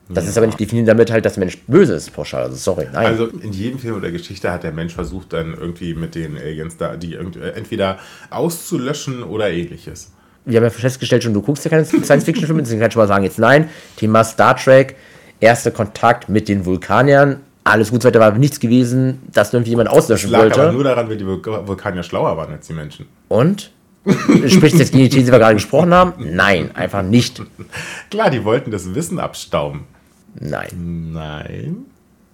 Das 0.10 0.24
ja. 0.24 0.30
ist 0.30 0.38
aber 0.38 0.48
nicht 0.48 0.60
definiert 0.60 0.88
damit 0.88 1.12
halt, 1.12 1.26
dass 1.26 1.34
der 1.34 1.42
Mensch 1.42 1.58
böse 1.68 1.96
ist, 1.96 2.14
pauschal. 2.14 2.44
Also 2.44 2.56
sorry, 2.56 2.88
nein. 2.94 3.08
Also 3.08 3.28
in 3.28 3.52
jedem 3.52 3.78
Film 3.78 3.96
oder 3.96 4.10
Geschichte 4.10 4.52
hat 4.52 4.64
der 4.64 4.72
Mensch 4.72 4.94
versucht, 4.94 5.34
dann 5.34 5.54
irgendwie 5.54 5.94
mit 5.96 6.16
den 6.16 6.38
Aliens 6.38 6.78
da, 6.78 6.96
die 6.96 7.16
entweder 7.16 8.00
auszulöschen 8.30 9.24
oder 9.24 9.50
ähnliches. 9.50 10.12
Wir 10.46 10.58
haben 10.58 10.64
ja 10.64 10.70
festgestellt 10.70 11.24
schon, 11.24 11.34
du 11.34 11.42
guckst 11.42 11.66
ja 11.66 11.72
keine 11.72 11.84
Science-Fiction-Filme, 11.84 12.62
deswegen 12.62 12.80
kann 12.80 12.88
ich 12.88 12.94
schon 12.94 13.02
mal 13.02 13.08
sagen, 13.08 13.26
jetzt 13.26 13.38
nein. 13.38 13.70
Thema 13.98 14.24
Star 14.24 14.56
Trek, 14.56 14.96
erster 15.42 15.72
Kontakt 15.72 16.30
mit 16.30 16.48
den 16.48 16.66
Vulkaniern, 16.66 17.42
alles 17.70 17.92
gut, 17.92 18.04
weiter 18.04 18.20
war 18.20 18.32
nichts 18.32 18.60
gewesen, 18.60 19.22
dass 19.32 19.54
irgendwie 19.54 19.72
jemand 19.72 19.90
auslöschen 19.90 20.32
das 20.32 20.40
lag 20.40 20.44
wollte. 20.46 20.62
aber 20.62 20.72
nur 20.72 20.84
daran, 20.84 21.10
wenn 21.10 21.18
die 21.18 21.26
Vulkanier 21.26 22.04
schlauer 22.04 22.38
waren 22.38 22.54
als 22.54 22.68
die 22.68 22.74
Menschen. 22.74 23.06
Und? 23.28 23.72
Spricht 24.48 24.78
jetzt 24.80 24.92
gegen 24.92 25.04
die 25.04 25.10
These, 25.10 25.26
die 25.26 25.32
wir 25.32 25.40
gerade 25.40 25.56
gesprochen 25.56 25.94
haben? 25.94 26.14
Nein, 26.18 26.72
einfach 26.76 27.02
nicht. 27.02 27.42
Klar, 28.10 28.30
die 28.30 28.44
wollten 28.44 28.72
das 28.72 28.96
Wissen 28.96 29.20
abstauben. 29.20 29.82
Nein. 30.40 31.12
Nein. 31.14 31.78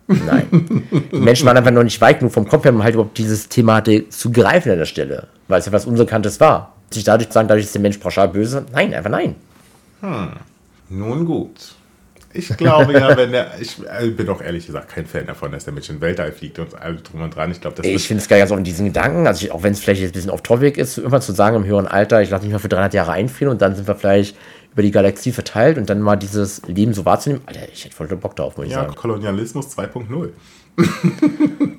Nein. 0.07 0.83
Die 1.11 1.17
Menschen 1.17 1.45
waren 1.47 1.57
einfach 1.57 1.71
noch 1.71 1.83
nicht 1.83 1.99
weit 2.01 2.19
genug 2.19 2.33
vom 2.33 2.47
Kopf 2.47 2.65
her, 2.65 2.73
um 2.73 2.83
halt 2.83 2.93
überhaupt 2.93 3.17
dieses 3.17 3.47
Thema 3.49 3.75
hatte 3.75 4.07
zu 4.09 4.31
greifen 4.31 4.71
an 4.71 4.77
der 4.77 4.85
Stelle. 4.85 5.27
Weil 5.47 5.59
es 5.59 5.65
ja 5.65 5.71
was 5.71 5.85
Unbekanntes 5.85 6.39
war. 6.39 6.73
Sich 6.91 7.03
dadurch 7.03 7.29
zu 7.29 7.33
sagen, 7.33 7.47
dadurch 7.47 7.65
ist 7.65 7.73
der 7.73 7.81
Mensch 7.81 7.97
pauschal 7.97 8.27
böse. 8.27 8.65
Nein, 8.71 8.93
einfach 8.93 9.09
nein. 9.09 9.35
Hm. 10.01 10.29
Nun 10.89 11.25
gut. 11.25 11.75
Ich 12.33 12.57
glaube 12.57 12.93
ja, 12.93 13.15
wenn 13.15 13.31
der, 13.31 13.51
ich 13.59 13.77
äh, 13.99 14.09
bin 14.09 14.27
auch 14.29 14.41
ehrlich 14.41 14.65
gesagt 14.65 14.89
kein 14.89 15.05
Fan 15.05 15.27
davon, 15.27 15.51
dass 15.51 15.65
der 15.65 15.73
Mensch 15.73 15.89
in 15.89 15.97
den 15.97 16.01
Weltall 16.01 16.31
fliegt 16.31 16.57
und 16.57 16.73
alles 16.79 17.03
drum 17.03 17.21
und 17.21 17.35
dran. 17.35 17.51
Ich 17.51 17.61
glaube, 17.61 17.75
das 17.75 17.85
Ich 17.85 18.07
finde 18.07 18.21
es 18.21 18.27
geil, 18.27 18.39
ganz 18.39 18.51
offen 18.51 18.63
diesen 18.63 18.87
Gedanken, 18.87 19.27
also 19.27 19.45
ich, 19.45 19.51
auch 19.51 19.61
wenn 19.61 19.73
es 19.73 19.79
vielleicht 19.79 20.01
jetzt 20.01 20.11
ein 20.11 20.13
bisschen 20.13 20.31
off-topic 20.31 20.79
ist, 20.79 20.97
irgendwann 20.97 21.21
zu 21.21 21.31
sagen 21.31 21.55
im 21.55 21.65
höheren 21.65 21.87
Alter, 21.87 22.21
ich 22.21 22.29
lasse 22.29 22.43
mich 22.43 22.53
mal 22.53 22.59
für 22.59 22.69
300 22.69 22.93
Jahre 22.93 23.11
einfrieren 23.11 23.51
und 23.51 23.61
dann 23.61 23.75
sind 23.75 23.87
wir 23.87 23.95
vielleicht 23.95 24.35
über 24.71 24.81
die 24.81 24.91
Galaxie 24.91 25.31
verteilt 25.31 25.77
und 25.77 25.89
dann 25.89 26.01
mal 26.01 26.15
dieses 26.15 26.63
Leben 26.65 26.93
so 26.93 27.05
wahrzunehmen. 27.05 27.43
Alter, 27.45 27.61
ich 27.71 27.85
hätte 27.85 27.95
voll 27.95 28.07
Bock 28.07 28.35
drauf, 28.35 28.57
muss 28.57 28.65
ich 28.65 28.71
ja, 28.71 28.81
sagen. 28.81 28.95
Kolonialismus 28.95 29.67
2.0. 29.77 30.29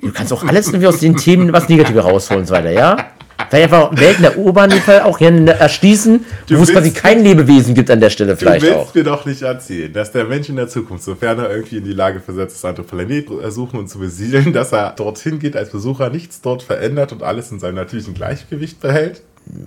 Du 0.01 0.11
kannst 0.13 0.31
auch 0.31 0.43
alles 0.43 0.67
irgendwie 0.67 0.87
aus 0.87 0.99
den 0.99 1.17
Themen 1.17 1.51
was 1.51 1.67
Negatives 1.67 2.01
rausholen 2.03 2.41
und 2.41 2.47
so 2.47 2.53
weiter, 2.53 2.71
ja? 2.71 3.11
Vielleicht 3.49 3.73
einfach 3.73 3.99
Welten 3.99 4.23
erobern, 4.23 4.69
die 4.69 4.79
Fall 4.79 5.01
auch 5.01 5.17
hier 5.17 5.31
erschließen, 5.47 6.25
wo 6.49 6.63
es 6.63 6.71
quasi 6.71 6.91
kein 6.91 7.23
Lebewesen 7.23 7.73
gibt 7.73 7.89
an 7.91 7.99
der 7.99 8.09
Stelle 8.09 8.35
vielleicht 8.37 8.65
auch. 8.65 8.69
Du 8.69 8.75
willst 8.75 8.89
auch. 8.89 8.95
mir 8.95 9.03
doch 9.03 9.25
nicht 9.25 9.41
erzählen, 9.41 9.91
dass 9.91 10.11
der 10.11 10.25
Mensch 10.25 10.49
in 10.49 10.55
der 10.55 10.67
Zukunft, 10.67 11.03
sofern 11.03 11.39
er 11.39 11.49
irgendwie 11.49 11.77
in 11.77 11.83
die 11.83 11.93
Lage 11.93 12.19
versetzt 12.19 12.55
ist, 12.55 12.65
andere 12.65 12.85
Planeten 12.85 13.39
ersuchen 13.39 13.79
und 13.79 13.89
zu 13.89 13.99
besiedeln, 13.99 14.53
dass 14.53 14.71
er 14.71 14.91
dorthin 14.91 15.39
geht 15.39 15.55
als 15.55 15.69
Besucher, 15.69 16.09
nichts 16.09 16.41
dort 16.41 16.63
verändert 16.63 17.11
und 17.11 17.23
alles 17.23 17.51
in 17.51 17.59
seinem 17.59 17.75
natürlichen 17.75 18.13
Gleichgewicht 18.13 18.79
behält? 18.79 19.21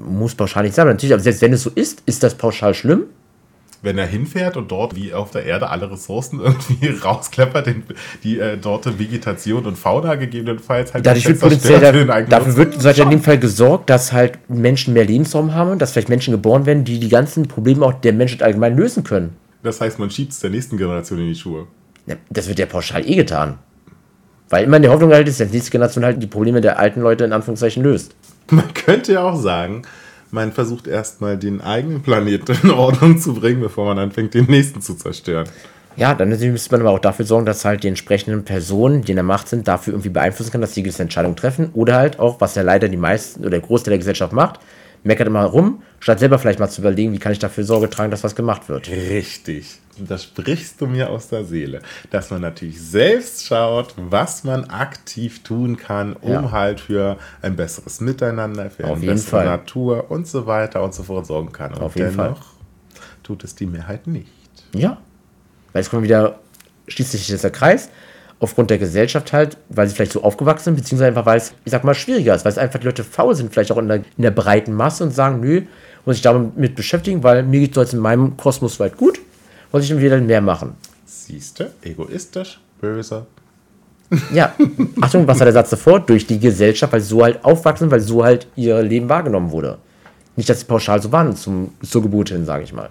Muss 0.09 0.35
pauschal 0.35 0.65
nicht 0.65 0.75
sein. 0.75 0.87
Natürlich, 0.87 1.13
aber 1.13 1.23
selbst 1.23 1.41
wenn 1.41 1.53
es 1.53 1.63
so 1.63 1.71
ist, 1.75 2.03
ist 2.07 2.23
das 2.23 2.35
pauschal 2.35 2.75
schlimm? 2.75 3.05
Wenn 3.83 3.99
er 3.99 4.07
hinfährt 4.07 4.57
und 4.57 4.71
dort 4.71 4.97
wie 4.97 5.13
auf 5.13 5.31
der 5.31 5.45
Erde 5.45 5.69
alle 5.71 5.91
Ressourcen 5.91 6.41
irgendwie 6.45 6.89
rauskleppert, 6.89 7.69
die 8.23 8.39
äh, 8.39 8.57
dort 8.57 8.99
Vegetation 8.99 9.67
und 9.67 9.77
Fauna 9.77 10.17
gegebenenfalls 10.17 10.95
halt 10.95 11.07
Dadurch 11.07 11.27
wird 11.27 11.41
potenziell 11.41 11.81
da, 11.81 12.23
dafür 12.23 12.57
wird 12.57 12.81
sollte 12.81 13.03
in 13.03 13.11
dem 13.11 13.23
Fall 13.23 13.39
gesorgt, 13.39 13.91
dass 13.91 14.13
halt 14.13 14.39
Menschen 14.49 14.95
mehr 14.95 15.05
Lebensraum 15.05 15.55
haben 15.55 15.71
und 15.73 15.83
dass 15.83 15.93
vielleicht 15.93 16.09
Menschen 16.09 16.33
geboren 16.33 16.67
werden, 16.67 16.85
die 16.85 16.99
die 16.99 17.09
ganzen 17.09 17.47
Probleme 17.49 17.85
auch 17.85 17.95
der 17.95 18.13
Menschheit 18.13 18.43
allgemein 18.43 18.77
lösen 18.77 19.05
können. 19.05 19.37
Das 19.63 19.81
heißt, 19.81 19.99
man 19.99 20.11
schiebt 20.11 20.33
es 20.33 20.41
der 20.41 20.51
nächsten 20.51 20.77
Generation 20.77 21.19
in 21.19 21.29
die 21.29 21.35
Schuhe. 21.35 21.67
Ja, 22.07 22.17
das 22.31 22.49
wird 22.49 22.59
ja 22.59 22.67
pauschal 22.67 23.09
eh 23.09 23.17
getan. 23.17 23.59
Weil 24.49 24.65
immer 24.65 24.77
in 24.77 24.83
der 24.83 24.93
Hoffnung 24.93 25.13
halt 25.13 25.29
ist, 25.29 25.41
dass 25.41 25.49
die 25.49 25.57
nächste 25.57 25.71
Generation 25.71 26.05
halt 26.05 26.23
die 26.23 26.27
Probleme 26.27 26.61
der 26.61 26.79
alten 26.79 27.01
Leute 27.01 27.25
in 27.25 27.33
Anführungszeichen 27.33 27.83
löst. 27.83 28.15
Man 28.51 28.73
könnte 28.73 29.13
ja 29.13 29.23
auch 29.23 29.37
sagen, 29.37 29.83
man 30.31 30.53
versucht 30.53 30.87
erstmal 30.87 31.37
den 31.37 31.61
eigenen 31.61 32.03
Planeten 32.03 32.57
in 32.63 32.71
Ordnung 32.71 33.19
zu 33.19 33.35
bringen, 33.35 33.61
bevor 33.61 33.87
man 33.87 33.99
anfängt, 33.99 34.35
den 34.35 34.47
nächsten 34.47 34.81
zu 34.81 34.95
zerstören. 34.95 35.49
Ja, 35.97 36.15
dann 36.15 36.29
müsste 36.29 36.71
man 36.71 36.83
aber 36.83 36.91
auch 36.91 37.01
dafür 37.01 37.25
sorgen, 37.25 37.45
dass 37.45 37.65
halt 37.65 37.83
die 37.83 37.89
entsprechenden 37.89 38.45
Personen, 38.45 39.03
die 39.03 39.11
in 39.13 39.17
der 39.17 39.25
Macht 39.25 39.49
sind, 39.49 39.67
dafür 39.67 39.95
irgendwie 39.95 40.11
beeinflussen 40.11 40.53
kann, 40.53 40.61
dass 40.61 40.75
sie 40.75 40.85
gewisse 40.85 41.03
Entscheidungen 41.03 41.35
treffen. 41.35 41.71
Oder 41.75 41.97
halt 41.97 42.21
auch, 42.21 42.41
was 42.41 42.55
ja 42.55 42.63
leider 42.63 42.89
die 42.89 42.97
meisten 42.97 43.41
oder 43.41 43.51
der 43.51 43.61
Großteil 43.61 43.93
der 43.93 43.99
Gesellschaft 43.99 44.33
macht, 44.33 44.61
meckert 45.03 45.27
immer 45.27 45.45
rum, 45.45 45.83
statt 46.01 46.19
selber 46.19 46.39
vielleicht 46.39 46.59
mal 46.59 46.69
zu 46.69 46.81
überlegen, 46.81 47.13
wie 47.13 47.19
kann 47.19 47.33
ich 47.33 47.39
dafür 47.39 47.65
Sorge 47.65 47.91
tragen, 47.91 48.11
dass 48.11 48.25
was 48.25 48.35
gemacht 48.35 48.69
wird. 48.69 48.89
Richtig. 48.89 49.81
Das 49.99 50.25
sprichst 50.25 50.81
du 50.81 50.87
mir 50.87 51.11
aus 51.11 51.29
der 51.29 51.45
Seele. 51.45 51.81
Dass 52.11 52.31
man 52.31 52.41
natürlich 52.43 52.81
selbst 52.81 53.47
schaut, 53.47 53.95
was 53.97 54.45
man 54.45 54.65
aktiv 54.65 55.43
tun 55.43 55.77
kann, 55.77 56.15
um 56.15 56.31
ja. 56.31 56.51
halt 56.53 56.81
für 56.81 57.19
ein 57.43 57.57
besseres 57.57 58.01
Miteinander, 58.01 58.71
für 58.71 58.85
Auf 58.85 58.99
eine 58.99 59.07
bessere 59.07 59.31
Fall. 59.31 59.47
Natur 59.47 60.11
und 60.11 60.27
so 60.27 60.47
weiter 60.47 60.83
und 60.85 60.95
so 60.95 61.03
fort 61.03 61.27
sorgen 61.27 61.51
kann. 61.53 61.75
Und 61.75 61.83
Auf 61.83 61.97
jeden 61.97 62.13
Fall. 62.13 62.37
tut 63.23 63.43
es 63.45 63.55
die 63.55 63.67
Mehrheit 63.67 64.07
nicht. 64.07 64.31
Ja. 64.75 64.99
Weil 65.73 65.83
es 65.83 65.91
kommt 65.91 66.05
wieder, 66.05 66.39
schließt 66.87 67.13
sich 67.13 67.27
dieser 67.27 67.51
Kreis 67.51 67.89
aufgrund 68.41 68.71
der 68.71 68.79
Gesellschaft 68.79 69.33
halt, 69.33 69.57
weil 69.69 69.89
sie 69.89 69.95
vielleicht 69.95 70.13
so 70.13 70.23
aufgewachsen 70.23 70.65
sind, 70.65 70.77
beziehungsweise 70.77 71.09
einfach, 71.09 71.27
weil 71.27 71.39
es, 71.39 71.53
ich 71.65 71.73
sag 71.73 71.85
mal, 71.85 71.95
schwieriger 71.95 72.35
ist, 72.35 72.45
weil 72.45 72.53
es 72.53 72.59
einfach 72.59 72.79
die 72.79 72.87
Leute 72.87 73.05
faul 73.05 73.35
sind, 73.35 73.53
vielleicht 73.53 73.73
auch 73.73 73.79
in 73.79 73.89
der, 73.89 73.97
in 73.97 74.23
der 74.23 74.31
breiten 74.31 74.73
Masse 74.73 75.05
und 75.05 75.15
sagen, 75.15 75.41
nö, 75.41 75.63
muss 76.05 76.17
ich 76.17 76.23
damit 76.23 76.75
beschäftigen, 76.75 77.23
weil 77.23 77.43
mir 77.43 77.61
geht 77.61 77.73
es 77.73 77.77
jetzt 77.77 77.95
in 77.95 78.01
meinem 78.01 78.37
Kosmos 78.37 78.79
weit 78.81 78.97
gut, 78.97 79.21
muss 79.73 79.83
ich 79.83 79.89
dann 79.89 80.01
wieder 80.01 80.21
mehr 80.21 80.41
machen. 80.41 80.75
Siehst 81.05 81.61
du, 81.61 81.71
egoistisch, 81.83 82.61
böse. 82.81 83.27
Ja, 84.33 84.55
Achtung, 85.03 85.27
was 85.27 85.39
war 85.39 85.45
der 85.45 85.53
Satz 85.53 85.69
davor? 85.69 86.01
Durch 86.01 86.27
die 86.27 86.39
Gesellschaft, 86.39 86.93
weil 86.93 87.01
sie 87.01 87.09
so 87.09 87.23
halt 87.23 87.45
aufwachsen, 87.45 87.91
weil 87.91 88.01
so 88.01 88.25
halt 88.25 88.47
ihr 88.57 88.81
Leben 88.83 89.09
wahrgenommen 89.09 89.51
wurde. 89.51 89.77
Nicht, 90.35 90.49
dass 90.49 90.61
sie 90.61 90.67
pauschal 90.67 91.03
so 91.03 91.13
waren 91.13 91.37
zum, 91.37 91.75
zur 91.83 92.01
Geburt 92.01 92.31
hin, 92.31 92.47
sage 92.47 92.65
ich 92.65 92.73
mal. 92.73 92.89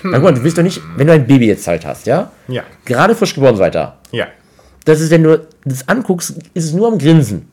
Hm. 0.00 0.12
Na 0.12 0.20
mal, 0.20 0.32
du 0.32 0.42
willst 0.42 0.56
doch 0.56 0.62
nicht, 0.62 0.80
wenn 0.96 1.06
du 1.06 1.12
ein 1.12 1.26
Baby 1.26 1.48
jetzt 1.48 1.66
halt 1.66 1.84
hast, 1.84 2.06
ja? 2.06 2.30
Ja. 2.48 2.62
Gerade 2.86 3.14
frisch 3.14 3.34
geboren 3.34 3.58
weiter. 3.58 3.98
Ja 4.10 4.28
das 4.84 5.00
ist, 5.00 5.10
wenn 5.10 5.22
du 5.22 5.46
das 5.64 5.88
anguckst, 5.88 6.34
ist 6.54 6.64
es 6.64 6.72
nur 6.72 6.88
am 6.88 6.98
Grinsen. 6.98 7.48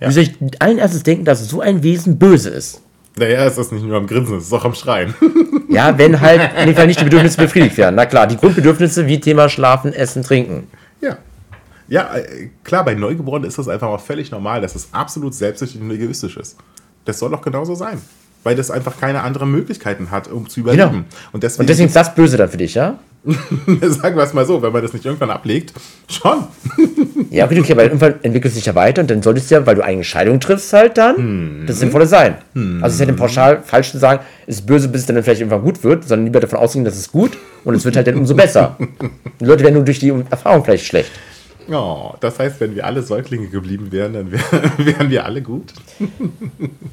Ja. 0.00 0.08
Wie 0.08 0.12
soll 0.12 0.24
ich 0.24 0.34
allen 0.60 0.78
erstes 0.78 1.02
denken, 1.02 1.24
dass 1.24 1.48
so 1.48 1.60
ein 1.60 1.82
Wesen 1.82 2.18
böse 2.18 2.50
ist? 2.50 2.80
Naja, 3.16 3.44
es 3.44 3.58
ist 3.58 3.72
nicht 3.72 3.84
nur 3.84 3.96
am 3.96 4.06
Grinsen, 4.06 4.38
es 4.38 4.46
ist 4.46 4.52
auch 4.52 4.64
am 4.64 4.74
Schreien. 4.74 5.14
Ja, 5.68 5.96
wenn 5.96 6.20
halt 6.20 6.50
in 6.58 6.66
dem 6.66 6.76
Fall 6.76 6.86
nicht 6.86 7.00
die 7.00 7.04
Bedürfnisse 7.04 7.38
befriedigt 7.38 7.78
werden. 7.78 7.94
Na 7.94 8.04
klar, 8.04 8.26
die 8.26 8.36
Grundbedürfnisse 8.36 9.06
wie 9.06 9.18
Thema 9.18 9.48
Schlafen, 9.48 9.94
Essen, 9.94 10.22
Trinken. 10.22 10.68
Ja. 11.00 11.16
Ja, 11.88 12.14
äh, 12.14 12.50
klar, 12.62 12.84
bei 12.84 12.92
Neugeborenen 12.92 13.48
ist 13.48 13.56
das 13.56 13.68
einfach 13.68 13.88
mal 13.88 13.96
völlig 13.96 14.30
normal, 14.30 14.60
dass 14.60 14.74
es 14.74 14.88
absolut 14.92 15.34
selbstsüchtig 15.34 15.80
und 15.80 15.90
egoistisch 15.90 16.36
ist. 16.36 16.58
Das 17.06 17.18
soll 17.18 17.30
doch 17.30 17.40
genauso 17.40 17.74
sein. 17.74 18.02
Weil 18.42 18.54
das 18.54 18.70
einfach 18.70 19.00
keine 19.00 19.22
anderen 19.22 19.50
Möglichkeiten 19.50 20.10
hat, 20.10 20.28
um 20.28 20.46
zu 20.46 20.60
überleben. 20.60 20.90
Genau. 20.90 21.04
Und 21.32 21.42
deswegen, 21.42 21.60
und 21.62 21.68
deswegen 21.70 21.86
ist 21.88 21.96
das 21.96 22.14
böse 22.14 22.36
dann 22.36 22.50
für 22.50 22.58
dich, 22.58 22.74
ja? 22.74 22.98
Sagen 23.82 24.16
wir 24.16 24.24
es 24.24 24.32
mal 24.32 24.44
so, 24.44 24.60
wenn 24.62 24.72
man 24.72 24.82
das 24.82 24.92
nicht 24.92 25.04
irgendwann 25.04 25.30
ablegt, 25.30 25.72
schon. 26.08 26.44
ja, 27.30 27.44
okay, 27.44 27.60
okay, 27.60 27.76
weil 27.76 27.86
irgendwann 27.86 28.14
entwickelt 28.22 28.52
sich 28.52 28.66
ja 28.66 28.74
weiter 28.74 29.00
und 29.02 29.10
dann 29.10 29.22
solltest 29.22 29.50
du 29.50 29.54
ja, 29.54 29.64
weil 29.64 29.76
du 29.76 29.84
eine 29.84 29.98
Entscheidung 29.98 30.40
triffst, 30.40 30.72
halt 30.72 30.98
dann 30.98 31.16
hm. 31.16 31.64
das 31.66 31.78
Sinnvolle 31.78 32.06
sein. 32.06 32.36
Hm. 32.54 32.82
Also 32.82 32.88
es 32.88 32.94
ist 32.94 33.00
ja 33.00 33.06
dann 33.06 33.16
pauschal 33.16 33.62
falsch 33.64 33.92
zu 33.92 33.98
sagen, 33.98 34.24
es 34.46 34.56
ist 34.56 34.66
böse, 34.66 34.88
bis 34.88 35.02
es 35.02 35.06
dann 35.06 35.22
vielleicht 35.22 35.40
irgendwann 35.40 35.62
gut 35.62 35.84
wird, 35.84 36.06
sondern 36.08 36.26
lieber 36.26 36.40
davon 36.40 36.58
ausgehen, 36.58 36.84
dass 36.84 36.96
es 36.96 37.12
gut 37.12 37.38
und 37.64 37.74
es 37.74 37.84
wird 37.84 37.94
halt 37.94 38.08
dann 38.08 38.16
umso 38.16 38.34
besser. 38.34 38.76
Die 39.40 39.44
Leute 39.44 39.62
werden 39.62 39.74
nur 39.74 39.84
durch 39.84 40.00
die 40.00 40.12
Erfahrung 40.30 40.64
vielleicht 40.64 40.86
schlecht. 40.86 41.10
Oh, 41.70 42.14
das 42.20 42.38
heißt, 42.38 42.60
wenn 42.60 42.74
wir 42.74 42.86
alle 42.86 43.02
Säuglinge 43.02 43.48
geblieben 43.48 43.92
wären, 43.92 44.14
dann 44.14 44.32
wär, 44.32 44.40
wären 44.78 45.10
wir 45.10 45.24
alle 45.24 45.42
gut. 45.42 45.72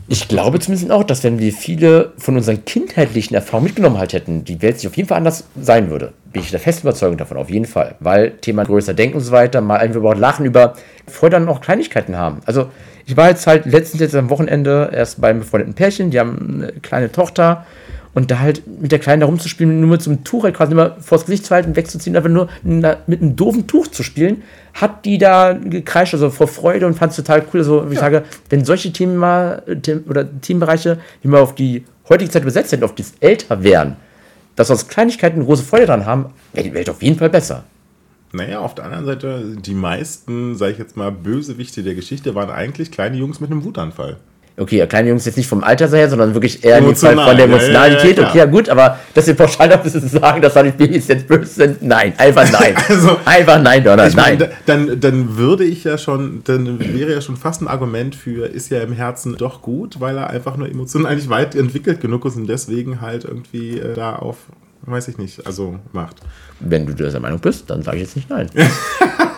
Ich 0.07 0.27
glaube 0.27 0.59
zumindest 0.59 0.91
auch, 0.91 1.03
dass 1.03 1.23
wenn 1.23 1.39
wir 1.39 1.51
viele 1.53 2.13
von 2.17 2.35
unseren 2.35 2.65
kindheitlichen 2.65 3.35
Erfahrungen 3.35 3.65
mitgenommen 3.65 3.97
halt 3.97 4.13
hätten, 4.13 4.43
die 4.43 4.61
Welt 4.61 4.79
sich 4.79 4.87
auf 4.87 4.97
jeden 4.97 5.09
Fall 5.09 5.17
anders 5.17 5.45
sein 5.59 5.89
würde. 5.89 6.13
Bin 6.31 6.41
ich 6.41 6.51
der 6.51 6.59
festen 6.59 6.87
Überzeugung 6.87 7.17
davon, 7.17 7.37
auf 7.37 7.49
jeden 7.49 7.65
Fall. 7.65 7.95
Weil 7.99 8.31
Thema 8.31 8.63
größer 8.63 8.93
Denken 8.93 9.17
und 9.17 9.23
so 9.23 9.31
weiter, 9.31 9.61
mal 9.61 9.77
einfach 9.77 9.97
überhaupt 9.97 10.19
lachen 10.19 10.45
über 10.45 10.75
Freude 11.07 11.37
an 11.37 11.47
auch 11.49 11.61
Kleinigkeiten 11.61 12.17
haben. 12.17 12.41
Also 12.45 12.69
ich 13.05 13.17
war 13.17 13.29
jetzt 13.29 13.47
halt 13.47 13.65
letztens 13.65 14.01
jetzt 14.01 14.15
am 14.15 14.29
Wochenende 14.29 14.91
erst 14.93 15.19
beim 15.19 15.39
befreundeten 15.39 15.73
Pärchen, 15.73 16.11
die 16.11 16.19
haben 16.19 16.61
eine 16.61 16.73
kleine 16.73 17.11
Tochter 17.11 17.65
und 18.13 18.31
da 18.31 18.39
halt 18.39 18.63
mit 18.81 18.91
der 18.91 18.99
Kleinen 18.99 19.21
da 19.21 19.27
rumzuspielen, 19.27 19.79
nur 19.79 19.89
mit 19.89 20.01
so 20.01 20.09
einem 20.09 20.23
Tuch 20.23 20.43
halt 20.43 20.55
quasi 20.55 20.71
immer 20.71 20.97
vors 20.99 21.25
Gesicht 21.25 21.45
zu 21.45 21.53
halten, 21.53 21.75
wegzuziehen, 21.75 22.15
einfach 22.15 22.29
nur 22.29 22.49
mit 22.63 23.21
einem 23.21 23.35
doofen 23.35 23.67
Tuch 23.67 23.87
zu 23.87 24.03
spielen, 24.03 24.43
hat 24.73 25.05
die 25.05 25.17
da 25.17 25.53
gekreischt, 25.53 26.13
also 26.13 26.29
vor 26.29 26.47
Freude 26.47 26.87
und 26.87 26.95
fand 26.95 27.11
es 27.11 27.17
total 27.17 27.43
cool. 27.53 27.59
Also, 27.59 27.83
ja. 27.83 27.91
ich 27.91 27.99
sage, 27.99 28.23
wenn 28.49 28.65
solche 28.65 28.91
Themen 28.91 29.17
mal, 29.17 29.63
oder 30.07 30.27
Themenbereiche, 30.41 30.99
die 31.23 31.27
mal 31.27 31.41
auf 31.41 31.55
die 31.55 31.85
heutige 32.07 32.31
Zeit 32.31 32.41
übersetzt 32.41 32.71
hätten, 32.71 32.83
auf 32.83 32.95
das 32.95 33.13
älter 33.19 33.63
wären, 33.63 33.95
dass 34.55 34.71
aus 34.71 34.87
Kleinigkeiten 34.87 35.43
große 35.43 35.63
Freude 35.63 35.85
dran 35.85 36.05
haben, 36.05 36.27
wäre 36.53 36.67
die 36.67 36.73
Welt 36.73 36.89
auf 36.89 37.01
jeden 37.03 37.17
Fall 37.17 37.29
besser. 37.29 37.63
Naja, 38.31 38.59
auf 38.59 38.75
der 38.75 38.85
anderen 38.85 39.05
Seite, 39.05 39.55
die 39.57 39.73
meisten, 39.73 40.55
sage 40.55 40.73
ich 40.73 40.77
jetzt 40.77 40.95
mal, 40.95 41.11
Bösewichte 41.11 41.81
der 41.81 41.95
Geschichte 41.95 42.35
waren 42.35 42.51
eigentlich 42.51 42.91
kleine 42.91 43.17
Jungs 43.17 43.39
mit 43.39 43.49
einem 43.51 43.63
Wutanfall 43.63 44.17
okay, 44.59 44.85
kleine 44.87 45.09
Jungs 45.09 45.25
jetzt 45.25 45.37
nicht 45.37 45.47
vom 45.47 45.63
Alter 45.63 45.89
her, 45.89 46.09
sondern 46.09 46.33
wirklich 46.33 46.63
eher 46.63 46.77
Emotional, 46.77 47.27
von 47.27 47.37
der 47.37 47.45
Emotionalität. 47.45 48.17
Ja, 48.17 48.23
ja, 48.23 48.29
okay, 48.29 48.37
ja 48.39 48.45
gut, 48.45 48.69
aber 48.69 48.99
dass 49.13 49.27
wir 49.27 49.33
pauschal 49.33 49.69
dafür 49.69 49.91
sagen, 50.01 50.41
dass 50.41 50.53
die 50.53 50.71
Babys 50.71 51.07
jetzt 51.07 51.27
böse 51.27 51.45
sind, 51.45 51.81
nein, 51.81 52.13
einfach 52.17 52.49
nein. 52.51 52.75
also, 52.89 53.17
einfach 53.25 53.61
nein, 53.61 53.83
Donner, 53.83 54.09
nein. 54.09 54.15
Meine, 54.15 54.51
dann, 54.65 54.99
dann 54.99 55.37
würde 55.37 55.63
ich 55.63 55.83
ja 55.83 55.97
schon, 55.97 56.41
dann 56.43 56.79
wäre 56.79 57.11
ja 57.11 57.21
schon 57.21 57.37
fast 57.37 57.61
ein 57.61 57.67
Argument 57.67 58.15
für, 58.15 58.45
ist 58.45 58.69
ja 58.69 58.81
im 58.81 58.93
Herzen 58.93 59.35
doch 59.37 59.61
gut, 59.61 59.99
weil 59.99 60.17
er 60.17 60.29
einfach 60.29 60.57
nur 60.57 60.69
emotional 60.69 61.15
nicht 61.15 61.29
weit 61.29 61.55
entwickelt 61.55 62.01
genug 62.01 62.25
ist 62.25 62.35
und 62.35 62.47
deswegen 62.47 63.01
halt 63.01 63.23
irgendwie 63.23 63.79
äh, 63.79 63.93
da 63.93 64.15
auf, 64.15 64.37
weiß 64.81 65.07
ich 65.07 65.17
nicht, 65.17 65.45
also 65.45 65.79
macht. 65.93 66.17
Wenn 66.59 66.85
du 66.85 66.93
der 66.93 67.19
Meinung 67.19 67.39
bist, 67.39 67.69
dann 67.69 67.83
sage 67.83 67.97
ich 67.97 68.03
jetzt 68.03 68.15
nicht 68.15 68.29
nein. 68.29 68.49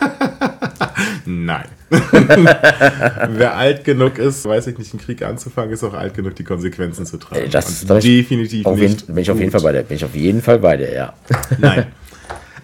Nein. 1.26 1.66
Wer 1.90 3.56
alt 3.56 3.84
genug 3.84 4.18
ist, 4.18 4.46
weiß 4.46 4.68
ich 4.68 4.78
nicht, 4.78 4.94
einen 4.94 5.02
Krieg 5.02 5.24
anzufangen, 5.24 5.72
ist 5.72 5.84
auch 5.84 5.94
alt 5.94 6.14
genug, 6.14 6.36
die 6.36 6.44
Konsequenzen 6.44 7.06
zu 7.06 7.18
tragen. 7.18 7.50
Das 7.52 7.70
ist 7.70 7.90
definitiv 7.90 8.66
auf 8.66 8.78
nicht. 8.78 9.02
Jeden, 9.02 9.16
bin 9.16 9.22
ich 9.22 9.32
auf 9.32 9.40
jeden 9.40 9.52
Fall 9.52 9.62
bei 9.62 9.72
der. 9.72 9.84
Bin 9.84 9.98
ich 9.98 10.06
auf 10.06 10.16
jeden 10.16 10.42
Fall 10.42 10.60
bei 10.60 10.78
der, 10.78 10.94
ja. 10.94 11.14
Nein. 11.58 11.88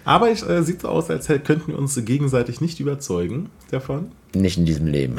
Aber 0.04 0.30
es 0.30 0.42
äh, 0.42 0.62
sieht 0.62 0.80
so 0.80 0.88
aus, 0.88 1.10
als 1.10 1.26
könnten 1.26 1.68
wir 1.68 1.78
uns 1.78 2.02
gegenseitig 2.02 2.62
nicht 2.62 2.80
überzeugen 2.80 3.50
davon. 3.70 4.12
Nicht 4.34 4.56
in 4.56 4.64
diesem 4.64 4.86
Leben. 4.86 5.16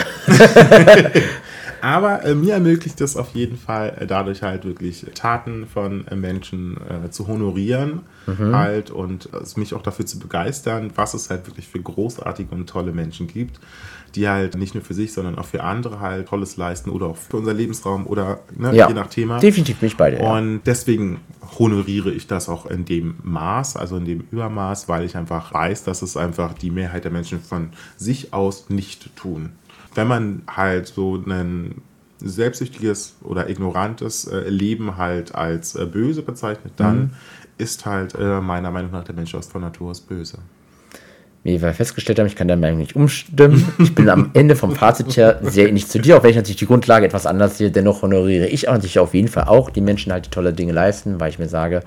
Aber 1.82 2.24
äh, 2.24 2.36
mir 2.36 2.54
ermöglicht 2.54 3.00
es 3.02 3.16
auf 3.16 3.36
jeden 3.36 3.58
Fall 3.58 3.96
äh, 4.00 4.08
dadurch 4.08 4.42
halt 4.42 4.66
wirklich 4.66 5.06
Taten 5.16 5.68
von 5.68 6.08
äh, 6.08 6.16
Menschen 6.16 6.78
äh, 6.78 7.10
zu 7.10 7.28
honorieren 7.28 8.02
mhm. 8.28 8.56
halt 8.56 8.92
und 8.92 9.30
mich 9.58 9.74
auch 9.74 9.82
dafür 9.82 10.06
zu 10.06 10.20
begeistern, 10.20 10.92
was 10.96 11.14
es 11.14 11.30
halt 11.30 11.48
wirklich 11.48 11.68
für 11.68 11.80
großartige 11.80 12.54
und 12.54 12.68
tolle 12.68 12.92
Menschen 12.92 13.28
gibt, 13.28 13.60
die 14.16 14.28
halt 14.28 14.56
nicht 14.56 14.74
nur 14.74 14.84
für 14.84 14.94
sich, 14.94 15.14
sondern 15.14 15.38
auch 15.38 15.46
für 15.46 15.64
andere 15.64 16.00
halt 16.00 16.28
Tolles 16.28 16.58
leisten 16.58 16.90
oder 16.90 17.08
auch 17.08 17.18
für 17.18 17.38
unser 17.38 17.54
Lebensraum 17.54 18.08
oder 18.08 18.40
ne, 18.56 18.76
ja, 18.76 18.88
je 18.88 18.94
nach 18.94 19.08
Thema. 19.08 19.40
Definitiv 19.40 19.82
nicht 19.82 19.98
beide. 19.98 20.18
Und 20.18 20.54
ja. 20.54 20.60
deswegen 20.66 21.20
honoriere 21.58 22.12
ich 22.12 22.28
das 22.28 22.50
auch 22.50 22.66
in 22.66 22.86
dem 22.86 23.16
Maß, 23.24 23.76
also 23.76 23.98
in 23.98 24.06
dem 24.06 24.24
Übermaß, 24.32 24.88
weil 24.88 25.04
ich 25.04 25.16
einfach 25.16 25.54
weiß, 25.54 25.84
dass 25.84 26.02
es 26.02 26.18
einfach 26.18 26.54
die 26.54 26.72
Mehrheit 26.72 27.04
der 27.04 27.12
Menschen 27.12 27.42
von 27.42 27.70
sich 27.98 28.34
aus 28.34 28.70
nicht 28.70 29.16
tun 29.16 29.52
wenn 29.96 30.08
man 30.08 30.42
halt 30.48 30.88
so 30.88 31.16
ein 31.16 31.82
selbstsüchtiges 32.22 33.16
oder 33.24 33.50
ignorantes 33.50 34.26
äh, 34.28 34.50
Leben 34.50 34.98
halt 34.98 35.36
als 35.36 35.76
äh, 35.76 35.86
böse 35.86 36.22
bezeichnet, 36.22 36.74
dann 36.76 36.98
mhm. 36.98 37.10
ist 37.58 37.86
halt 37.86 38.16
äh, 38.16 38.42
meiner 38.42 38.72
Meinung 38.72 38.92
nach 38.92 39.04
der 39.04 39.16
Mensch 39.16 39.34
aus 39.36 39.48
von 39.48 39.62
Natur 39.62 39.92
aus 39.92 40.02
böse. 40.02 40.40
Wie 41.44 41.62
wir 41.62 41.74
festgestellt 41.74 42.20
haben, 42.20 42.28
ich 42.28 42.36
kann 42.36 42.50
der 42.50 42.58
Meinung 42.58 42.80
nicht 42.80 42.98
umstimmen. 42.98 43.66
Ich 43.80 43.96
bin 43.96 44.10
am 44.10 44.32
Ende 44.34 44.58
vom 44.58 44.76
Fazit 44.76 45.16
her 45.16 45.40
sehr 45.42 45.70
ähnlich 45.70 45.88
zu 45.88 45.98
dir, 46.00 46.18
auch 46.18 46.24
wenn 46.24 46.32
ich 46.32 46.36
natürlich 46.36 46.58
die 46.58 46.66
Grundlage 46.66 47.06
etwas 47.06 47.26
anders 47.26 47.58
sehe. 47.58 47.72
Dennoch 47.72 48.02
honoriere 48.02 48.48
ich 48.48 48.68
auch 48.68 48.74
natürlich 48.74 49.00
auf 49.00 49.14
jeden 49.14 49.30
Fall 49.30 49.46
auch 49.46 49.70
die 49.70 49.80
Menschen 49.80 50.12
halt, 50.12 50.26
die 50.26 50.30
tolle 50.30 50.52
Dinge 50.52 50.74
leisten, 50.74 51.22
weil 51.22 51.30
ich 51.30 51.40
mir 51.40 51.48
sage, 51.48 51.82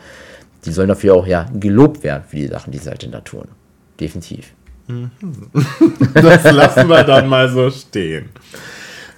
die 0.64 0.72
sollen 0.72 0.88
dafür 0.88 1.14
auch 1.14 1.26
ja 1.26 1.46
gelobt 1.52 2.02
werden 2.02 2.24
für 2.26 2.36
die 2.36 2.46
Sachen, 2.46 2.72
die 2.72 2.78
sie 2.78 2.88
halt 2.88 3.02
in 3.02 3.10
der 3.10 3.24
tun. 3.24 3.48
Definitiv. 4.00 4.54
Mhm. 4.86 5.10
Das 6.14 6.44
lassen 6.50 6.88
wir 6.88 7.04
dann 7.04 7.28
mal 7.28 7.48
so 7.48 7.70
stehen. 7.70 8.28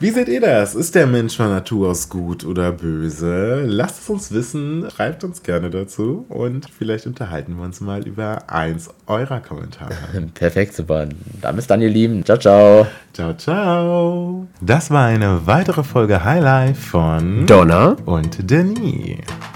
Wie 0.00 0.10
seht 0.10 0.28
ihr 0.28 0.40
das? 0.40 0.74
Ist 0.74 0.94
der 0.96 1.06
Mensch 1.06 1.36
von 1.36 1.48
Natur 1.48 1.90
aus 1.90 2.08
gut 2.08 2.44
oder 2.44 2.72
böse? 2.72 3.64
Lasst 3.64 4.02
es 4.02 4.10
uns 4.10 4.32
wissen, 4.32 4.86
schreibt 4.94 5.24
uns 5.24 5.42
gerne 5.42 5.70
dazu 5.70 6.26
und 6.28 6.68
vielleicht 6.68 7.06
unterhalten 7.06 7.56
wir 7.56 7.64
uns 7.64 7.80
mal 7.80 8.06
über 8.06 8.42
eins 8.48 8.90
eurer 9.06 9.40
Kommentare. 9.40 9.94
Perfekt, 10.34 10.74
super. 10.74 11.06
Dann 11.40 11.56
bis 11.56 11.66
dann, 11.68 11.80
ihr 11.80 11.90
Lieben. 11.90 12.24
Ciao, 12.24 12.36
ciao. 12.36 12.86
Ciao, 13.12 13.34
ciao. 13.34 14.46
Das 14.60 14.90
war 14.90 15.06
eine 15.06 15.46
weitere 15.46 15.84
Folge 15.84 16.24
Highlight 16.24 16.76
von 16.76 17.46
Donna 17.46 17.96
und 18.04 18.50
Denis. 18.50 19.20